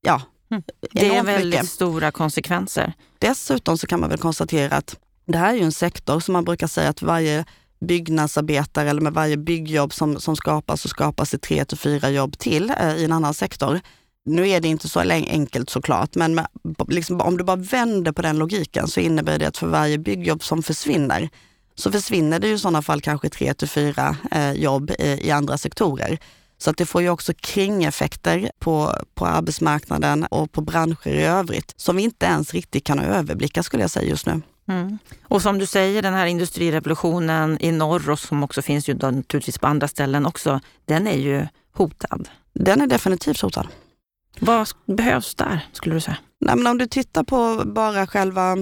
Ja, 0.00 0.22
Mm. 0.50 0.62
Det 0.92 1.16
är 1.16 1.22
väldigt 1.22 1.60
mycket. 1.60 1.68
stora 1.68 2.10
konsekvenser. 2.10 2.92
Dessutom 3.18 3.78
så 3.78 3.86
kan 3.86 4.00
man 4.00 4.10
väl 4.10 4.18
konstatera 4.18 4.76
att 4.76 4.98
det 5.26 5.38
här 5.38 5.54
är 5.54 5.58
ju 5.58 5.64
en 5.64 5.72
sektor 5.72 6.20
som 6.20 6.32
man 6.32 6.44
brukar 6.44 6.66
säga 6.66 6.88
att 6.88 7.02
varje 7.02 7.44
byggnadsarbetare 7.86 8.90
eller 8.90 9.00
med 9.00 9.12
varje 9.12 9.36
byggjobb 9.36 9.94
som, 9.94 10.20
som 10.20 10.36
skapas 10.36 10.80
så 10.80 10.88
skapas 10.88 11.30
det 11.30 11.38
tre 11.38 11.64
till 11.64 11.78
fyra 11.78 12.10
jobb 12.10 12.38
till 12.38 12.72
eh, 12.80 12.96
i 12.96 13.04
en 13.04 13.12
annan 13.12 13.34
sektor. 13.34 13.80
Nu 14.26 14.48
är 14.48 14.60
det 14.60 14.68
inte 14.68 14.88
så 14.88 15.00
enkelt 15.00 15.70
såklart, 15.70 16.14
men 16.14 16.34
med, 16.34 16.46
liksom, 16.88 17.20
om 17.20 17.36
du 17.36 17.44
bara 17.44 17.56
vänder 17.56 18.12
på 18.12 18.22
den 18.22 18.38
logiken 18.38 18.88
så 18.88 19.00
innebär 19.00 19.38
det 19.38 19.48
att 19.48 19.56
för 19.56 19.66
varje 19.66 19.98
byggjobb 19.98 20.42
som 20.42 20.62
försvinner 20.62 21.28
så 21.74 21.92
försvinner 21.92 22.38
det 22.38 22.48
i 22.48 22.58
sådana 22.58 22.82
fall 22.82 23.00
kanske 23.00 23.28
tre 23.28 23.54
till 23.54 23.68
fyra 23.68 24.16
eh, 24.30 24.52
jobb 24.52 24.90
i, 24.90 25.18
i 25.26 25.30
andra 25.30 25.58
sektorer. 25.58 26.18
Så 26.58 26.70
att 26.70 26.76
det 26.76 26.86
får 26.86 27.02
ju 27.02 27.10
också 27.10 27.32
kringeffekter 27.40 28.50
på, 28.58 28.92
på 29.14 29.26
arbetsmarknaden 29.26 30.24
och 30.24 30.52
på 30.52 30.60
branscher 30.60 31.08
i 31.08 31.24
övrigt 31.24 31.74
som 31.76 31.96
vi 31.96 32.02
inte 32.02 32.26
ens 32.26 32.54
riktigt 32.54 32.84
kan 32.84 32.98
överblicka 32.98 33.62
skulle 33.62 33.82
jag 33.82 33.90
säga 33.90 34.08
just 34.08 34.26
nu. 34.26 34.42
Mm. 34.68 34.98
Och 35.24 35.42
som 35.42 35.58
du 35.58 35.66
säger, 35.66 36.02
den 36.02 36.14
här 36.14 36.26
industrirevolutionen 36.26 37.58
i 37.60 37.72
norr 37.72 38.10
och 38.10 38.18
som 38.18 38.42
också 38.42 38.62
finns 38.62 38.88
ju 38.88 38.94
naturligtvis 38.94 39.58
på 39.58 39.66
andra 39.66 39.88
ställen 39.88 40.26
också, 40.26 40.60
den 40.84 41.06
är 41.06 41.16
ju 41.16 41.46
hotad. 41.72 42.28
Den 42.52 42.80
är 42.80 42.86
definitivt 42.86 43.40
hotad. 43.40 43.68
Vad 44.40 44.68
behövs 44.86 45.34
där 45.34 45.68
skulle 45.72 45.94
du 45.94 46.00
säga? 46.00 46.16
Nej, 46.40 46.56
men 46.56 46.66
om 46.66 46.78
du 46.78 46.86
tittar 46.86 47.24
på 47.24 47.62
bara 47.66 48.06
själva 48.06 48.56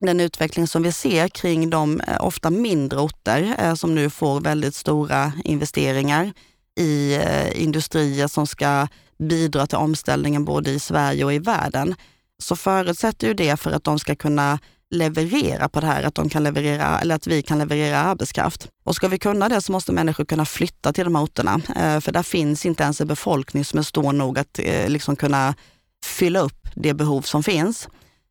den 0.00 0.20
utveckling 0.20 0.66
som 0.66 0.82
vi 0.82 0.92
ser 0.92 1.28
kring 1.28 1.70
de 1.70 2.00
eh, 2.00 2.24
ofta 2.24 2.50
mindre 2.50 2.98
orter 3.00 3.56
eh, 3.58 3.74
som 3.74 3.94
nu 3.94 4.10
får 4.10 4.40
väldigt 4.40 4.74
stora 4.74 5.32
investeringar 5.44 6.32
i 6.80 7.14
eh, 7.14 7.62
industrier 7.62 8.26
som 8.28 8.46
ska 8.46 8.88
bidra 9.18 9.66
till 9.66 9.78
omställningen 9.78 10.44
både 10.44 10.70
i 10.70 10.78
Sverige 10.78 11.24
och 11.24 11.32
i 11.32 11.38
världen, 11.38 11.94
så 12.38 12.56
förutsätter 12.56 13.26
ju 13.26 13.34
det 13.34 13.56
för 13.56 13.72
att 13.72 13.84
de 13.84 13.98
ska 13.98 14.14
kunna 14.14 14.58
leverera 14.90 15.68
på 15.68 15.80
det 15.80 15.86
här, 15.86 16.02
att, 16.02 16.14
de 16.14 16.28
kan 16.28 16.42
leverera, 16.42 17.00
eller 17.00 17.14
att 17.14 17.26
vi 17.26 17.42
kan 17.42 17.58
leverera 17.58 17.98
arbetskraft. 17.98 18.68
Och 18.84 18.96
ska 18.96 19.08
vi 19.08 19.18
kunna 19.18 19.48
det 19.48 19.60
så 19.60 19.72
måste 19.72 19.92
människor 19.92 20.24
kunna 20.24 20.44
flytta 20.44 20.92
till 20.92 21.04
de 21.04 21.14
här 21.14 21.22
orterna, 21.22 21.60
eh, 21.76 22.00
för 22.00 22.12
där 22.12 22.22
finns 22.22 22.66
inte 22.66 22.82
ens 22.82 23.00
en 23.00 23.06
befolkning 23.06 23.64
som 23.64 23.78
är 23.78 23.82
stor 23.82 24.12
nog 24.12 24.38
att 24.38 24.58
eh, 24.58 24.88
liksom 24.88 25.16
kunna 25.16 25.54
fylla 26.04 26.40
upp 26.40 26.68
det 26.74 26.94
behov 26.94 27.22
som 27.22 27.42
finns. 27.42 27.88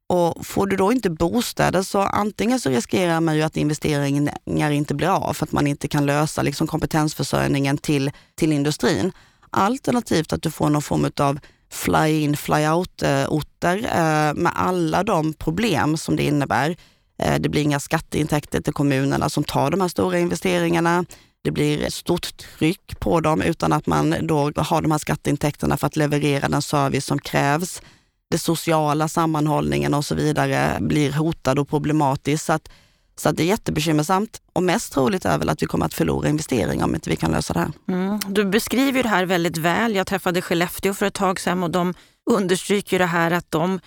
Och 0.09 0.45
får 0.45 0.67
du 0.67 0.75
då 0.75 0.91
inte 0.91 1.09
bostäder 1.09 1.81
så 1.81 1.99
antingen 1.99 2.59
så 2.59 2.69
riskerar 2.69 3.21
man 3.21 3.35
ju 3.35 3.41
att 3.41 3.57
investeringar 3.57 4.71
inte 4.71 4.93
blir 4.93 5.07
av 5.07 5.33
för 5.33 5.45
att 5.45 5.51
man 5.51 5.67
inte 5.67 5.87
kan 5.87 6.05
lösa 6.05 6.41
liksom 6.41 6.67
kompetensförsörjningen 6.67 7.77
till, 7.77 8.11
till 8.35 8.51
industrin. 8.51 9.11
Alternativt 9.49 10.33
att 10.33 10.41
du 10.41 10.51
får 10.51 10.69
någon 10.69 10.81
form 10.81 11.11
av 11.19 11.39
fly-in, 11.73 12.37
fly-out-orter 12.37 13.77
eh, 13.85 14.27
eh, 14.27 14.33
med 14.33 14.51
alla 14.55 15.03
de 15.03 15.33
problem 15.33 15.97
som 15.97 16.15
det 16.15 16.23
innebär. 16.23 16.75
Eh, 17.19 17.39
det 17.39 17.49
blir 17.49 17.61
inga 17.61 17.79
skatteintäkter 17.79 18.61
till 18.61 18.73
kommunerna 18.73 19.29
som 19.29 19.43
tar 19.43 19.71
de 19.71 19.81
här 19.81 19.87
stora 19.87 20.19
investeringarna. 20.19 21.05
Det 21.43 21.51
blir 21.51 21.83
ett 21.83 21.93
stort 21.93 22.37
tryck 22.37 22.99
på 22.99 23.19
dem 23.19 23.41
utan 23.41 23.73
att 23.73 23.87
man 23.87 24.15
då 24.21 24.51
har 24.55 24.81
de 24.81 24.91
här 24.91 24.97
skatteintäkterna 24.97 25.77
för 25.77 25.87
att 25.87 25.95
leverera 25.95 26.49
den 26.49 26.61
service 26.61 27.05
som 27.05 27.19
krävs 27.19 27.81
den 28.29 28.39
sociala 28.39 29.07
sammanhållningen 29.07 29.93
och 29.93 30.05
så 30.05 30.15
vidare 30.15 30.77
blir 30.81 31.11
hotad 31.11 31.59
och 31.59 31.69
problematisk. 31.69 32.45
Så, 32.45 32.53
att, 32.53 32.69
så 33.15 33.31
det 33.31 33.43
är 33.43 33.47
jättebekymmersamt 33.47 34.41
och 34.53 34.63
mest 34.63 34.93
troligt 34.93 35.25
är 35.25 35.37
väl 35.37 35.49
att 35.49 35.61
vi 35.61 35.65
kommer 35.65 35.85
att 35.85 35.93
förlora 35.93 36.29
investeringar 36.29 36.85
om 36.85 36.95
inte 36.95 37.09
vi 37.09 37.15
kan 37.15 37.31
lösa 37.31 37.53
det 37.53 37.59
här. 37.59 37.71
Mm. 37.87 38.19
Du 38.27 38.45
beskriver 38.45 39.03
det 39.03 39.09
här 39.09 39.25
väldigt 39.25 39.57
väl. 39.57 39.95
Jag 39.95 40.07
träffade 40.07 40.41
Skellefteå 40.41 40.93
för 40.93 41.05
ett 41.05 41.13
tag 41.13 41.39
sedan 41.39 41.63
och 41.63 41.71
de 41.71 41.93
understryker 42.31 42.99
det 42.99 43.05
här 43.05 43.31
att 43.31 43.51
de 43.51 43.79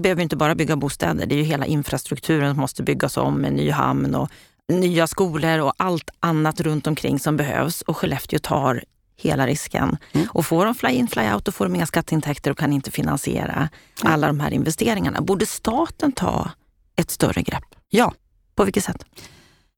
behöver 0.00 0.22
inte 0.22 0.36
bara 0.36 0.54
bygga 0.54 0.76
bostäder, 0.76 1.26
det 1.26 1.34
är 1.34 1.36
ju 1.36 1.42
hela 1.42 1.66
infrastrukturen 1.66 2.54
som 2.54 2.60
måste 2.60 2.82
byggas 2.82 3.16
om 3.16 3.34
med 3.34 3.52
ny 3.52 3.70
hamn 3.70 4.14
och 4.14 4.30
nya 4.68 5.06
skolor 5.06 5.58
och 5.58 5.72
allt 5.76 6.10
annat 6.20 6.60
runt 6.60 6.86
omkring 6.86 7.18
som 7.18 7.36
behövs. 7.36 7.82
Och 7.82 7.96
Skellefteå 7.96 8.38
tar 8.38 8.84
hela 9.16 9.46
risken. 9.46 9.96
Mm. 10.12 10.26
Och 10.30 10.46
får 10.46 10.64
de 10.64 10.74
fly-in, 10.74 11.08
fly-out, 11.08 11.44
då 11.44 11.52
får 11.52 11.64
de 11.64 11.74
inga 11.74 11.86
skatteintäkter 11.86 12.50
och 12.50 12.58
kan 12.58 12.72
inte 12.72 12.90
finansiera 12.90 13.68
alla 14.02 14.26
de 14.26 14.40
här 14.40 14.50
investeringarna. 14.50 15.20
Borde 15.20 15.46
staten 15.46 16.12
ta 16.12 16.50
ett 16.96 17.10
större 17.10 17.42
grepp? 17.42 17.64
Ja. 17.88 18.12
På 18.54 18.64
vilket 18.64 18.84
sätt? 18.84 19.04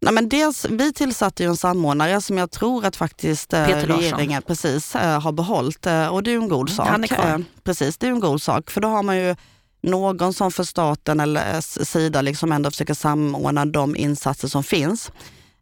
Nej, 0.05 0.15
men 0.15 0.29
dels, 0.29 0.65
vi 0.65 0.93
tillsatte 0.93 1.43
ju 1.43 1.49
en 1.49 1.57
samordnare 1.57 2.21
som 2.21 2.39
jag 2.39 2.51
tror 2.51 2.85
att 2.85 2.97
faktiskt 2.97 3.53
eh, 3.53 3.67
Peter 3.67 3.87
Larsson. 3.87 4.03
regeringen 4.03 4.43
precis, 4.43 4.95
eh, 4.95 5.21
har 5.21 5.33
behållit 5.33 5.87
eh, 5.87 6.07
och 6.07 6.23
det 6.23 6.31
är 6.31 6.33
ju 6.33 6.43
en 6.43 6.49
god 6.49 6.71
sak. 6.71 6.89
Han 6.89 7.05
är 7.05 7.09
kvar. 7.09 7.45
Precis, 7.63 7.99
det 7.99 8.07
är 8.07 8.11
en 8.11 8.21
god 8.21 8.43
sak 8.43 8.71
för 8.71 8.81
då 8.81 8.89
har 8.89 9.03
man 9.03 9.17
ju 9.17 9.37
någon 9.83 10.33
som 10.33 10.53
för 10.53 10.65
staten 10.65 11.21
eller 11.21 11.61
sida 11.85 12.23
liksom 12.23 12.53
ändå 12.53 12.71
försöker 12.71 12.95
samordna 12.95 13.65
de 13.65 13.97
insatser 13.97 14.49
som 14.49 14.65
finns. 14.65 15.13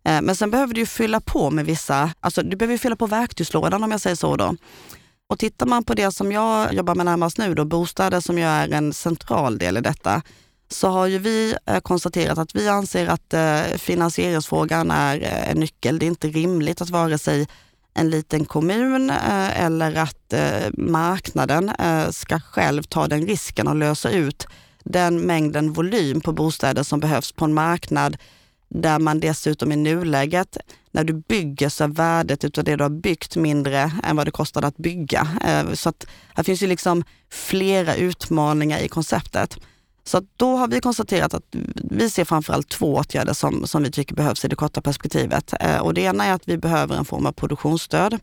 Men 0.05 0.37
sen 0.37 0.51
behöver 0.51 0.75
du 0.75 0.87
fylla 0.87 1.21
på 1.21 1.51
med 1.51 1.67
vissa, 1.67 2.11
alltså 2.21 2.43
du 2.43 2.57
behöver 2.57 2.79
fylla 2.79 2.97
på 2.97 3.07
verktygslådan 3.07 3.85
om 3.85 3.91
jag 3.91 4.01
säger 4.01 4.17
så 4.17 4.37
då. 4.37 4.57
Och 5.29 5.39
tittar 5.39 5.67
man 5.67 5.85
på 5.85 5.95
det 5.95 6.13
som 6.13 6.33
jag 6.33 6.75
jobbar 6.75 6.95
med 6.95 7.07
närmast 7.07 7.39
nu 7.39 7.55
då, 7.55 7.65
bostäder 7.65 8.21
som 8.21 8.39
ju 8.39 8.45
är 8.45 8.73
en 8.73 8.93
central 8.93 9.59
del 9.59 9.77
i 9.77 9.81
detta, 9.81 10.23
så 10.73 10.89
har 10.89 11.07
ju 11.07 11.19
vi 11.19 11.55
eh, 11.67 11.81
konstaterat 11.81 12.39
att 12.39 12.55
vi 12.55 12.69
anser 12.69 13.07
att 13.07 13.35
eh, 13.35 13.79
finansieringsfrågan 13.79 14.91
är 14.91 15.23
eh, 15.23 15.51
en 15.51 15.57
nyckel. 15.61 15.99
Det 15.99 16.07
är 16.07 16.09
inte 16.09 16.29
rimligt 16.29 16.81
att 16.81 16.91
vare 16.91 17.19
sig 17.19 17.49
en 17.95 18.11
liten 18.11 18.45
kommun 18.45 19.11
eller 19.11 19.95
att 19.95 20.35
marknaden 20.73 21.71
ska 22.11 22.41
själv 22.41 22.83
ta 22.83 23.09
den 23.09 23.27
risken 23.27 23.69
och 23.69 23.77
lösa 23.77 24.11
ut 24.11 24.47
den 24.85 25.21
mängden 25.21 25.73
volym 25.73 26.21
på 26.21 26.33
bostäder 26.33 26.83
som 26.83 27.01
behövs 27.01 27.33
på 27.33 27.45
en 27.45 27.55
marknad 27.55 28.17
där 28.69 28.99
man 28.99 29.21
dessutom 29.21 29.73
i 29.73 29.77
nuläget, 29.77 30.57
när 30.91 31.05
du 31.05 31.13
bygger 31.13 31.69
så 31.69 31.85
är 31.85 31.89
värdet 31.89 32.45
utav 32.45 32.65
det 32.65 32.77
du 32.77 32.85
har 32.85 32.91
byggt 32.91 33.37
mindre 33.37 33.93
än 34.05 34.17
vad 34.17 34.27
det 34.27 34.31
kostade 34.31 34.67
att 34.67 34.77
bygga. 34.77 35.29
Så 35.75 35.89
att 35.89 36.07
här 36.35 36.45
finns 36.45 36.63
ju 36.63 36.67
liksom 36.67 37.05
flera 37.31 37.95
utmaningar 37.95 38.79
i 38.79 38.89
konceptet. 38.89 39.59
Så 40.05 40.19
att 40.19 40.25
då 40.37 40.57
har 40.57 40.69
vi 40.69 40.81
konstaterat 40.81 41.35
att 41.35 41.45
vi 41.91 42.11
ser 42.11 42.25
framförallt 42.25 42.69
två 42.69 42.95
åtgärder 42.95 43.33
som, 43.33 43.67
som 43.67 43.83
vi 43.83 43.91
tycker 43.91 44.15
behövs 44.15 44.45
i 44.45 44.49
det 44.49 44.57
korta 44.57 44.81
perspektivet. 44.81 45.55
Eh, 45.61 45.79
och 45.79 45.95
det 45.95 46.01
ena 46.01 46.25
är 46.25 46.33
att 46.33 46.49
vi 46.49 46.59
behöver 46.59 46.97
en 46.97 47.05
form 47.05 47.27
av 47.27 47.33
produktionsstöd. 47.33 48.19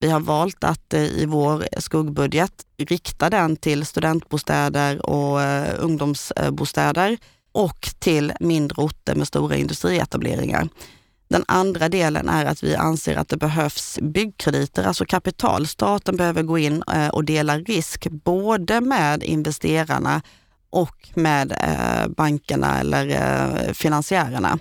Vi 0.00 0.10
har 0.10 0.20
valt 0.20 0.64
att 0.64 0.94
eh, 0.94 1.04
i 1.04 1.26
vår 1.26 1.66
skuggbudget 1.78 2.52
rikta 2.78 3.30
den 3.30 3.56
till 3.56 3.86
studentbostäder 3.86 5.06
och 5.06 5.42
eh, 5.42 5.74
ungdomsbostäder 5.78 7.18
och 7.52 7.88
till 7.98 8.32
mindre 8.40 8.82
orter 8.82 9.14
med 9.14 9.26
stora 9.26 9.56
industrietableringar. 9.56 10.68
Den 11.28 11.44
andra 11.48 11.88
delen 11.88 12.28
är 12.28 12.44
att 12.44 12.62
vi 12.62 12.76
anser 12.76 13.16
att 13.16 13.28
det 13.28 13.36
behövs 13.36 13.98
byggkrediter, 14.02 14.84
alltså 14.84 15.04
kapital. 15.04 15.66
Staten 15.66 16.16
behöver 16.16 16.42
gå 16.42 16.58
in 16.58 16.82
och 17.12 17.24
dela 17.24 17.58
risk 17.58 18.06
både 18.10 18.80
med 18.80 19.22
investerarna 19.22 20.22
och 20.70 21.08
med 21.14 21.52
eh, 21.52 22.08
bankerna 22.08 22.80
eller 22.80 23.08
eh, 23.08 23.72
finansiärerna. 23.72 24.58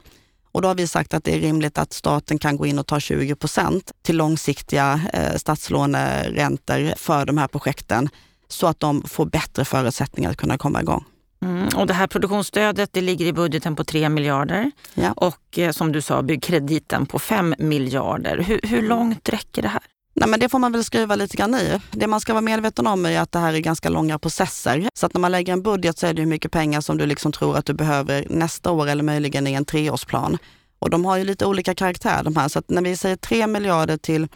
Och 0.52 0.62
då 0.62 0.68
har 0.68 0.76
vi 0.76 0.88
sagt 0.88 1.14
att 1.14 1.24
det 1.24 1.36
är 1.36 1.40
rimligt 1.40 1.78
att 1.78 1.94
staten 1.94 2.40
kan 2.40 2.58
gå 2.58 2.66
in 2.66 2.80
och 2.80 2.88
ta 2.88 3.00
20 3.00 3.36
procent 3.36 3.92
till 4.02 4.18
långsiktiga 4.18 5.02
eh, 5.14 5.36
statslåneräntor 5.36 6.94
för 6.98 7.26
de 7.26 7.38
här 7.38 7.48
projekten 7.48 8.10
så 8.48 8.68
att 8.68 8.80
de 8.80 9.04
får 9.04 9.26
bättre 9.26 9.66
förutsättningar 9.66 10.32
att 10.32 10.38
kunna 10.38 10.58
komma 10.58 10.82
igång. 10.82 11.06
Mm. 11.42 11.68
Och 11.76 11.88
det 11.88 11.94
här 11.94 12.08
produktionsstödet 12.08 12.94
det 12.94 13.02
ligger 13.02 13.26
i 13.26 13.34
budgeten 13.34 13.76
på 13.76 13.84
3 13.84 14.10
miljarder 14.10 14.72
Ja. 14.94 15.12
och 15.12 15.60
eh, 15.60 15.72
som 15.72 15.92
du 15.92 16.02
sa 16.02 16.22
byggkrediten 16.22 17.06
på 17.06 17.20
5 17.20 17.56
miljarder. 17.58 18.38
Hur, 18.38 18.60
hur 18.64 18.82
långt 18.82 19.30
räcker 19.30 19.62
det 19.62 19.68
här? 19.68 19.82
Nej, 20.18 20.30
men 20.30 20.40
det 20.40 20.50
får 20.50 20.60
man 20.60 20.72
väl 20.72 20.84
skruva 20.84 21.16
lite 21.16 21.38
grann 21.38 21.56
i. 21.56 21.80
Det 21.92 22.08
man 22.08 22.22
ska 22.22 22.34
vara 22.34 22.42
medveten 22.42 22.88
om 22.88 23.06
är 23.06 23.20
att 23.20 23.32
det 23.32 23.40
här 23.40 23.54
är 23.54 23.60
ganska 23.60 23.90
långa 23.90 24.20
processer. 24.20 24.90
Så 24.94 25.06
att 25.06 25.14
när 25.14 25.22
man 25.22 25.32
lägger 25.32 25.54
en 25.54 25.62
budget 25.64 25.98
så 25.98 26.08
är 26.08 26.14
det 26.14 26.22
hur 26.22 26.30
mycket 26.30 26.52
pengar 26.52 26.82
som 26.82 26.98
du 26.98 27.06
liksom 27.06 27.32
tror 27.32 27.58
att 27.58 27.66
du 27.66 27.74
behöver 27.74 28.28
nästa 28.30 28.72
år 28.72 28.88
eller 28.88 29.04
möjligen 29.04 29.48
i 29.48 29.54
en 29.54 29.66
treårsplan. 29.66 30.38
Och 30.80 30.90
de 30.90 31.06
har 31.06 31.18
ju 31.18 31.24
lite 31.24 31.46
olika 31.46 31.76
karaktär 31.76 32.24
de 32.24 32.36
här. 32.36 32.48
Så 32.48 32.60
att 32.60 32.70
när 32.70 32.82
vi 32.82 32.98
säger 32.98 33.16
3 33.16 33.48
miljarder 33.48 33.98
till, 33.98 34.28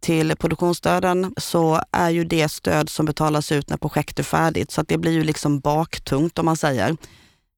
till 0.00 0.36
produktionsstöden 0.36 1.34
så 1.36 1.80
är 1.92 2.10
ju 2.10 2.24
det 2.24 2.48
stöd 2.48 2.88
som 2.88 3.06
betalas 3.06 3.52
ut 3.52 3.70
när 3.70 3.76
projektet 3.76 4.18
är 4.18 4.22
färdigt. 4.22 4.70
Så 4.70 4.80
att 4.80 4.88
det 4.88 4.98
blir 4.98 5.12
ju 5.12 5.24
liksom 5.24 5.60
baktungt 5.60 6.38
om 6.38 6.44
man 6.44 6.56
säger. 6.56 6.96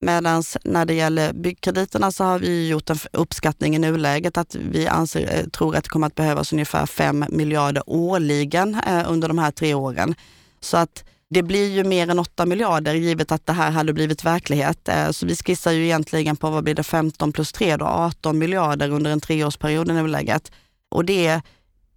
Medan 0.01 0.43
när 0.65 0.85
det 0.85 0.95
gäller 0.95 1.33
byggkrediterna 1.33 2.13
så 2.13 2.25
har 2.25 2.39
vi 2.39 2.69
gjort 2.69 2.91
en 2.91 2.99
uppskattning 3.13 3.77
i 3.77 3.79
nuläget 3.79 4.39
att 4.39 4.55
vi 4.55 4.87
anser, 4.87 5.39
eh, 5.39 5.47
tror 5.47 5.77
att 5.77 5.85
det 5.85 5.91
kommer 5.91 6.07
att 6.07 6.15
behövas 6.15 6.53
ungefär 6.53 6.87
5 6.87 7.25
miljarder 7.29 7.83
årligen 7.87 8.75
eh, 8.87 9.11
under 9.11 9.29
de 9.29 9.39
här 9.39 9.51
tre 9.51 9.75
åren. 9.75 10.15
Så 10.61 10.77
att 10.77 11.05
det 11.31 11.43
blir 11.43 11.69
ju 11.69 11.85
mer 11.85 12.11
än 12.11 12.19
8 12.19 12.47
miljarder 12.47 12.95
givet 12.95 13.33
att 13.33 13.47
det 13.47 13.53
här 13.53 13.71
hade 13.71 13.93
blivit 13.93 14.25
verklighet. 14.25 14.89
Eh, 14.89 15.11
så 15.11 15.27
vi 15.27 15.37
skissar 15.37 15.73
ju 15.73 15.85
egentligen 15.85 16.37
på 16.37 16.51
vad 16.51 16.65
blir 16.65 16.75
det 16.75 16.83
15 16.83 17.33
plus 17.33 17.53
3 17.53 17.77
då, 17.77 17.85
18 17.87 18.39
miljarder 18.39 18.91
under 18.91 19.11
en 19.11 19.21
treårsperiod 19.21 19.91
i 19.91 19.93
nuläget. 19.93 20.53
Och 20.91 21.05
det 21.05 21.27
är 21.27 21.43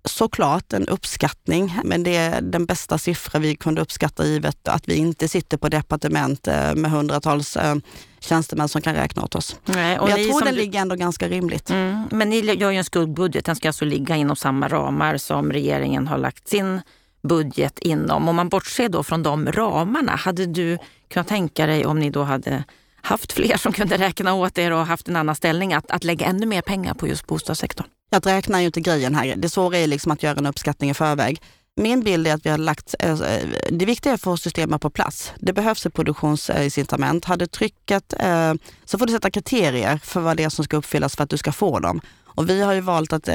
såklart 0.06 0.74
en 0.74 0.88
uppskattning, 0.88 1.80
men 1.84 2.04
det 2.04 2.16
är 2.16 2.42
den 2.42 2.66
bästa 2.66 2.98
siffra 2.98 3.40
vi 3.40 3.56
kunde 3.56 3.82
uppskatta 3.82 4.26
givet 4.26 4.68
att 4.68 4.88
vi 4.88 4.96
inte 4.96 5.28
sitter 5.28 5.58
på 5.58 5.70
departement 5.70 6.48
med 6.76 6.92
hundratals 6.92 7.58
eh, 7.58 7.76
tjänstemän 8.20 8.68
som 8.70 8.82
kan 8.82 8.96
räkna 8.96 9.24
åt 9.24 9.36
oss. 9.36 9.56
Nej, 9.66 9.98
Men 10.02 10.10
jag 10.10 10.30
tror 10.30 10.42
den 10.46 10.54
du- 10.54 10.60
ligger 10.62 10.80
ändå 10.82 10.96
ganska 10.96 11.28
rimligt. 11.30 11.70
Mm, 11.70 12.04
men 12.12 12.30
ni 12.30 12.40
gör 12.40 12.72
ju 12.72 12.78
en 12.78 12.84
skuggbudget. 12.84 13.46
Den 13.46 13.56
ska 13.56 13.70
alltså 13.70 13.86
ligga 13.86 14.16
inom 14.16 14.36
samma 14.36 14.68
ramar 14.68 15.18
som 15.18 15.52
regeringen 15.52 16.08
har 16.08 16.18
lagt 16.18 16.48
sin 16.48 16.82
budget 17.28 17.80
inom. 17.80 18.28
Om 18.30 18.36
man 18.36 18.50
bortser 18.50 18.90
då 18.90 19.04
från 19.04 19.24
de 19.24 19.52
ramarna, 19.52 20.12
hade 20.16 20.46
du 20.46 20.78
kunnat 21.14 21.28
tänka 21.28 21.66
dig 21.66 21.86
om 21.86 22.00
ni 22.00 22.10
då 22.10 22.24
hade 22.24 22.64
haft 23.04 23.34
fler 23.34 23.58
som 23.58 23.74
kunde 23.74 23.98
räkna 23.98 24.34
åt 24.34 24.58
er 24.58 24.72
och 24.72 24.86
haft 24.86 25.08
en 25.08 25.16
annan 25.16 25.36
ställning 25.36 25.74
att, 25.74 25.92
att 25.92 26.04
lägga 26.04 26.26
ännu 26.26 26.46
mer 26.46 26.62
pengar 26.62 26.94
på 26.94 27.08
just 27.08 27.28
bostadssektorn? 27.28 27.88
Att 28.12 28.26
räkna 28.26 28.58
är 28.58 28.62
ju 28.62 28.66
inte 28.66 28.82
grejen 28.82 29.16
här. 29.16 29.36
Det 29.36 29.50
svåra 29.50 29.78
är 29.78 29.88
liksom 29.88 30.12
att 30.12 30.24
göra 30.24 30.38
en 30.38 30.46
uppskattning 30.46 30.90
i 30.90 30.94
förväg. 30.94 31.42
Min 31.76 32.04
bild 32.04 32.28
är 32.28 32.34
att 32.34 32.46
vi 32.46 32.50
har 32.50 32.58
lagt, 32.58 32.96
eh, 33.00 33.22
eh, 33.22 33.50
det 33.72 33.86
viktiga 33.86 34.12
är 34.12 34.16
att 34.16 34.22
få 34.22 34.38
systemet 34.38 34.82
på 34.82 34.90
plats. 34.90 35.34
Det 35.40 35.54
behövs 35.54 35.86
ett 35.86 35.94
produktionsincitament. 35.94 37.26
Hade 37.26 37.48
trycket, 37.48 38.14
eh, 38.20 38.54
så 38.86 38.98
får 38.98 39.06
du 39.06 39.14
sätta 39.14 39.32
kriterier 39.32 39.98
för 40.04 40.22
vad 40.22 40.38
det 40.38 40.44
är 40.44 40.50
som 40.50 40.66
ska 40.66 40.78
uppfyllas 40.78 41.16
för 41.16 41.24
att 41.24 41.30
du 41.30 41.38
ska 41.38 41.52
få 41.52 41.80
dem. 41.80 42.02
Och 42.36 42.50
vi 42.50 42.62
har 42.62 42.74
ju 42.74 42.82
valt 42.82 43.14
att, 43.14 43.30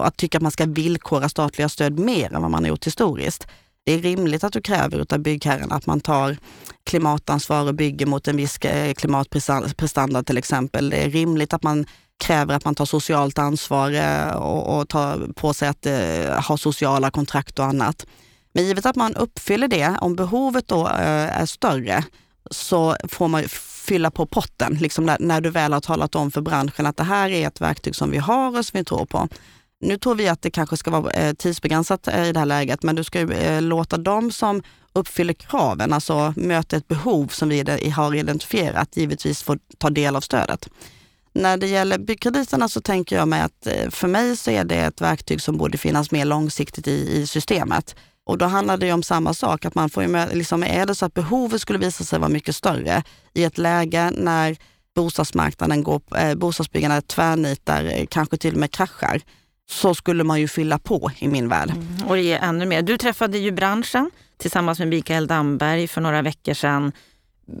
att 0.00 0.16
tycka 0.16 0.38
att 0.38 0.42
man 0.42 0.52
ska 0.52 0.66
villkora 0.66 1.28
statliga 1.28 1.68
stöd 1.68 1.98
mer 1.98 2.34
än 2.34 2.42
vad 2.42 2.50
man 2.50 2.64
har 2.64 2.68
gjort 2.68 2.86
historiskt. 2.86 3.46
Det 3.84 3.92
är 3.92 3.98
rimligt 3.98 4.44
att 4.44 4.52
du 4.52 4.60
kräver 4.60 5.06
av 5.10 5.18
byggherren 5.18 5.72
att 5.72 5.86
man 5.86 6.00
tar 6.00 6.36
klimatansvar 6.84 7.66
och 7.66 7.74
bygger 7.74 8.06
mot 8.06 8.28
en 8.28 8.36
viss 8.36 8.58
eh, 8.58 8.94
klimatprestanda 8.94 10.22
till 10.22 10.38
exempel. 10.38 10.90
Det 10.90 10.96
är 10.96 11.10
rimligt 11.10 11.52
att 11.52 11.62
man 11.62 11.86
kräver 12.20 12.54
att 12.54 12.64
man 12.64 12.74
tar 12.74 12.84
socialt 12.84 13.38
ansvar 13.38 13.90
eh, 13.90 14.30
och, 14.30 14.78
och 14.78 14.88
tar 14.88 15.32
på 15.36 15.54
sig 15.54 15.68
att 15.68 15.86
eh, 15.86 16.42
ha 16.48 16.56
sociala 16.56 17.10
kontrakt 17.10 17.58
och 17.58 17.64
annat. 17.64 18.06
Men 18.52 18.64
givet 18.64 18.86
att 18.86 18.96
man 18.96 19.16
uppfyller 19.16 19.68
det, 19.68 19.96
om 20.00 20.16
behovet 20.16 20.68
då 20.68 20.88
eh, 20.88 21.40
är 21.40 21.46
större, 21.46 22.04
så 22.50 22.96
får 23.08 23.28
man 23.28 23.44
fylla 23.86 24.10
på 24.10 24.26
potten 24.26 24.78
liksom 24.80 25.06
när, 25.06 25.16
när 25.20 25.40
du 25.40 25.50
väl 25.50 25.72
har 25.72 25.80
talat 25.80 26.14
om 26.14 26.30
för 26.30 26.40
branschen 26.40 26.86
att 26.86 26.96
det 26.96 27.04
här 27.04 27.30
är 27.30 27.46
ett 27.46 27.60
verktyg 27.60 27.96
som 27.96 28.10
vi 28.10 28.18
har 28.18 28.58
och 28.58 28.66
som 28.66 28.78
vi 28.78 28.84
tror 28.84 29.06
på. 29.06 29.28
Nu 29.80 29.98
tror 29.98 30.14
vi 30.14 30.28
att 30.28 30.42
det 30.42 30.50
kanske 30.50 30.76
ska 30.76 30.90
vara 30.90 31.10
eh, 31.12 31.32
tidsbegränsat 31.32 32.08
eh, 32.08 32.28
i 32.28 32.32
det 32.32 32.38
här 32.38 32.46
läget, 32.46 32.82
men 32.82 32.96
du 32.96 33.04
ska 33.04 33.20
ju 33.20 33.32
eh, 33.32 33.62
låta 33.62 33.96
dem 33.96 34.32
som 34.32 34.62
uppfyller 34.92 35.34
kraven, 35.34 35.92
alltså 35.92 36.34
möter 36.36 36.76
ett 36.76 36.88
behov 36.88 37.26
som 37.26 37.48
vi 37.48 37.90
har 37.96 38.14
identifierat, 38.14 38.96
givetvis 38.96 39.42
få 39.42 39.56
ta 39.78 39.90
del 39.90 40.16
av 40.16 40.20
stödet. 40.20 40.68
När 41.32 41.56
det 41.56 41.66
gäller 41.66 41.98
byggkrediterna 41.98 42.68
så 42.68 42.80
tänker 42.80 43.16
jag 43.16 43.28
mig 43.28 43.40
att 43.40 43.68
för 43.90 44.08
mig 44.08 44.36
så 44.36 44.50
är 44.50 44.64
det 44.64 44.76
ett 44.76 45.00
verktyg 45.00 45.42
som 45.42 45.56
borde 45.56 45.78
finnas 45.78 46.10
mer 46.10 46.24
långsiktigt 46.24 46.88
i, 46.88 47.20
i 47.20 47.26
systemet. 47.26 47.96
Och 48.24 48.38
då 48.38 48.46
handlar 48.46 48.76
det 48.76 48.86
ju 48.86 48.92
om 48.92 49.02
samma 49.02 49.34
sak, 49.34 49.64
att 49.64 49.74
man 49.74 49.90
får 49.90 50.02
ju 50.02 50.08
med, 50.08 50.36
liksom, 50.36 50.62
är 50.62 50.86
det 50.86 50.94
så 50.94 51.06
att 51.06 51.14
behovet 51.14 51.60
skulle 51.60 51.78
visa 51.78 52.04
sig 52.04 52.18
vara 52.18 52.28
mycket 52.28 52.56
större 52.56 53.02
i 53.34 53.44
ett 53.44 53.58
läge 53.58 54.12
när 54.16 54.56
bostadsmarknaden 54.94 55.82
går, 55.82 56.02
eh, 56.16 56.34
bostadsbyggandet 56.34 57.08
tvärnitar, 57.08 58.06
kanske 58.06 58.36
till 58.36 58.54
och 58.54 58.60
med 58.60 58.70
kraschar, 58.70 59.20
så 59.70 59.94
skulle 59.94 60.24
man 60.24 60.40
ju 60.40 60.48
fylla 60.48 60.78
på 60.78 61.10
i 61.18 61.28
min 61.28 61.48
värld. 61.48 61.72
Och 62.06 62.18
ge 62.18 62.32
ännu 62.32 62.66
mer. 62.66 62.82
Du 62.82 62.96
träffade 62.96 63.38
ju 63.38 63.50
branschen 63.50 64.10
tillsammans 64.38 64.78
med 64.78 64.88
Mikael 64.88 65.26
Damberg 65.26 65.88
för 65.88 66.00
några 66.00 66.22
veckor 66.22 66.54
sedan. 66.54 66.92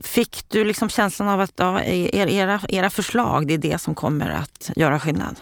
Fick 0.02 0.48
du 0.48 0.64
liksom 0.64 0.88
känslan 0.88 1.28
av 1.28 1.40
att 1.40 1.52
ja, 1.56 1.82
er, 1.82 2.26
era, 2.26 2.60
era 2.68 2.90
förslag, 2.90 3.46
det 3.46 3.54
är 3.54 3.58
det 3.58 3.78
som 3.78 3.94
kommer 3.94 4.30
att 4.30 4.70
göra 4.76 5.00
skillnad? 5.00 5.36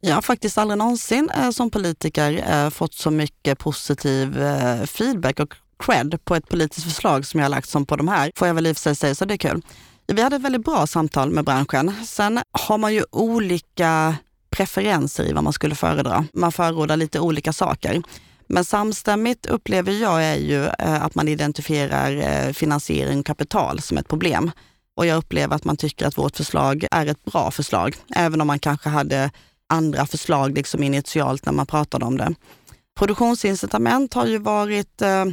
Jag 0.00 0.14
har 0.14 0.22
faktiskt 0.22 0.58
aldrig 0.58 0.78
någonsin 0.78 1.30
eh, 1.36 1.50
som 1.50 1.70
politiker 1.70 2.44
eh, 2.50 2.70
fått 2.70 2.94
så 2.94 3.10
mycket 3.10 3.58
positiv 3.58 4.42
eh, 4.42 4.82
feedback 4.82 5.40
och 5.40 5.54
cred 5.78 6.24
på 6.24 6.34
ett 6.34 6.48
politiskt 6.48 6.84
förslag 6.84 7.26
som 7.26 7.40
jag 7.40 7.44
har 7.44 7.50
lagt 7.50 7.68
som 7.68 7.86
på 7.86 7.96
de 7.96 8.08
här, 8.08 8.32
får 8.36 8.48
jag 8.48 8.54
väl 8.54 8.66
i 8.66 8.72
och 8.72 8.76
för 8.76 8.82
sig 8.82 8.96
säga, 8.96 9.14
så 9.14 9.24
det 9.24 9.34
är 9.34 9.38
kul. 9.38 9.62
Vi 10.06 10.22
hade 10.22 10.36
ett 10.36 10.42
väldigt 10.42 10.64
bra 10.64 10.86
samtal 10.86 11.30
med 11.30 11.44
branschen. 11.44 11.94
Sen 12.06 12.40
har 12.52 12.78
man 12.78 12.94
ju 12.94 13.04
olika 13.10 14.16
preferenser 14.56 15.24
i 15.24 15.32
vad 15.32 15.44
man 15.44 15.52
skulle 15.52 15.74
föredra. 15.74 16.26
Man 16.32 16.52
förordar 16.52 16.96
lite 16.96 17.20
olika 17.20 17.52
saker. 17.52 18.02
Men 18.48 18.64
samstämmigt 18.64 19.46
upplever 19.46 19.92
jag 19.92 20.24
är 20.24 20.36
ju 20.36 20.64
eh, 20.64 21.04
att 21.04 21.14
man 21.14 21.28
identifierar 21.28 22.16
eh, 22.16 22.52
finansiering 22.52 23.20
och 23.20 23.26
kapital 23.26 23.80
som 23.80 23.98
ett 23.98 24.08
problem. 24.08 24.50
och 24.96 25.06
jag 25.06 25.16
upplever 25.16 25.56
att 25.56 25.64
man 25.64 25.76
tycker 25.76 26.06
att 26.06 26.18
vårt 26.18 26.36
förslag 26.36 26.86
är 26.90 27.06
ett 27.06 27.24
bra 27.24 27.50
förslag, 27.50 27.96
även 28.16 28.40
om 28.40 28.46
man 28.46 28.58
kanske 28.58 28.88
hade 28.88 29.30
andra 29.68 30.06
förslag 30.06 30.54
liksom 30.54 30.82
initialt 30.82 31.46
när 31.46 31.52
man 31.52 31.66
pratade 31.66 32.04
om 32.04 32.16
det. 32.16 32.34
Produktionsincitament 32.98 34.14
har 34.14 34.26
ju 34.26 34.38
varit 34.38 35.02
eh, 35.02 35.24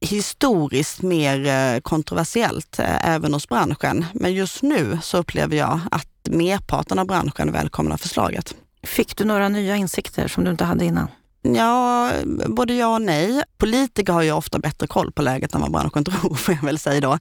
historiskt 0.00 1.02
mer 1.02 1.46
eh, 1.46 1.80
kontroversiellt 1.80 2.78
eh, 2.78 3.08
även 3.08 3.34
hos 3.34 3.48
branschen. 3.48 4.04
Men 4.14 4.34
just 4.34 4.62
nu 4.62 4.98
så 5.02 5.18
upplever 5.18 5.56
jag 5.56 5.80
att 5.90 6.17
merparten 6.30 6.98
av 6.98 7.06
branschen 7.06 7.52
välkomnar 7.52 7.96
förslaget. 7.96 8.54
Fick 8.82 9.16
du 9.16 9.24
några 9.24 9.48
nya 9.48 9.76
insikter 9.76 10.28
som 10.28 10.44
du 10.44 10.50
inte 10.50 10.64
hade 10.64 10.84
innan? 10.84 11.08
Ja, 11.42 12.10
både 12.46 12.74
ja 12.74 12.94
och 12.94 13.02
nej. 13.02 13.42
Politiker 13.56 14.12
har 14.12 14.22
ju 14.22 14.32
ofta 14.32 14.58
bättre 14.58 14.86
koll 14.86 15.12
på 15.12 15.22
läget 15.22 15.54
än 15.54 15.60
vad 15.60 15.72
branschen 15.72 16.04
tror, 16.04 16.34
får 16.34 16.54
jag 16.54 16.62
väl 16.62 16.78
säga 16.78 17.00
då. 17.00 17.18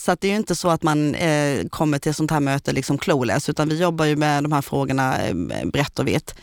Så 0.00 0.16
det 0.20 0.26
är 0.26 0.30
ju 0.30 0.36
inte 0.36 0.56
så 0.56 0.68
att 0.68 0.82
man 0.82 1.14
eh, 1.14 1.68
kommer 1.68 1.98
till 1.98 2.14
sånt 2.14 2.30
här 2.30 2.40
möte 2.40 2.72
liksom 2.72 2.98
clueless, 2.98 3.48
utan 3.48 3.68
vi 3.68 3.80
jobbar 3.80 4.04
ju 4.04 4.16
med 4.16 4.44
de 4.44 4.52
här 4.52 4.62
frågorna 4.62 5.18
eh, 5.18 5.34
brett 5.64 5.98
och 5.98 6.08
vitt. 6.08 6.34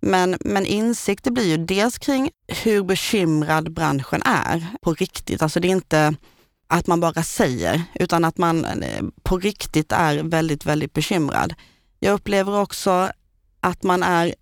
Men, 0.00 0.36
men 0.40 0.66
insikt 0.66 1.24
det 1.24 1.30
blir 1.30 1.46
ju 1.46 1.56
dels 1.56 1.98
kring 1.98 2.30
hur 2.48 2.82
bekymrad 2.82 3.72
branschen 3.72 4.22
är 4.22 4.66
på 4.82 4.94
riktigt. 4.94 5.42
Alltså 5.42 5.60
det 5.60 5.68
är 5.68 5.72
inte 5.72 6.14
att 6.74 6.86
man 6.86 7.00
bara 7.00 7.22
säger, 7.22 7.82
utan 7.94 8.24
att 8.24 8.38
man 8.38 8.64
eh, 8.64 9.04
på 9.22 9.38
riktigt 9.38 9.92
är 9.92 10.22
väldigt, 10.22 10.66
väldigt 10.66 10.92
bekymrad. 10.92 11.54
Jag 11.98 12.14
upplever 12.14 12.60
också 12.60 13.10
att 13.60 13.82
man 13.82 14.02
är 14.02 14.34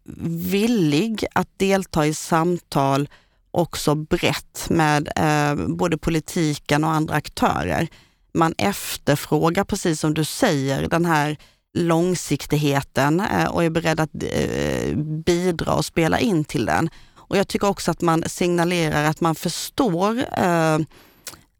villig 0.51 1.27
att 1.33 1.49
delta 1.57 2.07
i 2.07 2.15
samtal 2.15 3.09
också 3.51 3.95
brett 3.95 4.67
med 4.71 5.09
eh, 5.17 5.67
både 5.67 5.99
politiken 5.99 6.85
och 6.85 6.91
andra 6.91 7.15
aktörer. 7.15 7.89
Man 8.35 8.55
efterfrågar, 8.59 9.65
precis 9.65 10.01
som 10.01 10.15
du 10.15 10.25
säger, 10.25 10.89
den 10.89 11.05
här 11.05 11.37
långsiktigheten 11.75 13.21
eh, 13.21 13.49
och 13.49 13.65
är 13.65 13.71
beredd 13.71 14.01
att 14.01 14.11
eh, 14.23 14.97
bidra 14.97 15.75
och 15.75 15.85
spela 15.85 16.19
in 16.19 16.45
till 16.45 16.67
den. 16.67 16.91
Och 17.15 17.37
jag 17.37 17.49
tycker 17.49 17.69
också 17.69 17.91
att 17.91 18.01
man 18.01 18.25
signalerar 18.27 19.05
att 19.05 19.21
man 19.21 19.35
förstår 19.35 20.19
eh, 20.39 20.79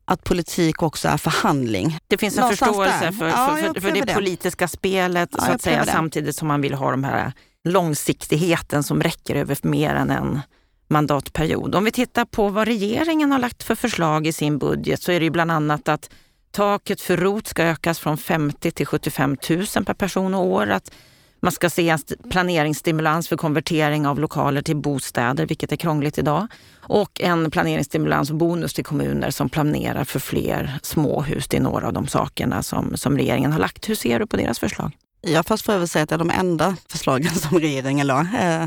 att 0.05 0.25
politik 0.25 0.83
också 0.83 1.09
är 1.09 1.17
förhandling. 1.17 1.99
Det 2.09 2.19
finns 2.19 2.37
en 2.37 2.41
Någonstans 2.41 2.77
förståelse 2.77 3.13
för, 3.13 3.29
ja, 3.29 3.57
för, 3.57 3.75
för, 3.75 3.81
för 3.81 3.93
det, 3.93 4.01
det, 4.01 4.15
politiska 4.15 4.69
spelet 4.69 5.31
ja, 5.33 5.45
så 5.45 5.53
att 5.53 5.63
säga, 5.63 5.85
samtidigt 5.85 6.37
som 6.37 6.49
man 6.49 6.61
vill 6.61 6.75
ha 6.75 6.91
de 6.91 7.05
här 7.05 7.33
långsiktigheten 7.65 8.83
som 8.83 9.03
räcker 9.03 9.35
över 9.35 9.59
mer 9.63 9.95
än 9.95 10.11
en 10.11 10.41
mandatperiod. 10.89 11.75
Om 11.75 11.85
vi 11.85 11.91
tittar 11.91 12.25
på 12.25 12.49
vad 12.49 12.69
regeringen 12.69 13.33
har 13.33 13.39
lagt 13.39 13.63
för 13.63 13.75
förslag 13.75 14.27
i 14.27 14.33
sin 14.33 14.59
budget 14.59 15.03
så 15.03 15.13
är 15.13 15.21
det 15.21 15.25
ju 15.25 15.31
bland 15.31 15.51
annat 15.51 15.89
att 15.89 16.11
taket 16.51 17.01
för 17.01 17.17
ROT 17.17 17.47
ska 17.47 17.63
ökas 17.63 17.99
från 17.99 18.19
50 18.19 18.71
till 18.71 18.87
75 18.87 19.37
000 19.51 19.67
per 19.67 19.95
person 19.95 20.35
och 20.35 20.47
år. 20.47 20.71
Att 20.71 20.93
man 21.43 21.53
ska 21.53 21.71
se 21.71 21.89
en 21.89 21.99
planeringsstimulans 22.31 23.29
för 23.29 23.37
konvertering 23.37 24.07
av 24.07 24.21
lokaler 24.21 24.63
till 24.63 24.77
bostäder, 24.77 25.47
vilket 25.47 25.73
är 25.73 25.77
krångligt 25.77 26.19
idag. 26.19 26.47
Och 26.75 27.21
en 27.21 27.51
planeringsstimulans 27.51 28.31
och 28.31 28.37
bonus 28.37 28.75
till 28.75 28.85
kommuner 28.85 29.31
som 29.31 29.49
planerar 29.49 30.05
för 30.05 30.21
fler 30.21 30.79
småhus. 30.83 31.49
Det 31.49 31.57
är 31.57 31.61
några 31.61 31.87
av 31.87 31.93
de 31.93 32.07
sakerna 32.07 32.63
som, 32.63 32.97
som 32.97 33.17
regeringen 33.17 33.53
har 33.53 33.59
lagt. 33.59 33.89
Hur 33.89 33.95
ser 33.95 34.19
du 34.19 34.27
på 34.27 34.37
deras 34.37 34.59
förslag? 34.59 34.93
Ja, 35.21 35.43
först 35.43 35.65
får 35.65 35.75
jag 35.75 35.79
väl 35.79 35.89
säga 35.89 36.03
att 36.03 36.09
det 36.09 36.15
är 36.15 36.19
de 36.19 36.31
enda 36.31 36.77
förslagen 36.89 37.31
som 37.35 37.59
regeringen 37.59 38.07
la. 38.07 38.21
Eh, 38.21 38.67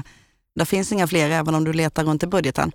det 0.56 0.66
finns 0.66 0.92
inga 0.92 1.08
fler 1.08 1.30
även 1.30 1.56
om 1.56 1.64
du 1.64 1.74
letar 1.74 2.04
runt 2.04 2.24
i 2.24 2.28
budgeten. 2.28 2.72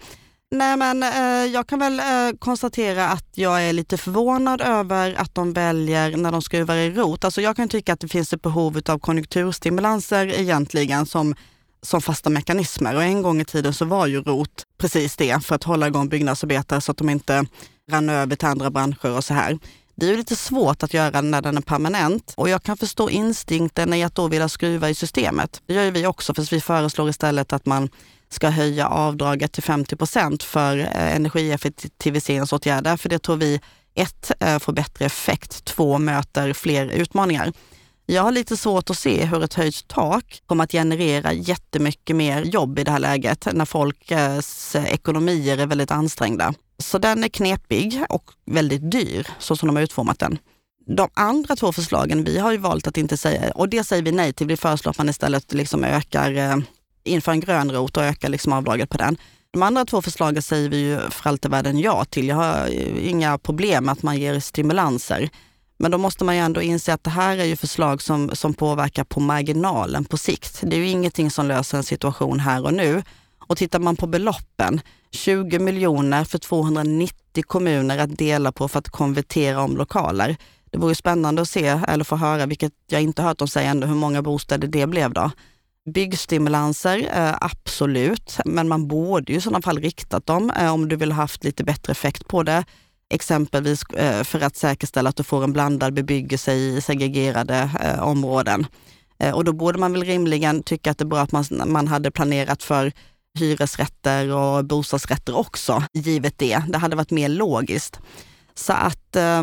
Nej 0.52 0.76
men 0.76 1.02
eh, 1.02 1.52
jag 1.52 1.66
kan 1.66 1.78
väl 1.78 2.00
eh, 2.00 2.38
konstatera 2.38 3.08
att 3.08 3.26
jag 3.34 3.62
är 3.62 3.72
lite 3.72 3.96
förvånad 3.96 4.60
över 4.60 5.14
att 5.14 5.34
de 5.34 5.52
väljer 5.52 6.16
när 6.16 6.32
de 6.32 6.42
skruvar 6.42 6.76
i 6.76 6.90
rot. 6.90 7.24
Alltså 7.24 7.40
jag 7.40 7.56
kan 7.56 7.68
tycka 7.68 7.92
att 7.92 8.00
det 8.00 8.08
finns 8.08 8.32
ett 8.32 8.42
behov 8.42 8.80
av 8.88 8.98
konjunkturstimulanser 8.98 10.40
egentligen 10.40 11.06
som, 11.06 11.34
som 11.82 12.02
fasta 12.02 12.30
mekanismer. 12.30 12.94
Och 12.96 13.02
en 13.02 13.22
gång 13.22 13.40
i 13.40 13.44
tiden 13.44 13.74
så 13.74 13.84
var 13.84 14.06
ju 14.06 14.22
rot 14.22 14.62
precis 14.78 15.16
det 15.16 15.44
för 15.44 15.54
att 15.54 15.64
hålla 15.64 15.86
igång 15.86 16.08
byggnadsarbetare 16.08 16.80
så 16.80 16.92
att 16.92 16.98
de 16.98 17.10
inte 17.10 17.46
rann 17.90 18.08
över 18.08 18.36
till 18.36 18.48
andra 18.48 18.70
branscher 18.70 19.16
och 19.16 19.24
så 19.24 19.34
här. 19.34 19.58
Det 19.94 20.06
är 20.06 20.10
ju 20.10 20.16
lite 20.16 20.36
svårt 20.36 20.82
att 20.82 20.94
göra 20.94 21.20
när 21.20 21.42
den 21.42 21.56
är 21.56 21.60
permanent 21.62 22.34
och 22.36 22.48
jag 22.48 22.62
kan 22.62 22.76
förstå 22.76 23.10
instinkten 23.10 23.94
i 23.94 24.04
att 24.04 24.14
då 24.14 24.28
vilja 24.28 24.48
skruva 24.48 24.90
i 24.90 24.94
systemet. 24.94 25.62
Det 25.66 25.74
gör 25.74 25.84
ju 25.84 25.90
vi 25.90 26.06
också, 26.06 26.34
för 26.34 26.50
vi 26.50 26.60
föreslår 26.60 27.08
istället 27.08 27.52
att 27.52 27.66
man 27.66 27.88
ska 28.30 28.48
höja 28.48 28.88
avdraget 28.88 29.52
till 29.52 29.62
50 29.62 29.96
procent 29.96 30.42
för 30.42 30.78
eh, 30.78 31.16
energieffektiviseringsåtgärder, 31.16 32.96
för 32.96 33.08
det 33.08 33.18
tror 33.18 33.36
vi 33.36 33.60
ett, 33.94 34.32
eh, 34.40 34.58
får 34.58 34.72
bättre 34.72 35.04
effekt, 35.04 35.64
två, 35.64 35.98
möter 35.98 36.52
fler 36.52 36.86
utmaningar. 36.86 37.52
Jag 38.06 38.22
har 38.22 38.32
lite 38.32 38.56
svårt 38.56 38.90
att 38.90 38.98
se 38.98 39.24
hur 39.24 39.44
ett 39.44 39.54
höjt 39.54 39.88
tak 39.88 40.42
kommer 40.46 40.64
att 40.64 40.72
generera 40.72 41.32
jättemycket 41.32 42.16
mer 42.16 42.42
jobb 42.42 42.78
i 42.78 42.84
det 42.84 42.90
här 42.90 42.98
läget 42.98 43.48
när 43.52 43.64
folks 43.64 44.74
eh, 44.74 44.84
ekonomier 44.92 45.58
är 45.58 45.66
väldigt 45.66 45.90
ansträngda. 45.90 46.54
Så 46.78 46.98
den 46.98 47.24
är 47.24 47.28
knepig 47.28 48.02
och 48.08 48.30
väldigt 48.46 48.90
dyr 48.90 49.26
så 49.38 49.56
som 49.56 49.66
de 49.66 49.76
har 49.76 49.82
utformat 49.82 50.18
den. 50.18 50.38
De 50.86 51.08
andra 51.14 51.56
två 51.56 51.72
förslagen, 51.72 52.24
vi 52.24 52.38
har 52.38 52.52
ju 52.52 52.58
valt 52.58 52.86
att 52.86 52.96
inte 52.96 53.16
säga, 53.16 53.50
och 53.50 53.68
det 53.68 53.84
säger 53.84 54.02
vi 54.02 54.12
nej 54.12 54.32
till. 54.32 54.46
Vi 54.46 54.56
föreslår 54.56 54.90
att 54.90 54.98
man 54.98 55.08
istället 55.08 55.52
liksom 55.52 55.84
ökar, 55.84 56.62
införa 57.04 57.14
inför 57.14 57.32
en 57.32 57.40
grön 57.40 57.72
rot 57.72 57.96
och 57.96 58.04
öka 58.04 58.28
liksom 58.28 58.52
avdraget 58.52 58.90
på 58.90 58.98
den. 58.98 59.16
De 59.52 59.62
andra 59.62 59.84
två 59.84 60.02
förslagen 60.02 60.42
säger 60.42 60.68
vi 60.68 60.76
ju 60.76 60.98
för 61.10 61.30
allt 61.30 61.44
i 61.44 61.48
världen 61.48 61.78
ja 61.78 62.04
till. 62.04 62.28
Jag 62.28 62.36
har 62.36 62.68
inga 62.98 63.38
problem 63.38 63.84
med 63.84 63.92
att 63.92 64.02
man 64.02 64.16
ger 64.16 64.40
stimulanser. 64.40 65.30
Men 65.78 65.90
då 65.90 65.98
måste 65.98 66.24
man 66.24 66.36
ju 66.36 66.40
ändå 66.40 66.62
inse 66.62 66.94
att 66.94 67.04
det 67.04 67.10
här 67.10 67.38
är 67.38 67.44
ju 67.44 67.56
förslag 67.56 68.02
som, 68.02 68.30
som 68.36 68.54
påverkar 68.54 69.04
på 69.04 69.20
marginalen 69.20 70.04
på 70.04 70.16
sikt. 70.16 70.60
Det 70.62 70.76
är 70.76 70.80
ju 70.80 70.88
ingenting 70.88 71.30
som 71.30 71.46
löser 71.46 71.78
en 71.78 71.84
situation 71.84 72.40
här 72.40 72.64
och 72.64 72.74
nu. 72.74 73.02
Och 73.38 73.56
tittar 73.56 73.78
man 73.78 73.96
på 73.96 74.06
beloppen, 74.06 74.80
20 75.10 75.58
miljoner 75.58 76.24
för 76.24 76.38
290 76.38 77.44
kommuner 77.46 77.98
att 77.98 78.18
dela 78.18 78.52
på 78.52 78.68
för 78.68 78.78
att 78.78 78.88
konvertera 78.88 79.62
om 79.62 79.76
lokaler. 79.76 80.36
Det 80.70 80.78
vore 80.78 80.94
spännande 80.94 81.42
att 81.42 81.48
se 81.48 81.80
eller 81.88 82.04
få 82.04 82.16
höra, 82.16 82.46
vilket 82.46 82.72
jag 82.88 83.02
inte 83.02 83.22
hört 83.22 83.38
dem 83.38 83.48
säga 83.48 83.70
ännu, 83.70 83.86
hur 83.86 83.94
många 83.94 84.22
bostäder 84.22 84.68
det 84.68 84.86
blev 84.86 85.12
då. 85.12 85.30
Byggstimulanser, 85.92 86.98
eh, 86.98 87.34
absolut, 87.40 88.38
men 88.44 88.68
man 88.68 88.88
borde 88.88 89.32
ju 89.32 89.38
i 89.38 89.40
sådana 89.40 89.62
fall 89.62 89.78
riktat 89.78 90.26
dem 90.26 90.50
eh, 90.50 90.74
om 90.74 90.88
du 90.88 90.96
vill 90.96 91.12
ha 91.12 91.22
haft 91.22 91.44
lite 91.44 91.64
bättre 91.64 91.90
effekt 91.90 92.28
på 92.28 92.42
det. 92.42 92.64
Exempelvis 93.14 93.82
eh, 93.82 94.24
för 94.24 94.40
att 94.40 94.56
säkerställa 94.56 95.10
att 95.10 95.16
du 95.16 95.22
får 95.22 95.44
en 95.44 95.52
blandad 95.52 95.94
bebyggelse 95.94 96.52
i 96.52 96.80
segregerade 96.80 97.70
områden. 98.00 98.66
Och 99.34 99.44
då 99.44 99.52
borde 99.52 99.78
man 99.78 99.92
väl 99.92 100.04
rimligen 100.04 100.62
tycka 100.62 100.90
att 100.90 100.98
det 100.98 101.04
är 101.04 101.06
bra 101.06 101.20
att 101.20 101.32
man, 101.32 101.44
man 101.66 101.88
hade 101.88 102.10
planerat 102.10 102.62
för 102.62 102.92
hyresrätter 103.38 104.30
och 104.34 104.64
bostadsrätter 104.64 105.36
också, 105.36 105.82
givet 105.92 106.38
det. 106.38 106.62
Det 106.68 106.78
hade 106.78 106.96
varit 106.96 107.10
mer 107.10 107.28
logiskt. 107.28 108.00
Så 108.54 108.72
att 108.72 109.16
eh, 109.16 109.42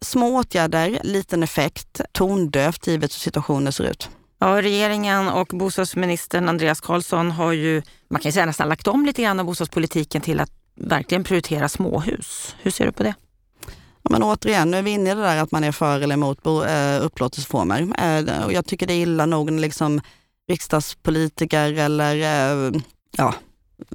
små 0.00 0.36
åtgärder, 0.36 1.00
liten 1.02 1.42
effekt, 1.42 2.00
tondövt 2.12 2.86
givet 2.86 3.12
hur 3.12 3.18
situationen 3.18 3.72
ser 3.72 3.84
ut. 3.84 4.08
Ja, 4.40 4.62
regeringen 4.62 5.28
och 5.28 5.46
bostadsministern 5.46 6.48
Andreas 6.48 6.80
Karlsson 6.80 7.30
har 7.30 7.52
ju, 7.52 7.82
man 8.08 8.20
kan 8.20 8.32
säga 8.32 8.46
nästan 8.46 8.68
lagt 8.68 8.86
om 8.86 9.06
lite 9.06 9.22
grann 9.22 9.40
av 9.40 9.46
bostadspolitiken 9.46 10.22
till 10.22 10.40
att 10.40 10.50
verkligen 10.74 11.24
prioritera 11.24 11.68
småhus. 11.68 12.54
Hur 12.62 12.70
ser 12.70 12.86
du 12.86 12.92
på 12.92 13.02
det? 13.02 13.14
Men 14.10 14.22
återigen, 14.22 14.70
nu 14.70 14.76
är 14.76 14.82
vi 14.82 14.90
inne 14.90 15.10
i 15.10 15.14
det 15.14 15.20
där 15.20 15.42
att 15.42 15.50
man 15.50 15.64
är 15.64 15.72
för 15.72 16.00
eller 16.00 16.14
emot 16.14 16.46
eh, 16.46 17.04
upplåtelseformer. 17.04 17.80
Eh, 17.98 18.44
och 18.44 18.52
jag 18.52 18.66
tycker 18.66 18.86
det 18.86 18.92
är 18.92 19.02
illa 19.02 19.26
nog 19.26 19.52
när 19.52 19.60
liksom 19.60 20.00
riksdagspolitiker 20.48 21.72
eller 21.72 22.16
eh, 22.16 22.80
ja, 23.16 23.34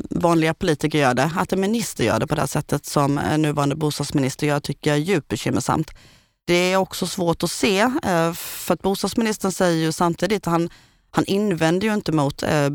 vanliga 0.10 0.54
politiker 0.54 1.00
gör 1.00 1.14
det. 1.14 1.32
Att 1.38 1.54
en 1.54 1.62
minister 1.62 2.04
gör 2.04 2.20
det 2.20 2.28
på 2.28 2.36
det 2.36 2.48
sättet 2.48 2.86
som 2.86 3.16
nuvarande 3.38 3.76
bostadsminister 3.76 4.48
gör 4.48 4.60
tycker 4.60 4.90
jag 4.90 4.98
är 5.00 5.04
djupt 5.04 5.28
bekymmersamt. 5.28 5.92
Det 6.46 6.74
är 6.74 6.78
också 6.78 7.08
svårt 7.08 7.44
att 7.44 7.52
se, 7.52 7.80
eh, 7.80 8.34
för 8.34 8.74
att 8.74 8.82
bostadsministern 8.82 9.52
säger 9.52 9.86
ju 9.86 9.92
samtidigt, 9.92 10.46
han, 10.46 10.70
han 11.12 11.26
invänder 11.26 11.88
ju 11.88 11.94
inte 11.94 12.12
mot 12.12 12.44
eh, 12.44 12.70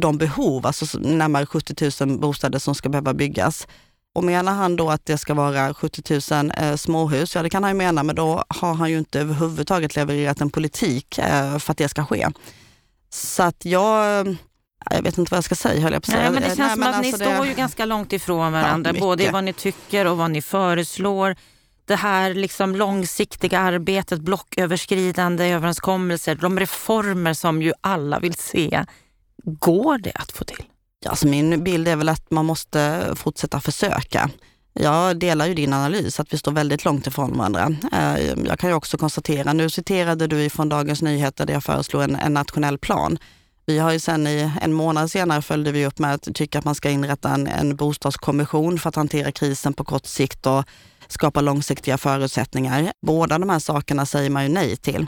de 0.00 0.18
behov, 0.18 0.66
alltså 0.66 0.98
närmare 0.98 1.46
70 1.46 2.04
000 2.06 2.18
bostäder 2.18 2.58
som 2.58 2.74
ska 2.74 2.88
behöva 2.88 3.14
byggas. 3.14 3.66
Och 4.14 4.24
menar 4.24 4.52
han 4.52 4.76
då 4.76 4.90
att 4.90 5.06
det 5.06 5.18
ska 5.18 5.34
vara 5.34 5.74
70 5.74 6.20
000 6.32 6.52
eh, 6.56 6.76
småhus, 6.76 7.34
ja 7.34 7.42
det 7.42 7.50
kan 7.50 7.62
han 7.62 7.72
ju 7.72 7.78
mena, 7.78 8.02
men 8.02 8.16
då 8.16 8.44
har 8.48 8.74
han 8.74 8.90
ju 8.90 8.98
inte 8.98 9.20
överhuvudtaget 9.20 9.96
levererat 9.96 10.40
en 10.40 10.50
politik 10.50 11.14
för 11.58 11.70
att 11.70 11.78
det 11.78 11.88
ska 11.88 12.04
ske. 12.04 12.28
Så 13.10 13.42
att 13.42 13.64
jag 13.64 14.26
jag 14.90 15.02
vet 15.02 15.18
inte 15.18 15.30
vad 15.30 15.36
jag 15.36 15.44
ska 15.44 15.54
säga 15.54 15.80
höll 15.80 15.92
jag 15.92 16.02
på 16.02 16.12
Nej, 16.12 16.30
men 16.30 16.42
det 16.42 16.46
känns 16.46 16.58
Nej, 16.58 16.70
som 16.70 16.82
att 16.82 16.88
alltså 16.88 17.02
ni 17.02 17.10
det... 17.10 17.34
står 17.34 17.46
ju 17.46 17.54
ganska 17.54 17.84
långt 17.84 18.12
ifrån 18.12 18.52
varandra, 18.52 18.90
ja, 18.94 19.00
både 19.00 19.24
i 19.24 19.30
vad 19.30 19.44
ni 19.44 19.52
tycker 19.52 20.06
och 20.06 20.16
vad 20.16 20.30
ni 20.30 20.42
föreslår. 20.42 21.36
Det 21.92 21.96
här 21.96 22.34
liksom 22.34 22.76
långsiktiga 22.76 23.58
arbetet, 23.58 24.20
blocköverskridande 24.20 25.44
överenskommelser, 25.44 26.34
de 26.34 26.60
reformer 26.60 27.34
som 27.34 27.62
ju 27.62 27.72
alla 27.80 28.20
vill 28.20 28.34
se. 28.34 28.84
Går 29.44 29.98
det 29.98 30.12
att 30.14 30.32
få 30.32 30.44
till? 30.44 30.64
Ja, 31.04 31.10
alltså 31.10 31.26
min 31.26 31.64
bild 31.64 31.88
är 31.88 31.96
väl 31.96 32.08
att 32.08 32.30
man 32.30 32.46
måste 32.46 33.12
fortsätta 33.16 33.60
försöka. 33.60 34.30
Jag 34.72 35.18
delar 35.18 35.46
ju 35.46 35.54
din 35.54 35.72
analys 35.72 36.20
att 36.20 36.32
vi 36.32 36.38
står 36.38 36.52
väldigt 36.52 36.84
långt 36.84 37.06
ifrån 37.06 37.38
varandra. 37.38 37.76
Eh, 37.92 38.32
jag 38.46 38.58
kan 38.58 38.70
ju 38.70 38.76
också 38.76 38.98
konstatera, 38.98 39.52
nu 39.52 39.70
citerade 39.70 40.26
du 40.26 40.50
från 40.50 40.68
Dagens 40.68 41.02
Nyheter 41.02 41.46
där 41.46 41.54
jag 41.54 41.64
föreslog 41.64 42.02
en, 42.02 42.16
en 42.16 42.34
nationell 42.34 42.78
plan. 42.78 43.18
Vi 43.66 43.78
har 43.78 43.92
ju 43.92 44.00
sen 44.00 44.26
i 44.26 44.50
en 44.60 44.72
månad 44.72 45.10
senare 45.10 45.42
följde 45.42 45.72
vi 45.72 45.86
upp 45.86 45.98
med 45.98 46.14
att 46.14 46.34
tycka 46.34 46.58
att 46.58 46.64
man 46.64 46.74
ska 46.74 46.90
inrätta 46.90 47.30
en, 47.30 47.46
en 47.46 47.76
bostadskommission 47.76 48.78
för 48.78 48.88
att 48.88 48.96
hantera 48.96 49.32
krisen 49.32 49.74
på 49.74 49.84
kort 49.84 50.06
sikt 50.06 50.46
och 50.46 50.64
skapa 51.12 51.40
långsiktiga 51.40 51.98
förutsättningar. 51.98 52.92
Båda 53.06 53.38
de 53.38 53.50
här 53.50 53.58
sakerna 53.58 54.06
säger 54.06 54.30
man 54.30 54.42
ju 54.42 54.48
nej 54.48 54.76
till. 54.76 55.06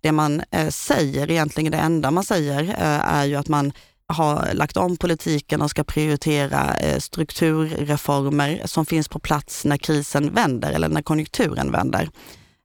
Det 0.00 0.12
man 0.12 0.42
eh, 0.50 0.68
säger, 0.68 1.30
egentligen 1.30 1.72
det 1.72 1.78
enda 1.78 2.10
man 2.10 2.24
säger, 2.24 2.62
eh, 2.62 3.14
är 3.14 3.24
ju 3.24 3.36
att 3.36 3.48
man 3.48 3.72
har 4.08 4.54
lagt 4.54 4.76
om 4.76 4.96
politiken 4.96 5.62
och 5.62 5.70
ska 5.70 5.84
prioritera 5.84 6.76
eh, 6.76 6.98
strukturreformer 6.98 8.62
som 8.64 8.86
finns 8.86 9.08
på 9.08 9.18
plats 9.18 9.64
när 9.64 9.76
krisen 9.76 10.34
vänder 10.34 10.72
eller 10.72 10.88
när 10.88 11.02
konjunkturen 11.02 11.72
vänder. 11.72 12.08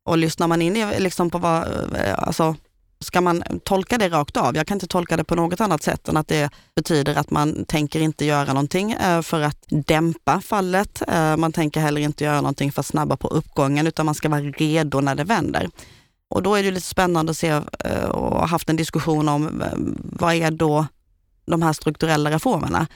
Och 0.05 0.17
lyssnar 0.17 0.47
man 0.47 0.61
in 0.61 0.89
liksom 0.97 1.29
på 1.29 1.37
vad, 1.37 1.63
eh, 1.95 2.13
alltså, 2.17 2.55
ska 3.01 3.21
man 3.21 3.43
tolka 3.63 3.97
det 3.97 4.09
rakt 4.09 4.37
av? 4.37 4.55
Jag 4.55 4.67
kan 4.67 4.75
inte 4.75 4.87
tolka 4.87 5.17
det 5.17 5.23
på 5.23 5.35
något 5.35 5.61
annat 5.61 5.83
sätt 5.83 6.07
än 6.07 6.17
att 6.17 6.27
det 6.27 6.49
betyder 6.75 7.15
att 7.15 7.31
man 7.31 7.65
tänker 7.65 7.99
inte 7.99 8.25
göra 8.25 8.53
någonting 8.53 8.91
eh, 8.91 9.21
för 9.21 9.41
att 9.41 9.65
dämpa 9.69 10.41
fallet. 10.41 11.01
Eh, 11.07 11.37
man 11.37 11.51
tänker 11.51 11.81
heller 11.81 12.01
inte 12.01 12.23
göra 12.23 12.41
någonting 12.41 12.71
för 12.71 12.79
att 12.79 12.85
snabba 12.85 13.17
på 13.17 13.27
uppgången 13.27 13.87
utan 13.87 14.05
man 14.05 14.15
ska 14.15 14.29
vara 14.29 14.41
redo 14.41 15.01
när 15.01 15.15
det 15.15 15.23
vänder. 15.23 15.69
Och 16.29 16.43
då 16.43 16.55
är 16.55 16.63
det 16.63 16.71
lite 16.71 16.87
spännande 16.87 17.29
att 17.29 17.37
se 17.37 17.49
eh, 17.79 18.05
och 18.05 18.39
ha 18.39 18.45
haft 18.45 18.69
en 18.69 18.75
diskussion 18.75 19.29
om 19.29 19.63
vad 20.03 20.33
är 20.33 20.51
då 20.51 20.85
de 21.45 21.61
här 21.61 21.73
strukturella 21.73 22.31
reformerna. 22.31 22.87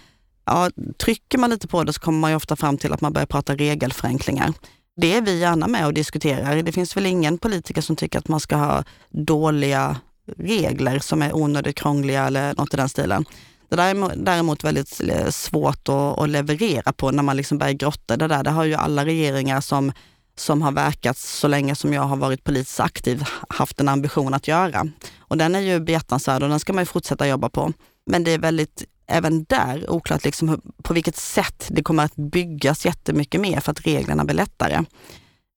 Ja, 0.46 0.70
trycker 0.98 1.38
man 1.38 1.50
lite 1.50 1.68
på 1.68 1.84
det 1.84 1.94
så 1.94 2.00
kommer 2.00 2.20
man 2.20 2.32
ju 2.32 2.36
ofta 2.36 2.56
fram 2.56 2.78
till 2.78 2.94
att 2.94 3.02
man 3.02 3.14
börjar 3.14 3.26
prata 3.26 3.56
regelförenklingar. 3.56 4.54
Det 4.98 5.14
är 5.14 5.22
vi 5.22 5.40
gärna 5.40 5.68
med 5.68 5.86
och 5.86 5.94
diskuterar. 5.94 6.62
Det 6.62 6.72
finns 6.72 6.98
väl 6.98 7.06
ingen 7.06 7.38
politiker 7.38 7.82
som 7.82 7.96
tycker 7.96 8.20
att 8.20 8.28
man 8.28 8.40
ska 8.40 8.56
ha 8.56 8.84
dåliga 9.10 9.98
regler 10.38 11.00
som 11.00 11.22
är 11.22 11.36
onödigt 11.36 11.76
krångliga 11.76 12.28
eller 12.28 12.54
något 12.56 12.74
i 12.74 12.78
den 12.78 12.90
stilen. 12.90 13.26
Det 13.70 13.76
där 13.76 13.96
är 13.96 14.16
däremot 14.16 14.64
väldigt 14.64 15.02
eh, 15.10 15.30
svårt 15.30 15.90
att, 15.90 16.20
att 16.20 16.30
leverera 16.30 16.94
på 16.94 17.12
när 17.12 17.24
man 17.24 17.38
liksom 17.38 17.58
börjar 17.58 17.74
grotta 17.74 18.18
det 18.18 18.28
där. 18.28 18.44
Det 18.44 18.50
har 18.50 18.64
ju 18.64 18.74
alla 18.74 19.06
regeringar 19.06 19.62
som, 19.62 19.92
som 20.38 20.62
har 20.62 20.72
verkat 20.72 21.18
så 21.18 21.48
länge 21.48 21.76
som 21.76 21.94
jag 21.94 22.02
har 22.02 22.18
varit 22.18 22.44
politiskt 22.44 22.80
aktiv 22.80 23.24
haft 23.50 23.80
en 23.80 23.90
ambition 23.90 24.34
att 24.34 24.48
göra. 24.48 24.88
Och 25.20 25.38
den 25.38 25.56
är 25.56 25.60
ju 25.60 25.80
behjärtansvärd 25.80 26.44
och 26.44 26.50
den 26.50 26.60
ska 26.60 26.74
man 26.74 26.82
ju 26.82 26.86
fortsätta 26.86 27.28
jobba 27.28 27.50
på. 27.50 27.74
Men 28.06 28.24
det 28.24 28.32
är 28.32 28.40
väldigt, 28.40 28.84
även 29.08 29.44
där, 29.44 29.90
oklart 29.90 30.24
liksom 30.24 30.62
på 30.84 30.94
vilket 30.94 31.18
sätt 31.18 31.68
det 31.70 31.84
kommer 31.84 32.04
att 32.04 32.16
byggas 32.16 32.86
jättemycket 32.86 33.42
mer 33.42 33.60
för 33.60 33.72
att 33.72 33.88
reglerna 33.88 34.26
blir 34.26 34.36
lättare. 34.36 34.86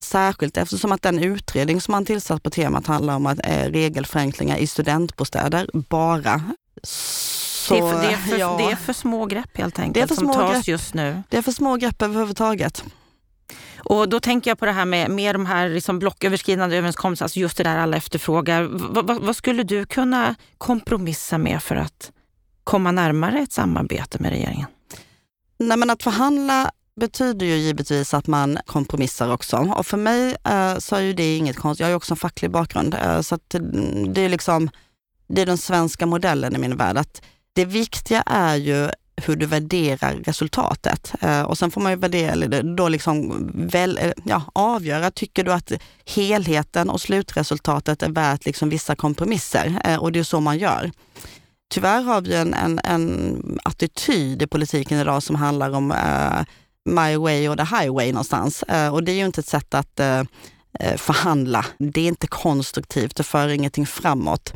Särskilt 0.03 0.57
eftersom 0.57 0.91
att 0.91 1.01
den 1.01 1.19
utredning 1.19 1.81
som 1.81 1.91
man 1.91 2.05
tillsatt 2.05 2.43
på 2.43 2.49
temat 2.49 2.87
handlar 2.87 3.15
om 3.15 3.25
att 3.25 3.39
eh, 3.43 3.71
regelförenklingar 3.71 4.57
i 4.57 4.67
studentbostäder 4.67 5.69
bara. 5.73 6.41
Så, 6.83 7.73
det, 7.73 7.79
är 7.79 7.93
för, 7.93 8.01
det, 8.01 8.13
är 8.13 8.17
för, 8.17 8.37
ja, 8.37 8.57
det 8.57 8.71
är 8.71 8.75
för 8.75 8.93
små 8.93 9.25
grepp 9.25 9.57
helt 9.57 9.79
enkelt 9.79 9.93
det 9.93 10.01
är 10.01 10.07
för 10.07 10.15
som 10.15 10.33
tas 10.33 10.53
grepp. 10.53 10.67
just 10.67 10.93
nu. 10.93 11.23
Det 11.29 11.37
är 11.37 11.41
för 11.41 11.51
små 11.51 11.75
grepp 11.75 12.01
överhuvudtaget. 12.01 12.83
Och 13.77 14.09
då 14.09 14.19
tänker 14.19 14.51
jag 14.51 14.59
på 14.59 14.65
det 14.65 14.71
här 14.71 14.85
med, 14.85 15.11
med 15.11 15.35
de 15.35 15.45
här 15.45 15.69
liksom 15.69 15.99
blocköverskridande 15.99 16.77
överenskommelserna, 16.77 17.25
alltså 17.25 17.39
just 17.39 17.57
det 17.57 17.63
där 17.63 17.77
alla 17.77 17.97
efterfrågar. 17.97 18.63
V 18.63 19.19
vad 19.21 19.35
skulle 19.35 19.63
du 19.63 19.85
kunna 19.85 20.35
kompromissa 20.57 21.37
med 21.37 21.63
för 21.63 21.75
att 21.75 22.11
komma 22.69 22.91
närmare 22.91 23.39
ett 23.39 23.51
samarbete 23.51 24.17
med 24.19 24.31
regeringen? 24.31 24.67
Nej, 25.57 25.77
men 25.77 25.89
att 25.89 26.03
förhandla 26.03 26.71
betyder 26.95 27.45
ju 27.45 27.55
givetvis 27.55 28.13
att 28.13 28.27
man 28.27 28.57
kompromissar 28.65 29.33
också. 29.33 29.57
Och 29.57 29.85
för 29.85 29.97
mig 29.97 30.35
eh, 30.43 30.77
så 30.77 30.95
är 30.95 30.99
ju 30.99 31.13
det 31.13 31.37
inget 31.37 31.55
konstigt. 31.55 31.79
Jag 31.79 31.87
har 31.87 31.91
ju 31.91 31.95
också 31.95 32.13
en 32.13 32.17
facklig 32.17 32.51
bakgrund. 32.51 32.93
Eh, 32.93 33.21
så 33.21 33.35
att 33.35 33.53
mm, 33.53 34.13
det 34.13 34.21
är 34.21 34.29
liksom, 34.29 34.69
det 35.27 35.41
är 35.41 35.45
den 35.45 35.57
svenska 35.57 36.05
modellen 36.05 36.55
i 36.55 36.57
min 36.57 36.77
värld. 36.77 36.97
Att 36.97 37.21
det 37.53 37.65
viktiga 37.65 38.21
är 38.21 38.55
ju 38.55 38.89
hur 39.15 39.35
du 39.35 39.45
värderar 39.45 40.13
resultatet. 40.13 41.13
Eh, 41.21 41.41
och 41.41 41.57
sen 41.57 41.71
får 41.71 41.81
man 41.81 41.91
ju 41.91 41.97
värdera, 41.97 42.31
eller 42.31 42.63
då 42.75 42.89
liksom 42.89 43.49
väl, 43.53 43.97
eh, 44.01 44.11
ja, 44.25 44.41
avgöra, 44.53 45.11
tycker 45.11 45.43
du 45.43 45.53
att 45.53 45.71
helheten 46.05 46.89
och 46.89 47.01
slutresultatet 47.01 48.03
är 48.03 48.09
värt 48.09 48.45
liksom 48.45 48.69
vissa 48.69 48.95
kompromisser? 48.95 49.81
Eh, 49.83 49.97
och 49.97 50.11
det 50.11 50.19
är 50.19 50.23
så 50.23 50.39
man 50.39 50.57
gör 50.57 50.91
tyvärr 51.69 52.01
har 52.01 52.21
vi 52.21 52.35
en, 52.35 52.53
en, 52.53 52.79
en 52.83 53.59
attityd 53.63 54.41
i 54.41 54.47
politiken 54.47 54.99
idag 54.99 55.23
som 55.23 55.35
handlar 55.35 55.71
om 55.71 55.91
uh, 55.91 56.43
my 56.85 57.17
way 57.17 57.49
och 57.49 57.57
the 57.57 57.63
highway 57.63 58.11
någonstans. 58.11 58.63
Uh, 58.71 58.93
och 58.93 59.03
det 59.03 59.11
är 59.11 59.15
ju 59.15 59.25
inte 59.25 59.41
ett 59.41 59.47
sätt 59.47 59.73
att 59.73 59.99
uh, 59.99 60.23
förhandla. 60.97 61.65
Det 61.77 62.01
är 62.01 62.07
inte 62.07 62.27
konstruktivt, 62.27 63.15
det 63.15 63.23
för 63.23 63.47
ingenting 63.47 63.85
framåt. 63.85 64.53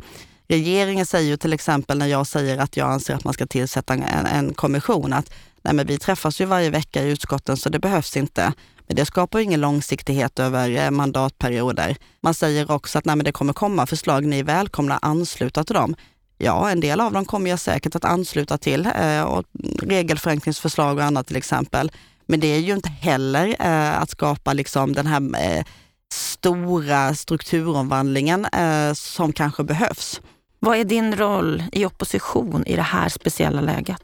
Regeringen 0.48 1.06
säger 1.06 1.30
ju 1.30 1.36
till 1.36 1.52
exempel 1.52 1.98
när 1.98 2.06
jag 2.06 2.26
säger 2.26 2.58
att 2.58 2.76
jag 2.76 2.90
anser 2.90 3.14
att 3.14 3.24
man 3.24 3.34
ska 3.34 3.46
tillsätta 3.46 3.94
en, 3.94 4.26
en 4.26 4.54
kommission 4.54 5.12
att 5.12 5.30
nej 5.62 5.74
men 5.74 5.86
vi 5.86 5.98
träffas 5.98 6.40
ju 6.40 6.44
varje 6.44 6.70
vecka 6.70 7.02
i 7.02 7.10
utskotten 7.10 7.56
så 7.56 7.68
det 7.68 7.78
behövs 7.78 8.16
inte. 8.16 8.52
Men 8.86 8.96
det 8.96 9.06
skapar 9.06 9.38
ingen 9.38 9.60
långsiktighet 9.60 10.38
över 10.38 10.90
mandatperioder. 10.90 11.96
Man 12.22 12.34
säger 12.34 12.70
också 12.70 12.98
att 12.98 13.04
nej 13.04 13.16
men 13.16 13.24
det 13.24 13.32
kommer 13.32 13.52
komma 13.52 13.86
förslag, 13.86 14.24
ni 14.24 14.38
är 14.38 14.44
välkomna 14.44 14.96
att 14.96 15.04
ansluta 15.04 15.64
till 15.64 15.74
dem. 15.74 15.96
Ja, 16.38 16.70
en 16.70 16.80
del 16.80 17.00
av 17.00 17.12
dem 17.12 17.24
kommer 17.24 17.50
jag 17.50 17.58
säkert 17.58 17.96
att 17.96 18.04
ansluta 18.04 18.58
till, 18.58 18.86
eh, 18.86 19.22
och 19.22 19.44
regelförenklingsförslag 19.82 20.96
och 20.98 21.04
annat 21.04 21.26
till 21.26 21.36
exempel. 21.36 21.92
Men 22.26 22.40
det 22.40 22.46
är 22.46 22.58
ju 22.58 22.72
inte 22.72 22.88
heller 22.88 23.56
eh, 23.60 24.00
att 24.00 24.10
skapa 24.10 24.52
liksom 24.52 24.92
den 24.92 25.06
här 25.06 25.56
eh, 25.58 25.64
stora 26.12 27.14
strukturomvandlingen 27.14 28.46
som 28.94 29.32
kanske 29.32 29.64
behövs. 29.64 30.20
Vad 30.58 30.76
är 30.76 30.84
din 30.84 31.16
roll 31.16 31.62
i 31.72 31.84
opposition 31.84 32.66
i 32.66 32.76
det 32.76 32.82
här 32.82 33.08
speciella 33.08 33.60
läget? 33.60 34.02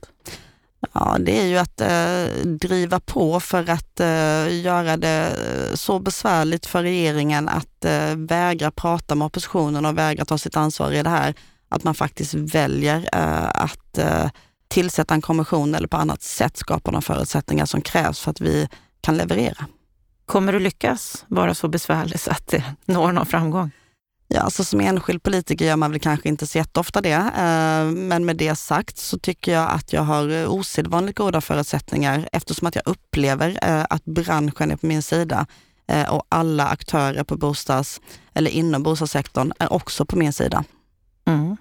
Ja, 0.93 1.17
det 1.21 1.41
är 1.41 1.47
ju 1.47 1.59
att 1.59 1.81
eh, 1.81 2.47
driva 2.47 3.01
på 3.01 3.41
för 3.41 3.71
att 3.71 4.01
eh, 4.01 4.61
göra 4.61 4.97
det 4.97 5.37
så 5.75 5.99
besvärligt 5.99 6.67
för 6.67 6.83
regeringen 6.83 7.49
att 7.49 7.85
eh, 7.85 8.17
vägra 8.17 8.71
prata 8.71 9.15
med 9.15 9.27
oppositionen 9.27 9.87
och 9.87 9.99
vägra 9.99 10.25
ta 10.25 10.39
sitt 10.39 10.57
ansvar 10.57 10.93
i 10.93 11.03
det 11.03 11.11
här 11.11 11.35
att 11.71 11.85
man 11.85 11.95
faktiskt 11.95 12.35
väljer 12.35 13.09
eh, 13.13 13.49
att 13.49 13.99
eh, 13.99 14.31
tillsätta 14.69 15.15
en 15.15 15.23
kommission 15.23 15.75
eller 15.75 15.89
på 15.89 15.97
annat 15.97 16.23
sätt 16.23 16.57
skapa 16.57 16.91
de 16.91 17.03
förutsättningar 17.03 17.67
som 17.67 17.81
krävs 17.81 18.21
för 18.21 18.31
att 18.31 18.41
vi 18.41 18.69
kan 19.01 19.17
leverera. 19.17 19.67
Kommer 20.27 20.53
du 20.53 20.59
lyckas 20.59 21.25
vara 21.29 21.55
så 21.55 21.69
besvärlig 21.69 22.21
så 22.21 22.31
att 22.31 22.47
det 22.47 22.65
når 22.85 23.13
någon 23.13 23.27
framgång? 23.27 23.71
Ja, 24.29 24.41
alltså 24.41 24.65
som 24.65 24.81
enskild 24.81 25.23
politiker 25.23 25.65
gör 25.65 25.77
man 25.77 25.91
väl 25.91 26.01
kanske 26.01 26.29
inte 26.29 26.47
så 26.47 26.59
jätteofta 26.59 27.01
det. 27.01 27.13
Eh, 27.13 27.85
men 27.85 28.25
med 28.25 28.37
det 28.37 28.57
sagt 28.57 28.99
så 28.99 29.19
tycker 29.19 29.53
jag 29.53 29.71
att 29.71 29.93
jag 29.93 30.03
har 30.03 30.47
osedvanligt 30.47 31.19
goda 31.19 31.41
förutsättningar 31.41 32.29
eftersom 32.33 32.67
att 32.67 32.75
jag 32.75 32.87
upplever 32.87 33.59
att 33.91 34.05
branschen 34.05 34.71
är 34.71 34.77
på 34.77 34.87
min 34.87 35.03
sida 35.03 35.47
och 36.11 36.27
alla 36.29 36.69
aktörer 36.69 37.25
på 37.25 37.37
bostads 37.37 38.01
eller 38.35 38.51
inom 38.51 38.83
bostadssektorn 38.83 39.53
är 39.59 39.73
också 39.73 40.05
på 40.05 40.17
min 40.17 40.33
sida. 40.33 40.65
Mm. 41.35 41.57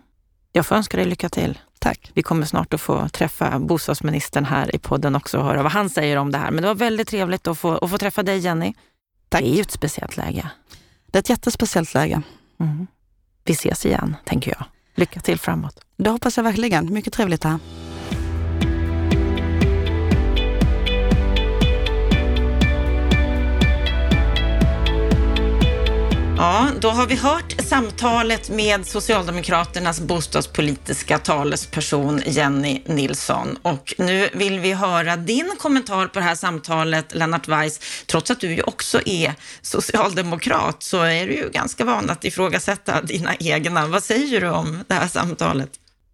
Jag 0.52 0.66
får 0.66 0.76
önska 0.76 0.98
dig 0.98 1.06
lycka 1.06 1.30
till. 1.30 1.60
Tack. 1.80 2.12
Vi 2.14 2.24
kommer 2.24 2.46
snart 2.46 2.74
att 2.74 2.82
få 2.82 3.10
träffa 3.10 3.60
bostadsministern 3.60 4.46
här 4.46 4.76
i 4.76 4.80
podden 4.80 5.16
också 5.16 5.38
och 5.38 5.46
höra 5.46 5.64
vad 5.64 5.72
han 5.72 5.90
säger 5.90 6.18
om 6.18 6.32
det 6.32 6.38
här. 6.38 6.52
Men 6.52 6.62
det 6.62 6.68
var 6.68 6.76
väldigt 6.76 7.08
trevligt 7.08 7.48
att 7.48 7.58
få, 7.60 7.78
att 7.78 7.90
få 7.90 7.98
träffa 7.98 8.24
dig 8.24 8.40
Jenny. 8.40 8.74
Tack. 9.30 9.42
Det 9.42 9.50
är 9.50 9.56
ju 9.56 9.62
ett 9.62 9.72
speciellt 9.72 10.18
läge. 10.18 10.50
Det 11.08 11.18
är 11.18 11.20
ett 11.20 11.30
jättespeciellt 11.30 11.94
läge. 11.94 12.22
Mm. 12.60 12.88
Vi 13.44 13.54
ses 13.54 13.86
igen, 13.86 14.16
tänker 14.26 14.52
jag. 14.52 14.66
Lycka 14.96 15.20
till 15.20 15.40
framåt. 15.40 15.80
Det 15.98 16.10
hoppas 16.10 16.38
jag 16.38 16.44
verkligen. 16.44 16.94
Mycket 16.94 17.14
trevligt 17.14 17.44
här. 17.44 17.60
Ja, 26.40 26.68
då 26.82 26.90
har 26.90 27.08
vi 27.08 27.16
hört 27.16 27.62
samtalet 27.62 28.50
med 28.50 28.86
Socialdemokraternas 28.86 30.00
bostadspolitiska 30.00 31.18
talesperson 31.18 32.22
Jenny 32.26 32.82
Nilsson. 32.86 33.58
Och 33.62 33.94
nu 33.98 34.30
vill 34.34 34.60
vi 34.60 34.74
höra 34.74 35.18
din 35.18 35.52
kommentar 35.60 36.08
på 36.08 36.20
det 36.20 36.26
här 36.26 36.36
samtalet, 36.36 37.16
Lennart 37.16 37.48
Weiss. 37.48 38.06
Trots 38.06 38.32
att 38.32 38.40
du 38.40 38.54
ju 38.54 38.62
också 38.62 39.02
är 39.06 39.34
socialdemokrat 39.62 40.84
så 40.84 41.02
är 41.02 41.28
du 41.28 41.34
ju 41.34 41.50
ganska 41.50 41.86
van 41.86 42.10
att 42.10 42.26
ifrågasätta 42.26 43.02
dina 43.02 43.36
egna. 43.36 43.88
Vad 43.88 44.04
säger 44.04 44.42
du 44.42 44.50
om 44.50 44.84
det 44.88 44.94
här 44.94 45.08
samtalet? 45.08 45.70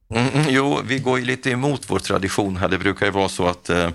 Mm, 0.09 0.27
mm, 0.27 0.45
jo, 0.49 0.81
vi 0.85 0.99
går 0.99 1.19
ju 1.19 1.25
lite 1.25 1.51
emot 1.51 1.89
vår 1.89 1.99
tradition 1.99 2.57
här. 2.57 2.67
Det 2.67 2.77
brukar 2.77 3.05
ju 3.05 3.11
vara 3.11 3.29
så 3.29 3.47
att 3.47 3.69
eh, 3.69 3.89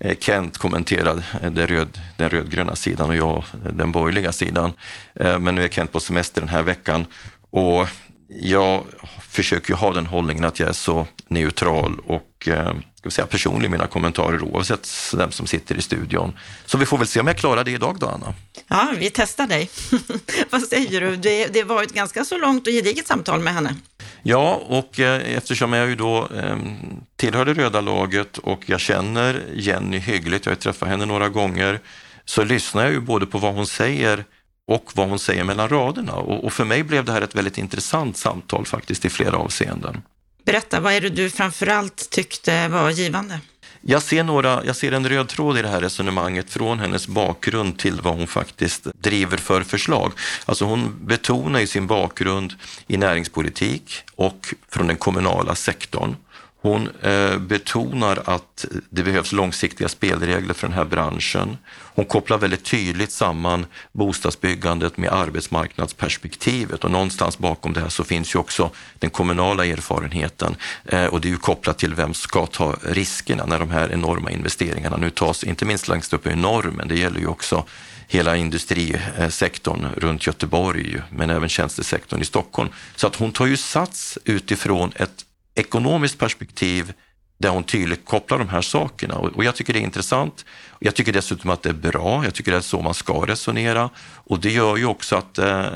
eh 0.00 0.16
Kent 0.20 0.58
kommenterar 0.58 1.22
eh, 1.42 1.50
den, 1.50 1.66
röd, 1.66 2.00
den 2.16 2.30
rödgröna 2.30 2.76
sidan 2.76 3.10
och 3.10 3.16
jag 3.16 3.36
eh, 3.36 3.72
den 3.72 3.92
borgerliga 3.92 4.32
sidan. 4.32 4.72
Eh, 5.14 5.38
men 5.38 5.54
nu 5.54 5.64
är 5.64 5.68
Kent 5.68 5.92
på 5.92 6.00
semester 6.00 6.40
den 6.40 6.50
här 6.50 6.62
veckan 6.62 7.06
och 7.50 7.88
jag 8.28 8.84
försöker 9.28 9.70
ju 9.70 9.76
ha 9.76 9.92
den 9.92 10.06
hållningen 10.06 10.44
att 10.44 10.60
jag 10.60 10.68
är 10.68 10.72
så 10.72 11.06
neutral 11.28 12.00
och 12.06 12.48
eh, 12.48 12.72
ska 13.00 13.10
säga, 13.10 13.26
personlig 13.26 13.66
i 13.66 13.70
mina 13.70 13.86
kommentarer 13.86 14.42
oavsett 14.42 14.88
vem 15.16 15.32
som 15.32 15.46
sitter 15.46 15.74
i 15.74 15.82
studion. 15.82 16.38
Så 16.66 16.78
vi 16.78 16.86
får 16.86 16.98
väl 16.98 17.06
se 17.06 17.20
om 17.20 17.26
jag 17.26 17.36
klarar 17.36 17.64
det 17.64 17.70
idag 17.70 17.96
då, 18.00 18.06
Anna. 18.06 18.34
Ja, 18.68 18.92
vi 18.98 19.10
testar 19.10 19.46
dig. 19.46 19.70
Vad 20.50 20.62
säger 20.62 21.00
du? 21.00 21.16
Det, 21.16 21.46
det 21.46 21.64
var 21.64 21.82
ett 21.82 21.94
ganska 21.94 22.24
så 22.24 22.38
långt 22.38 22.66
och 22.66 22.72
gediget 22.72 23.06
samtal 23.06 23.40
med 23.40 23.54
henne. 23.54 23.74
Ja, 24.22 24.62
och 24.66 25.00
eh, 25.00 25.36
eftersom 25.36 25.72
jag 25.72 25.88
ju 25.88 25.96
då 25.96 26.28
ehm, 26.42 26.76
tillhör 27.16 27.44
det 27.44 27.54
röda 27.54 27.80
laget 27.80 28.38
och 28.38 28.62
jag 28.66 28.80
känner 28.80 29.42
Jenny 29.54 29.98
hyggligt, 29.98 30.46
jag 30.46 30.52
har 30.52 30.56
träffat 30.56 30.88
henne 30.88 31.06
några 31.06 31.28
gånger, 31.28 31.80
så 32.24 32.44
lyssnar 32.44 32.82
jag 32.82 32.92
ju 32.92 33.00
både 33.00 33.26
på 33.26 33.38
vad 33.38 33.54
hon 33.54 33.66
säger 33.66 34.24
och 34.66 34.90
vad 34.94 35.08
hon 35.08 35.18
säger 35.18 35.44
mellan 35.44 35.68
raderna. 35.68 36.14
Och 36.14 36.52
för 36.52 36.64
mig 36.64 36.82
blev 36.82 37.04
det 37.04 37.12
här 37.12 37.22
ett 37.22 37.34
väldigt 37.34 37.58
intressant 37.58 38.16
samtal 38.16 38.66
faktiskt 38.66 39.04
i 39.04 39.10
flera 39.10 39.36
avseenden. 39.36 40.02
Berätta, 40.44 40.80
vad 40.80 40.92
är 40.92 41.00
det 41.00 41.08
du 41.08 41.30
framförallt 41.30 42.10
tyckte 42.10 42.68
var 42.68 42.90
givande? 42.90 43.40
Jag 43.82 44.02
ser, 44.02 44.24
några, 44.24 44.64
jag 44.64 44.76
ser 44.76 44.92
en 44.92 45.08
röd 45.08 45.28
tråd 45.28 45.58
i 45.58 45.62
det 45.62 45.68
här 45.68 45.80
resonemanget 45.80 46.50
från 46.50 46.78
hennes 46.78 47.08
bakgrund 47.08 47.78
till 47.78 48.00
vad 48.00 48.14
hon 48.14 48.26
faktiskt 48.26 48.86
driver 49.00 49.36
för 49.36 49.62
förslag. 49.62 50.12
Alltså 50.44 50.64
hon 50.64 51.06
betonar 51.06 51.60
ju 51.60 51.66
sin 51.66 51.86
bakgrund 51.86 52.54
i 52.86 52.96
näringspolitik 52.96 54.02
och 54.14 54.54
från 54.68 54.86
den 54.86 54.96
kommunala 54.96 55.54
sektorn. 55.54 56.16
Hon 56.62 56.88
eh, 57.02 57.38
betonar 57.38 58.22
att 58.24 58.64
det 58.90 59.02
behövs 59.02 59.32
långsiktiga 59.32 59.88
spelregler 59.88 60.54
för 60.54 60.66
den 60.66 60.76
här 60.76 60.84
branschen. 60.84 61.56
Hon 61.94 62.04
kopplar 62.04 62.38
väldigt 62.38 62.64
tydligt 62.64 63.12
samman 63.12 63.66
bostadsbyggandet 63.92 64.96
med 64.96 65.12
arbetsmarknadsperspektivet 65.12 66.84
och 66.84 66.90
någonstans 66.90 67.38
bakom 67.38 67.72
det 67.72 67.80
här 67.80 67.88
så 67.88 68.04
finns 68.04 68.34
ju 68.34 68.38
också 68.38 68.70
den 68.98 69.10
kommunala 69.10 69.66
erfarenheten 69.66 70.56
eh, 70.84 71.04
och 71.04 71.20
det 71.20 71.28
är 71.28 71.30
ju 71.30 71.36
kopplat 71.36 71.78
till 71.78 71.94
vem 71.94 72.14
ska 72.14 72.46
ta 72.46 72.76
riskerna 72.82 73.46
när 73.46 73.58
de 73.58 73.70
här 73.70 73.92
enorma 73.92 74.30
investeringarna 74.30 74.96
nu 74.96 75.10
tas, 75.10 75.44
inte 75.44 75.64
minst 75.64 75.88
längst 75.88 76.12
upp 76.12 76.26
i 76.26 76.36
norr, 76.36 76.72
men 76.76 76.88
det 76.88 76.98
gäller 76.98 77.20
ju 77.20 77.26
också 77.26 77.64
hela 78.08 78.36
industrisektorn 78.36 79.86
runt 79.96 80.26
Göteborg, 80.26 81.02
men 81.10 81.30
även 81.30 81.48
tjänstesektorn 81.48 82.20
i 82.20 82.24
Stockholm. 82.24 82.68
Så 82.96 83.06
att 83.06 83.16
hon 83.16 83.32
tar 83.32 83.46
ju 83.46 83.56
sats 83.56 84.18
utifrån 84.24 84.92
ett 84.96 85.24
ekonomiskt 85.60 86.18
perspektiv 86.18 86.92
där 87.40 87.48
hon 87.48 87.64
tydligt 87.64 88.04
kopplar 88.04 88.38
de 88.38 88.48
här 88.48 88.60
sakerna 88.62 89.14
och 89.14 89.44
jag 89.44 89.56
tycker 89.56 89.72
det 89.72 89.78
är 89.78 89.82
intressant. 89.82 90.44
Jag 90.78 90.94
tycker 90.94 91.12
dessutom 91.12 91.50
att 91.50 91.62
det 91.62 91.68
är 91.68 91.74
bra, 91.74 92.24
jag 92.24 92.34
tycker 92.34 92.50
det 92.50 92.56
är 92.56 92.60
så 92.60 92.82
man 92.82 92.94
ska 92.94 93.26
resonera 93.26 93.90
och 94.14 94.40
det 94.40 94.50
gör 94.50 94.76
ju 94.76 94.86
också 94.86 95.16
att 95.16 95.38
eh, 95.38 95.66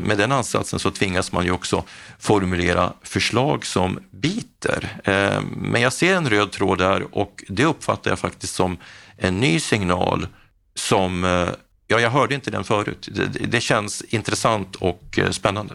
med 0.00 0.18
den 0.18 0.32
ansatsen 0.32 0.78
så 0.78 0.90
tvingas 0.90 1.32
man 1.32 1.44
ju 1.44 1.50
också 1.50 1.84
formulera 2.18 2.92
förslag 3.02 3.66
som 3.66 3.98
biter. 4.10 5.00
Eh, 5.04 5.40
men 5.56 5.82
jag 5.82 5.92
ser 5.92 6.16
en 6.16 6.30
röd 6.30 6.52
tråd 6.52 6.78
där 6.78 7.16
och 7.16 7.44
det 7.48 7.64
uppfattar 7.64 8.10
jag 8.10 8.18
faktiskt 8.18 8.54
som 8.54 8.76
en 9.16 9.40
ny 9.40 9.60
signal 9.60 10.26
som, 10.74 11.24
eh, 11.24 11.48
ja 11.86 12.00
jag 12.00 12.10
hörde 12.10 12.34
inte 12.34 12.50
den 12.50 12.64
förut. 12.64 13.08
Det, 13.12 13.26
det 13.26 13.60
känns 13.60 14.02
intressant 14.02 14.76
och 14.76 15.18
eh, 15.18 15.30
spännande. 15.30 15.74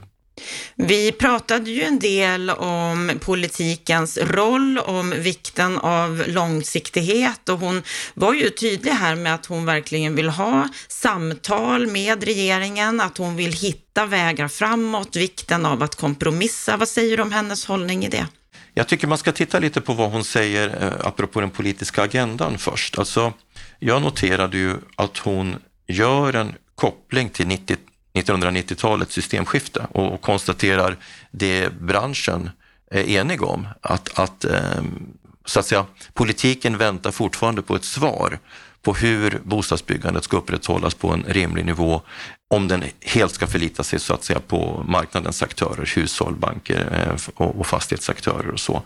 Vi 0.75 1.11
pratade 1.11 1.71
ju 1.71 1.83
en 1.83 1.99
del 1.99 2.49
om 2.49 3.11
politikens 3.21 4.17
roll, 4.17 4.77
om 4.77 5.13
vikten 5.17 5.77
av 5.77 6.23
långsiktighet 6.27 7.49
och 7.49 7.59
hon 7.59 7.83
var 8.13 8.33
ju 8.33 8.49
tydlig 8.49 8.91
här 8.91 9.15
med 9.15 9.35
att 9.35 9.45
hon 9.45 9.65
verkligen 9.65 10.15
vill 10.15 10.29
ha 10.29 10.69
samtal 10.87 11.87
med 11.87 12.23
regeringen, 12.23 13.01
att 13.01 13.17
hon 13.17 13.35
vill 13.35 13.53
hitta 13.53 14.05
vägar 14.05 14.47
framåt, 14.47 15.15
vikten 15.15 15.65
av 15.65 15.83
att 15.83 15.95
kompromissa. 15.95 16.77
Vad 16.77 16.87
säger 16.87 17.17
du 17.17 17.23
om 17.23 17.31
hennes 17.31 17.65
hållning 17.65 18.05
i 18.05 18.09
det? 18.09 18.27
Jag 18.73 18.87
tycker 18.87 19.07
man 19.07 19.17
ska 19.17 19.31
titta 19.31 19.59
lite 19.59 19.81
på 19.81 19.93
vad 19.93 20.11
hon 20.11 20.23
säger 20.23 20.83
eh, 20.83 21.07
apropå 21.07 21.41
den 21.41 21.49
politiska 21.49 22.01
agendan 22.03 22.57
först. 22.57 22.99
Alltså, 22.99 23.33
jag 23.79 24.01
noterade 24.01 24.57
ju 24.57 24.75
att 24.95 25.17
hon 25.17 25.55
gör 25.87 26.33
en 26.33 26.53
koppling 26.75 27.29
till 27.29 27.47
90 27.47 27.77
1990-talets 28.13 29.13
systemskifte 29.13 29.87
och 29.91 30.21
konstaterar 30.21 30.97
det 31.31 31.73
branschen 31.79 32.49
är 32.91 33.03
enig 33.03 33.43
om, 33.43 33.67
att, 33.81 34.19
att, 34.19 34.45
ehm, 34.45 35.13
så 35.45 35.59
att 35.59 35.65
säga, 35.65 35.85
politiken 36.13 36.77
väntar 36.77 37.11
fortfarande 37.11 37.61
på 37.61 37.75
ett 37.75 37.85
svar 37.85 38.39
på 38.81 38.93
hur 38.93 39.39
bostadsbyggandet 39.43 40.23
ska 40.23 40.37
upprätthållas 40.37 40.93
på 40.93 41.09
en 41.09 41.23
rimlig 41.27 41.65
nivå 41.65 42.01
om 42.49 42.67
den 42.67 42.83
helt 43.01 43.33
ska 43.33 43.47
förlita 43.47 43.83
sig 43.83 43.99
så 43.99 44.13
att 44.13 44.23
säga 44.23 44.39
på 44.39 44.83
marknadens 44.87 45.43
aktörer, 45.43 45.95
hushåll, 45.95 46.35
banker 46.35 47.07
eh, 47.37 47.45
och 47.47 47.67
fastighetsaktörer 47.67 48.51
och 48.51 48.59
så. 48.59 48.81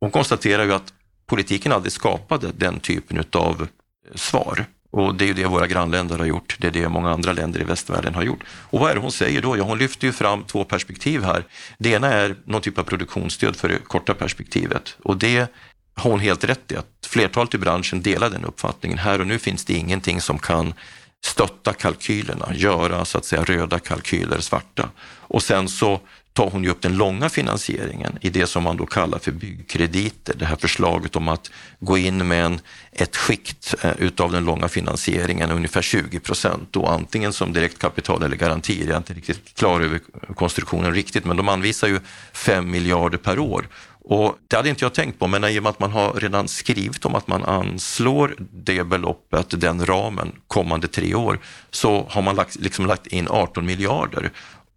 Hon 0.00 0.10
konstaterar 0.10 0.64
ju 0.64 0.72
att 0.72 0.92
politiken 1.26 1.72
aldrig 1.72 1.92
skapade 1.92 2.52
den 2.56 2.80
typen 2.80 3.24
av 3.32 3.68
svar. 4.14 4.64
Och 4.90 5.14
det 5.14 5.24
är 5.24 5.26
ju 5.26 5.34
det 5.34 5.46
våra 5.46 5.66
grannländer 5.66 6.18
har 6.18 6.26
gjort, 6.26 6.56
det 6.58 6.66
är 6.66 6.70
det 6.70 6.88
många 6.88 7.10
andra 7.10 7.32
länder 7.32 7.60
i 7.60 7.64
västvärlden 7.64 8.14
har 8.14 8.22
gjort. 8.22 8.40
Och 8.48 8.80
vad 8.80 8.90
är 8.90 8.94
det 8.94 9.00
hon 9.00 9.12
säger 9.12 9.42
då? 9.42 9.56
Ja, 9.56 9.62
hon 9.62 9.78
lyfter 9.78 10.06
ju 10.06 10.12
fram 10.12 10.44
två 10.44 10.64
perspektiv 10.64 11.22
här. 11.22 11.44
Det 11.78 11.90
ena 11.90 12.08
är 12.08 12.36
någon 12.44 12.60
typ 12.60 12.78
av 12.78 12.82
produktionsstöd 12.82 13.56
för 13.56 13.68
det 13.68 13.78
korta 13.78 14.14
perspektivet 14.14 14.96
och 15.02 15.16
det 15.16 15.52
har 15.94 16.10
hon 16.10 16.20
helt 16.20 16.44
rätt 16.44 16.72
i, 16.72 16.76
att 16.76 17.06
flertalet 17.06 17.54
i 17.54 17.58
branschen 17.58 18.02
delar 18.02 18.30
den 18.30 18.44
uppfattningen. 18.44 18.98
Här 18.98 19.20
och 19.20 19.26
nu 19.26 19.38
finns 19.38 19.64
det 19.64 19.74
ingenting 19.74 20.20
som 20.20 20.38
kan 20.38 20.74
stötta 21.24 21.72
kalkylerna, 21.72 22.54
göra 22.54 23.04
så 23.04 23.18
att 23.18 23.24
säga 23.24 23.44
röda 23.44 23.78
kalkyler 23.78 24.40
svarta. 24.40 24.90
Och 25.20 25.42
sen 25.42 25.68
så 25.68 26.00
tar 26.32 26.50
hon 26.50 26.64
ju 26.64 26.70
upp 26.70 26.82
den 26.82 26.96
långa 26.96 27.28
finansieringen 27.28 28.18
i 28.20 28.30
det 28.30 28.46
som 28.46 28.62
man 28.62 28.76
då 28.76 28.86
kallar 28.86 29.18
för 29.18 29.32
byggkrediter. 29.32 30.34
Det 30.38 30.44
här 30.44 30.56
förslaget 30.56 31.16
om 31.16 31.28
att 31.28 31.50
gå 31.80 31.98
in 31.98 32.28
med 32.28 32.44
en, 32.44 32.60
ett 32.92 33.16
skikt 33.16 33.74
eh, 33.82 33.92
utav 33.98 34.32
den 34.32 34.44
långa 34.44 34.68
finansieringen, 34.68 35.50
ungefär 35.50 35.82
20 35.82 36.20
procent, 36.20 36.76
antingen 36.76 37.32
som 37.32 37.52
direktkapital 37.52 38.22
eller 38.22 38.36
garantier. 38.36 38.86
Jag 38.86 38.92
är 38.92 38.96
inte 38.96 39.12
riktigt 39.12 39.54
klar 39.54 39.80
över 39.80 40.00
konstruktionen 40.34 40.94
riktigt, 40.94 41.24
men 41.24 41.36
de 41.36 41.48
anvisar 41.48 41.88
ju 41.88 42.00
5 42.32 42.70
miljarder 42.70 43.18
per 43.18 43.38
år. 43.38 43.68
Och 44.04 44.38
det 44.48 44.56
hade 44.56 44.68
inte 44.68 44.84
jag 44.84 44.94
tänkt 44.94 45.18
på, 45.18 45.26
men 45.26 45.44
i 45.44 45.58
och 45.58 45.62
med 45.62 45.70
att 45.70 45.80
man 45.80 45.90
har 45.90 46.12
redan 46.12 46.48
skrivit 46.48 47.04
om 47.04 47.14
att 47.14 47.28
man 47.28 47.44
anslår 47.44 48.34
det 48.38 48.84
beloppet, 48.84 49.60
den 49.60 49.86
ramen, 49.86 50.32
kommande 50.46 50.88
tre 50.88 51.14
år, 51.14 51.38
så 51.70 52.06
har 52.10 52.22
man 52.22 52.36
lagt, 52.36 52.56
liksom 52.56 52.86
lagt 52.86 53.06
in 53.06 53.28
18 53.30 53.66
miljarder. 53.66 54.30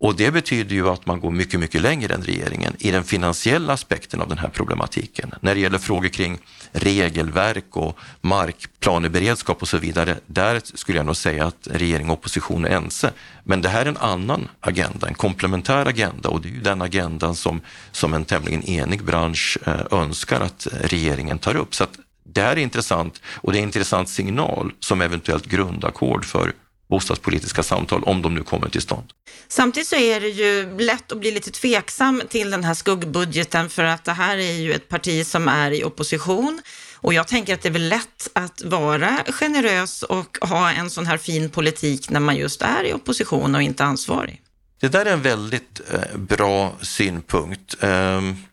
Och 0.04 0.16
det 0.16 0.32
betyder 0.32 0.76
ju 0.76 0.90
att 0.90 1.06
man 1.06 1.20
går 1.20 1.32
mycket, 1.32 1.60
mycket 1.60 1.82
längre 1.82 2.14
än 2.14 2.22
regeringen 2.22 2.76
i 2.80 2.92
den 2.92 3.04
finansiella 3.04 3.74
aspekten 3.74 4.22
av 4.22 4.30
den 4.30 4.38
här 4.38 4.50
problematiken. 4.50 5.32
När 5.42 5.56
det 5.56 5.62
gäller 5.62 5.78
frågor 5.78 6.10
kring 6.10 6.38
regelverk 6.72 7.78
och 7.78 8.00
markplaneberedskap 8.22 9.62
och 9.62 9.68
så 9.68 9.78
vidare, 9.78 10.18
där 10.26 10.62
skulle 10.64 10.98
jag 11.00 11.06
nog 11.06 11.16
säga 11.16 11.46
att 11.46 11.68
regering 11.72 12.10
och 12.10 12.14
opposition 12.14 12.66
är 12.66 12.70
ense. 12.70 13.12
Men 13.44 13.62
det 13.62 13.70
här 13.70 13.82
är 13.82 13.90
en 13.90 13.98
annan 13.98 14.48
agenda, 14.60 15.08
en 15.08 15.14
komplementär 15.14 15.86
agenda 15.86 16.30
och 16.30 16.42
det 16.42 16.48
är 16.48 16.54
ju 16.54 16.62
den 16.62 16.82
agendan 16.82 17.36
som, 17.36 17.62
som 17.92 18.14
en 18.14 18.26
tämligen 18.26 18.64
enig 18.64 19.04
bransch 19.04 19.58
eh, 19.66 19.82
önskar 19.92 20.42
att 20.42 20.68
regeringen 20.82 21.40
tar 21.40 21.56
upp. 21.56 21.76
Så 21.76 21.84
att 21.84 22.00
det 22.24 22.42
här 22.42 22.52
är 22.52 22.62
intressant 22.62 23.22
och 23.26 23.52
det 23.52 23.58
är 23.58 23.62
en 23.62 23.68
intressant 23.68 24.10
signal 24.10 24.72
som 24.80 25.02
eventuellt 25.02 25.46
grundackord 25.46 26.26
för 26.26 26.54
bostadspolitiska 26.94 27.64
samtal 27.64 28.04
om 28.04 28.22
de 28.22 28.36
nu 28.36 28.44
kommer 28.44 28.70
till 28.70 28.82
stånd. 28.82 29.08
Samtidigt 29.48 29.88
så 29.88 29.96
är 29.96 30.20
det 30.20 30.28
ju 30.28 30.80
lätt 30.80 31.12
att 31.12 31.20
bli 31.20 31.32
lite 31.32 31.52
tveksam 31.52 32.22
till 32.30 32.52
den 32.52 32.64
här 32.64 32.74
skuggbudgeten 32.74 33.70
för 33.70 33.84
att 33.84 34.04
det 34.04 34.12
här 34.12 34.38
är 34.38 34.54
ju 34.54 34.74
ett 34.74 34.90
parti 34.90 35.26
som 35.26 35.48
är 35.48 35.72
i 35.72 35.84
opposition 35.84 36.62
och 36.96 37.14
jag 37.14 37.28
tänker 37.28 37.54
att 37.54 37.62
det 37.62 37.70
är 37.70 37.74
väl 37.74 37.90
lätt 37.90 38.30
att 38.34 38.62
vara 38.66 39.20
generös 39.28 40.04
och 40.04 40.38
ha 40.42 40.72
en 40.72 40.90
sån 40.90 41.06
här 41.06 41.18
fin 41.18 41.50
politik 41.50 42.10
när 42.10 42.20
man 42.20 42.36
just 42.36 42.62
är 42.62 42.84
i 42.84 42.94
opposition 42.94 43.56
och 43.56 43.62
inte 43.62 43.84
ansvarig. 43.84 44.42
Det 44.80 44.88
där 44.88 45.06
är 45.06 45.14
en 45.14 45.22
väldigt 45.22 45.82
eh, 45.92 46.18
bra 46.18 46.74
synpunkt. 46.82 47.76
Um 47.84 48.44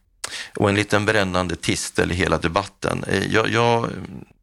och 0.56 0.68
en 0.68 0.74
liten 0.74 1.06
brännande 1.06 1.56
tistel 1.56 2.12
i 2.12 2.14
hela 2.14 2.38
debatten. 2.38 3.04
Eh, 3.04 3.26
jag, 3.32 3.50
jag, 3.50 3.90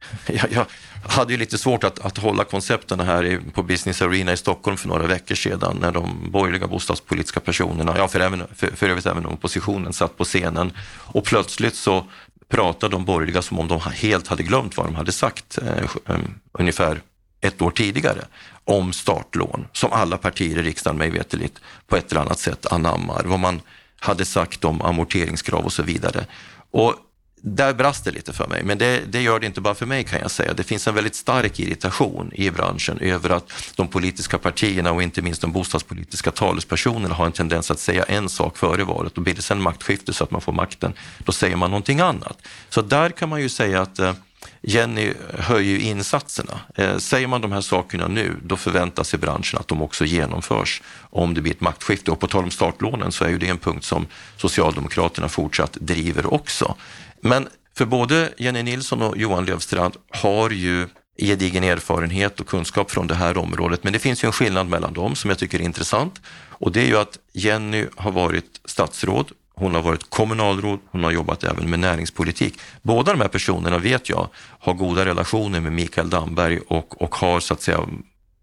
jag, 0.26 0.52
jag 0.52 0.66
hade 1.10 1.34
ju 1.34 1.40
lite 1.40 1.58
svårt 1.58 1.84
att, 1.84 2.00
att 2.00 2.18
hålla 2.18 2.44
koncepten 2.44 3.00
här 3.00 3.40
på 3.54 3.64
Business 3.64 4.02
Arena 4.02 4.34
i 4.34 4.38
Stockholm 4.38 4.78
för 4.78 4.88
några 4.88 5.08
veckor 5.08 5.36
sedan 5.36 5.78
när 5.82 5.92
de 5.92 6.32
borgerliga 6.32 6.68
bostadspolitiska 6.68 7.40
personerna, 7.40 7.98
ja 7.98 8.08
för, 8.08 8.20
även, 8.20 8.44
för, 8.56 8.68
för 8.68 8.90
övrigt 8.90 9.06
även 9.06 9.26
oppositionen, 9.26 9.94
satt 9.94 10.18
på 10.18 10.24
scenen 10.24 10.72
och 10.92 11.26
plötsligt 11.26 11.76
så 11.76 12.06
pratade 12.50 12.96
de 12.96 13.06
borgerliga 13.06 13.42
som 13.42 13.60
om 13.60 13.68
de 13.68 13.82
helt 13.82 14.28
hade 14.28 14.44
glömt 14.44 14.78
vad 14.78 14.86
de 14.86 14.96
hade 14.96 15.12
sagt 15.12 15.58
eh, 15.58 15.84
eh 16.06 16.20
ungefär 16.52 17.02
ett 17.42 17.62
år 17.62 17.72
tidigare 17.72 18.26
om 18.64 18.94
startlån 18.94 19.68
som 19.74 19.94
alla 19.94 20.18
partier 20.18 20.58
i 20.58 20.62
riksdagen 20.62 20.98
mig 20.98 21.10
veterligt 21.10 21.60
på 21.88 21.96
ett 21.96 22.12
eller 22.12 22.22
annat 22.22 22.40
sätt 22.40 22.66
anammar. 22.66 23.24
Vad 23.26 23.40
man 23.40 23.62
hade 24.00 24.26
sagt 24.26 24.66
om 24.66 24.82
amorteringskrav 24.82 25.66
och 25.66 25.74
så 25.74 25.84
vidare. 25.84 26.26
Och 26.72 26.96
där 27.42 27.74
brast 27.74 28.06
det 28.06 28.12
lite 28.12 28.34
för 28.34 28.48
mig, 28.48 28.64
men 28.64 28.78
det, 28.78 29.02
det, 29.12 29.22
gör 29.22 29.40
det 29.40 29.46
inte 29.46 29.62
bara 29.62 29.76
för 29.76 29.86
mig 29.86 30.04
kan 30.04 30.20
jag 30.20 30.32
säga. 30.32 30.54
Det 30.54 30.64
finns 30.64 30.88
en 30.88 30.96
väldigt 30.96 31.16
stark 31.16 31.60
irritation 31.60 32.32
i 32.34 32.52
branschen 32.52 33.00
över 33.00 33.30
att 33.30 33.74
de 33.76 33.88
politiska 33.88 34.38
partierna 34.38 34.92
och 34.92 35.04
inte 35.04 35.22
minst 35.22 35.42
de 35.42 35.52
bostadspolitiska 35.52 36.32
talespersonerna 36.32 37.16
har 37.16 37.26
en 37.26 37.32
tendens 37.32 37.72
att 37.72 37.80
säga 37.80 38.04
en 38.04 38.30
sak 38.30 38.58
före 38.58 38.84
valet 38.84 39.18
och 39.18 39.24
blir 39.24 39.34
det 39.34 39.42
sen 39.42 39.62
maktskifte 39.62 40.14
så 40.14 40.24
att 40.24 40.32
man 40.32 40.42
får 40.42 40.54
makten, 40.54 40.94
då 41.18 41.32
säger 41.32 41.56
man 41.56 41.70
någonting 41.70 42.00
annat. 42.00 42.38
Så 42.70 42.82
där 42.82 43.10
kan 43.10 43.30
man 43.30 43.42
ju 43.42 43.50
säga 43.50 43.82
att 43.82 44.00
eh, 44.00 44.14
Jenny 44.62 45.14
höjer 45.34 45.80
insatserna. 45.80 46.60
Eh, 46.76 46.98
säger 46.98 47.28
man 47.28 47.42
de 47.42 47.52
här 47.52 47.62
sakerna 47.62 48.08
nu, 48.08 48.36
då 48.44 48.58
förväntar 48.58 49.04
sig 49.04 49.20
branschen 49.20 49.60
att 49.60 49.68
de 49.68 49.82
också 49.82 50.06
genomförs 50.06 50.82
om 51.00 51.34
det 51.34 51.42
blir 51.42 51.54
ett 51.54 51.62
maktskifte. 51.62 52.12
Och 52.12 52.20
på 52.20 52.28
tal 52.28 52.44
om 52.44 52.52
startlånen 52.52 53.12
så 53.12 53.26
är 53.26 53.30
ju 53.30 53.38
det 53.38 53.48
en 53.48 53.58
punkt 53.58 53.86
som 53.86 54.08
Socialdemokraterna 54.38 55.30
fortsatt 55.30 55.74
driver 55.74 56.34
också. 56.34 56.76
Men 57.22 57.48
för 57.78 57.86
både 57.86 58.34
Jenny 58.38 58.64
Nilsson 58.64 59.02
och 59.02 59.18
Johan 59.18 59.46
Löfstrand 59.46 59.96
har 60.10 60.50
ju 60.50 60.88
gedigen 61.20 61.64
erfarenhet 61.64 62.40
och 62.40 62.48
kunskap 62.48 62.92
från 62.92 63.08
det 63.08 63.16
här 63.16 63.38
området. 63.38 63.84
Men 63.84 63.94
det 63.94 64.00
finns 64.00 64.24
ju 64.24 64.26
en 64.26 64.32
skillnad 64.32 64.68
mellan 64.68 64.94
dem 64.94 65.16
som 65.16 65.30
jag 65.30 65.40
tycker 65.40 65.60
är 65.60 65.64
intressant 65.64 66.22
och 66.50 66.72
det 66.72 66.82
är 66.82 66.88
ju 66.88 66.98
att 66.98 67.20
Jenny 67.34 67.86
har 67.96 68.12
varit 68.12 68.62
statsråd, 68.66 69.32
hon 69.56 69.76
har 69.76 69.82
varit 69.82 70.10
kommunalråd, 70.10 70.80
hon 70.92 71.04
har 71.04 71.12
jobbat 71.12 71.44
även 71.44 71.70
med 71.70 71.80
näringspolitik. 71.80 72.60
Båda 72.82 73.12
de 73.12 73.22
här 73.22 73.28
personerna 73.28 73.78
vet 73.78 74.10
jag 74.10 74.30
har 74.60 74.74
goda 74.74 75.06
relationer 75.06 75.60
med 75.60 75.72
Mikael 75.74 76.10
Damberg 76.10 76.60
och, 76.68 77.02
och 77.02 77.16
har 77.16 77.40
så 77.40 77.54
att 77.54 77.62
säga 77.62 77.80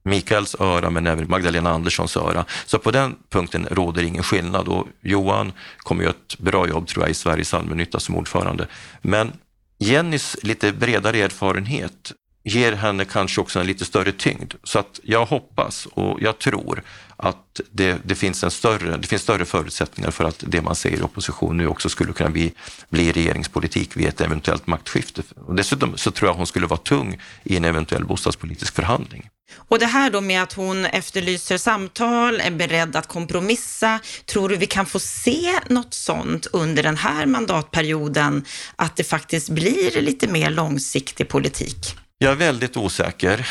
Mikaels 0.05 0.57
öra 0.61 0.90
men 0.90 1.07
även 1.07 1.30
Magdalena 1.30 1.70
Anderssons 1.70 2.16
öra. 2.16 2.44
Så 2.66 2.78
på 2.78 2.90
den 2.90 3.16
punkten 3.30 3.66
råder 3.70 4.02
ingen 4.02 4.22
skillnad 4.22 4.68
och 4.68 4.88
Johan 5.00 5.52
kommer 5.78 6.02
göra 6.02 6.14
ett 6.28 6.38
bra 6.38 6.68
jobb 6.68 6.86
tror 6.86 7.05
jag 7.05 7.11
i 7.11 7.14
Sveriges 7.14 7.55
allmännytta 7.55 8.00
som 8.00 8.16
ordförande. 8.16 8.66
Men 9.02 9.32
Jennys 9.78 10.36
lite 10.42 10.72
bredare 10.72 11.18
erfarenhet 11.18 12.12
ger 12.44 12.72
henne 12.72 13.05
kanske 13.05 13.40
också 13.40 13.61
en 13.61 13.66
lite 13.66 13.84
större 13.84 14.12
tyngd. 14.12 14.55
Så 14.62 14.78
att 14.78 15.00
jag 15.02 15.26
hoppas 15.26 15.86
och 15.86 16.22
jag 16.22 16.38
tror 16.38 16.82
att 17.17 17.61
det, 17.71 17.99
det, 18.05 18.15
finns 18.15 18.45
en 18.45 18.51
större, 18.51 18.97
det 18.97 19.07
finns 19.07 19.23
större 19.23 19.45
förutsättningar 19.45 20.11
för 20.11 20.25
att 20.25 20.45
det 20.47 20.62
man 20.62 20.75
säger 20.75 20.99
i 20.99 21.03
opposition 21.03 21.57
nu 21.57 21.67
också 21.67 21.89
skulle 21.89 22.12
kunna 22.12 22.31
bli, 22.31 22.53
bli 22.89 23.12
regeringspolitik 23.12 23.97
vid 23.97 24.09
ett 24.09 24.21
eventuellt 24.21 24.67
maktskifte. 24.67 25.23
Och 25.47 25.55
dessutom 25.55 25.97
så 25.97 26.11
tror 26.11 26.31
jag 26.31 26.35
hon 26.35 26.47
skulle 26.47 26.67
vara 26.67 26.81
tung 26.81 27.21
i 27.45 27.57
en 27.57 27.65
eventuell 27.65 28.05
bostadspolitisk 28.05 28.75
förhandling. 28.75 29.29
Och 29.57 29.79
det 29.79 29.87
här 29.87 30.11
då 30.11 30.21
med 30.21 30.43
att 30.43 30.53
hon 30.53 30.85
efterlyser 30.85 31.59
samtal, 31.59 32.41
är 32.41 32.51
beredd 32.51 32.97
att 32.97 33.07
kompromissa. 33.07 34.01
Tror 34.27 34.49
du 34.49 34.57
vi 34.57 34.67
kan 34.67 34.87
få 34.87 34.99
se 34.99 35.53
något 35.71 35.95
sånt 35.95 36.47
under 36.53 36.83
den 36.83 36.97
här 36.97 37.27
mandatperioden, 37.27 38.45
att 38.77 38.97
det 38.97 39.05
faktiskt 39.05 39.49
blir 39.49 40.03
lite 40.03 40.29
mer 40.29 40.51
långsiktig 40.51 41.29
politik? 41.29 41.97
Jag 42.19 42.33
är 42.33 42.37
väldigt 42.37 42.77
osäker. 42.77 43.49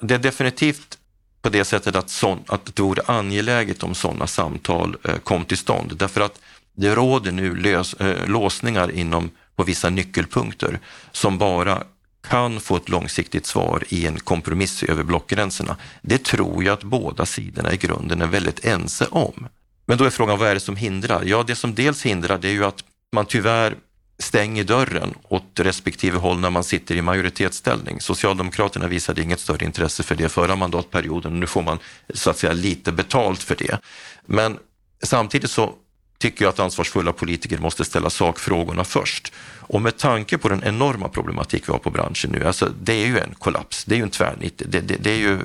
Det 0.00 0.14
är 0.14 0.18
definitivt 0.18 0.98
på 1.44 1.50
det 1.50 1.64
sättet 1.64 1.96
att, 1.96 2.10
sån, 2.10 2.38
att 2.46 2.76
det 2.76 2.82
vore 2.82 3.02
angeläget 3.06 3.82
om 3.82 3.94
sådana 3.94 4.26
samtal 4.26 4.96
eh, 5.04 5.16
kom 5.16 5.44
till 5.44 5.58
stånd. 5.58 5.96
Därför 5.96 6.20
att 6.20 6.40
det 6.76 6.94
råder 6.94 7.32
nu 7.32 7.56
lös, 7.56 7.94
eh, 7.94 8.26
låsningar 8.26 8.90
inom, 8.90 9.30
på 9.56 9.64
vissa 9.64 9.90
nyckelpunkter 9.90 10.78
som 11.12 11.38
bara 11.38 11.82
kan 12.28 12.60
få 12.60 12.76
ett 12.76 12.88
långsiktigt 12.88 13.46
svar 13.46 13.82
i 13.88 14.06
en 14.06 14.18
kompromiss 14.18 14.82
över 14.82 15.02
blockgränserna. 15.02 15.76
Det 16.02 16.24
tror 16.24 16.64
jag 16.64 16.72
att 16.72 16.84
båda 16.84 17.26
sidorna 17.26 17.72
i 17.72 17.76
grunden 17.76 18.22
är 18.22 18.26
väldigt 18.26 18.64
ense 18.64 19.06
om. 19.10 19.46
Men 19.86 19.98
då 19.98 20.04
är 20.04 20.10
frågan, 20.10 20.38
vad 20.38 20.48
är 20.48 20.54
det 20.54 20.60
som 20.60 20.76
hindrar? 20.76 21.22
Ja, 21.24 21.44
det 21.46 21.56
som 21.56 21.74
dels 21.74 22.06
hindrar 22.06 22.38
det 22.38 22.48
är 22.48 22.52
ju 22.52 22.64
att 22.64 22.84
man 23.12 23.26
tyvärr 23.26 23.76
stänger 24.18 24.64
dörren 24.64 25.14
åt 25.22 25.60
respektive 25.60 26.18
håll 26.18 26.38
när 26.38 26.50
man 26.50 26.64
sitter 26.64 26.94
i 26.94 27.02
majoritetsställning. 27.02 28.00
Socialdemokraterna 28.00 28.86
visade 28.86 29.22
inget 29.22 29.40
större 29.40 29.64
intresse 29.64 30.02
för 30.02 30.14
det 30.14 30.28
förra 30.28 30.56
mandatperioden. 30.56 31.32
och 31.32 31.38
Nu 31.38 31.46
får 31.46 31.62
man 31.62 31.78
så 32.14 32.30
att 32.30 32.38
säga 32.38 32.52
lite 32.52 32.92
betalt 32.92 33.42
för 33.42 33.56
det. 33.56 33.78
Men 34.26 34.58
samtidigt 35.02 35.50
så 35.50 35.74
tycker 36.18 36.44
jag 36.44 36.52
att 36.52 36.60
ansvarsfulla 36.60 37.12
politiker 37.12 37.58
måste 37.58 37.84
ställa 37.84 38.10
sakfrågorna 38.10 38.84
först. 38.84 39.32
Och 39.60 39.82
med 39.82 39.96
tanke 39.96 40.38
på 40.38 40.48
den 40.48 40.64
enorma 40.64 41.08
problematik 41.08 41.68
vi 41.68 41.72
har 41.72 41.78
på 41.78 41.90
branschen 41.90 42.30
nu, 42.30 42.44
alltså 42.44 42.72
det 42.82 42.92
är 42.92 43.06
ju 43.06 43.18
en 43.18 43.34
kollaps, 43.38 43.84
det 43.84 43.94
är 43.94 43.96
ju 43.96 44.02
en 44.02 44.10
tvärnit. 44.10 44.62
Det, 44.66 44.80
det, 44.80 44.96
det 44.96 45.10
är 45.10 45.18
ju, 45.18 45.38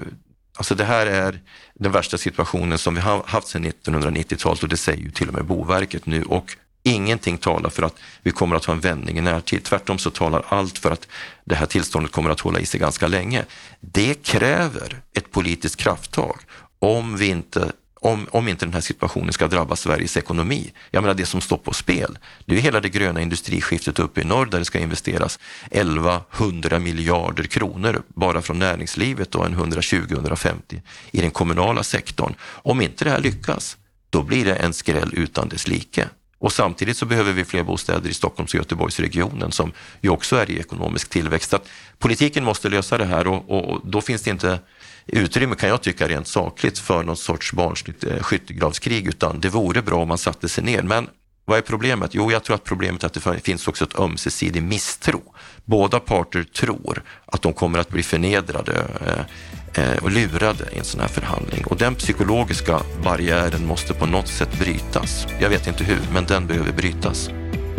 alltså 0.57 0.75
det 0.75 0.85
här 0.85 1.05
är 1.07 1.39
den 1.75 1.91
värsta 1.91 2.17
situationen 2.17 2.77
som 2.77 2.95
vi 2.95 3.01
har 3.01 3.23
haft 3.25 3.47
sedan 3.47 3.65
1990-talet 3.65 4.63
och 4.63 4.69
det 4.69 4.77
säger 4.77 5.03
ju 5.03 5.11
till 5.11 5.27
och 5.27 5.33
med 5.33 5.45
Boverket 5.45 6.05
nu. 6.05 6.23
Och 6.23 6.55
Ingenting 6.89 7.37
talar 7.37 7.69
för 7.69 7.83
att 7.83 7.95
vi 8.23 8.31
kommer 8.31 8.55
att 8.55 8.65
ha 8.65 8.73
en 8.73 8.79
vändning 8.79 9.17
i 9.17 9.21
närtid. 9.21 9.63
Tvärtom 9.63 9.97
så 9.97 10.09
talar 10.09 10.45
allt 10.47 10.77
för 10.77 10.91
att 10.91 11.07
det 11.45 11.55
här 11.55 11.65
tillståndet 11.65 12.11
kommer 12.11 12.29
att 12.29 12.39
hålla 12.39 12.59
i 12.59 12.65
sig 12.65 12.79
ganska 12.79 13.07
länge. 13.07 13.45
Det 13.79 14.13
kräver 14.13 15.01
ett 15.13 15.31
politiskt 15.31 15.75
krafttag 15.75 16.37
om 16.79 17.17
vi 17.17 17.27
inte 17.27 17.71
om, 18.01 18.27
om 18.31 18.47
inte 18.47 18.65
den 18.65 18.73
här 18.73 18.81
situationen 18.81 19.33
ska 19.33 19.47
drabba 19.47 19.75
Sveriges 19.75 20.17
ekonomi. 20.17 20.71
Jag 20.91 21.01
menar 21.01 21.13
det 21.13 21.25
som 21.25 21.41
står 21.41 21.57
på 21.57 21.73
spel. 21.73 22.17
Det 22.45 22.55
är 22.55 22.59
hela 22.59 22.81
det 22.81 22.89
gröna 22.89 23.21
industriskiftet 23.21 23.99
uppe 23.99 24.21
i 24.21 24.23
norr 24.23 24.45
där 24.45 24.59
det 24.59 24.65
ska 24.65 24.79
investeras 24.79 25.39
1100 25.71 26.79
miljarder 26.79 27.43
kronor 27.43 28.01
bara 28.07 28.41
från 28.41 28.59
näringslivet 28.59 29.35
och 29.35 29.45
en 29.45 29.55
120-150 29.55 30.81
i 31.11 31.21
den 31.21 31.31
kommunala 31.31 31.83
sektorn. 31.83 32.35
Om 32.41 32.81
inte 32.81 33.03
det 33.03 33.11
här 33.11 33.21
lyckas, 33.21 33.77
då 34.09 34.23
blir 34.23 34.45
det 34.45 34.55
en 34.55 34.73
skräll 34.73 35.13
utan 35.13 35.49
dess 35.49 35.67
like. 35.67 36.07
Och 36.39 36.53
samtidigt 36.53 36.97
så 36.97 37.05
behöver 37.05 37.33
vi 37.33 37.45
fler 37.45 37.63
bostäder 37.63 38.09
i 38.09 38.13
Stockholms 38.13 38.53
och 38.53 38.57
Göteborgsregionen 38.57 39.51
som 39.51 39.71
ju 40.01 40.09
också 40.09 40.35
är 40.35 40.51
i 40.51 40.59
ekonomisk 40.59 41.09
tillväxt. 41.09 41.53
Att 41.53 41.69
politiken 41.97 42.43
måste 42.43 42.69
lösa 42.69 42.97
det 42.97 43.05
här 43.05 43.27
och, 43.27 43.69
och, 43.71 43.81
då 43.83 44.01
finns 44.01 44.21
det 44.21 44.29
inte 44.29 44.59
utrymme, 45.07 45.55
kan 45.55 45.69
jag 45.69 45.81
tycka 45.81 46.07
rent 46.07 46.27
sakligt, 46.27 46.79
för 46.79 47.03
någon 47.03 47.17
sorts 47.17 47.53
barnsligt 47.53 48.03
eh, 48.03 48.23
skyttegravskrig, 48.23 49.07
utan 49.07 49.39
det 49.39 49.49
vore 49.49 49.81
bra 49.81 50.01
om 50.01 50.07
man 50.07 50.17
satte 50.17 50.49
sig 50.49 50.63
ner. 50.63 50.81
Men 50.81 51.07
vad 51.49 51.57
är 51.57 51.61
problemet? 51.61 52.13
Jo, 52.13 52.31
jag 52.31 52.43
tror 52.43 52.55
att 52.55 52.63
problemet 52.63 53.03
är 53.03 53.07
att 53.07 53.13
det 53.13 53.39
finns 53.43 53.67
också 53.67 53.83
ett 53.83 53.99
ömsesidig 53.99 54.63
misstro. 54.63 55.21
Båda 55.65 55.99
parter 55.99 56.43
tror 56.43 57.03
att 57.25 57.41
de 57.41 57.53
kommer 57.53 57.79
att 57.79 57.89
bli 57.89 58.03
förnedrade 58.03 58.85
eh, 59.05 59.83
eh, 59.83 60.03
och 60.03 60.11
lurade 60.11 60.63
i 60.73 60.77
en 60.77 60.83
sån 60.83 61.01
här 61.01 61.07
förhandling. 61.07 61.63
Och 61.65 61.77
den 61.77 61.95
psykologiska 61.95 62.81
barriären 63.03 63.65
måste 63.65 63.93
på 63.93 64.05
något 64.05 64.27
sätt 64.27 64.59
brytas. 64.59 65.27
Jag 65.39 65.49
vet 65.49 65.67
inte 65.67 65.83
hur, 65.83 65.99
men 66.13 66.25
den 66.25 66.47
behöver 66.47 66.71
brytas. 66.71 67.29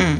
Mm. 0.01 0.17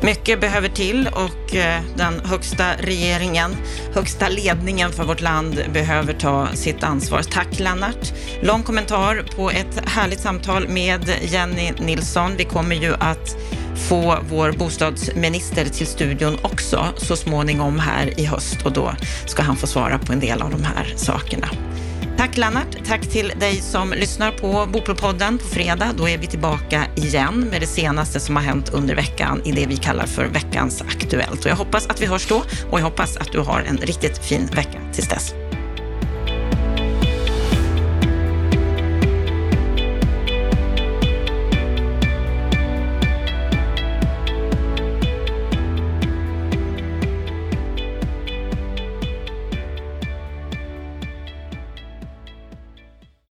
Mycket 0.00 0.40
behöver 0.40 0.68
till 0.68 1.08
och 1.12 1.54
eh, 1.54 1.80
den 1.96 2.20
högsta 2.24 2.64
regeringen, 2.80 3.56
högsta 3.94 4.28
ledningen 4.28 4.92
för 4.92 5.04
vårt 5.04 5.20
land 5.20 5.64
behöver 5.72 6.12
ta 6.12 6.48
sitt 6.54 6.82
ansvar. 6.82 7.22
Tack 7.22 7.58
Lennart. 7.58 8.12
Lång 8.42 8.62
kommentar 8.62 9.26
på 9.36 9.50
ett 9.50 9.88
härligt 9.88 10.20
samtal 10.20 10.68
med 10.68 11.10
Jenny 11.22 11.72
Nilsson. 11.78 12.32
Vi 12.36 12.44
kommer 12.44 12.76
ju 12.76 12.94
att 12.94 13.36
få 13.88 14.18
vår 14.30 14.52
bostadsminister 14.52 15.64
till 15.64 15.86
studion 15.86 16.38
också 16.42 16.86
så 16.96 17.16
småningom 17.16 17.78
här 17.78 18.20
i 18.20 18.24
höst 18.24 18.56
och 18.64 18.72
då 18.72 18.94
ska 19.26 19.42
han 19.42 19.56
få 19.56 19.66
svara 19.66 19.98
på 19.98 20.12
en 20.12 20.20
del 20.20 20.42
av 20.42 20.50
de 20.50 20.64
här 20.64 20.92
sakerna. 20.96 21.48
Tack 22.18 22.36
Lennart. 22.36 22.86
Tack 22.86 23.00
till 23.00 23.32
dig 23.40 23.60
som 23.60 23.90
lyssnar 23.90 24.32
på 24.32 24.66
Bopolpodden 24.72 25.38
på 25.38 25.44
fredag. 25.44 25.92
Då 25.96 26.08
är 26.08 26.18
vi 26.18 26.26
tillbaka 26.26 26.86
igen 26.96 27.40
med 27.50 27.60
det 27.60 27.66
senaste 27.66 28.20
som 28.20 28.36
har 28.36 28.42
hänt 28.42 28.68
under 28.68 28.94
veckan 28.94 29.42
i 29.44 29.52
det 29.52 29.66
vi 29.66 29.76
kallar 29.76 30.06
för 30.06 30.26
veckans 30.26 30.82
Aktuellt. 30.82 31.44
Och 31.44 31.50
jag 31.50 31.56
hoppas 31.56 31.86
att 31.86 32.02
vi 32.02 32.06
hörs 32.06 32.28
då 32.28 32.42
och 32.70 32.78
jag 32.78 32.84
hoppas 32.84 33.16
att 33.16 33.32
du 33.32 33.38
har 33.38 33.60
en 33.60 33.76
riktigt 33.76 34.18
fin 34.18 34.46
vecka 34.46 34.78
tills 34.92 35.08
dess. 35.08 35.34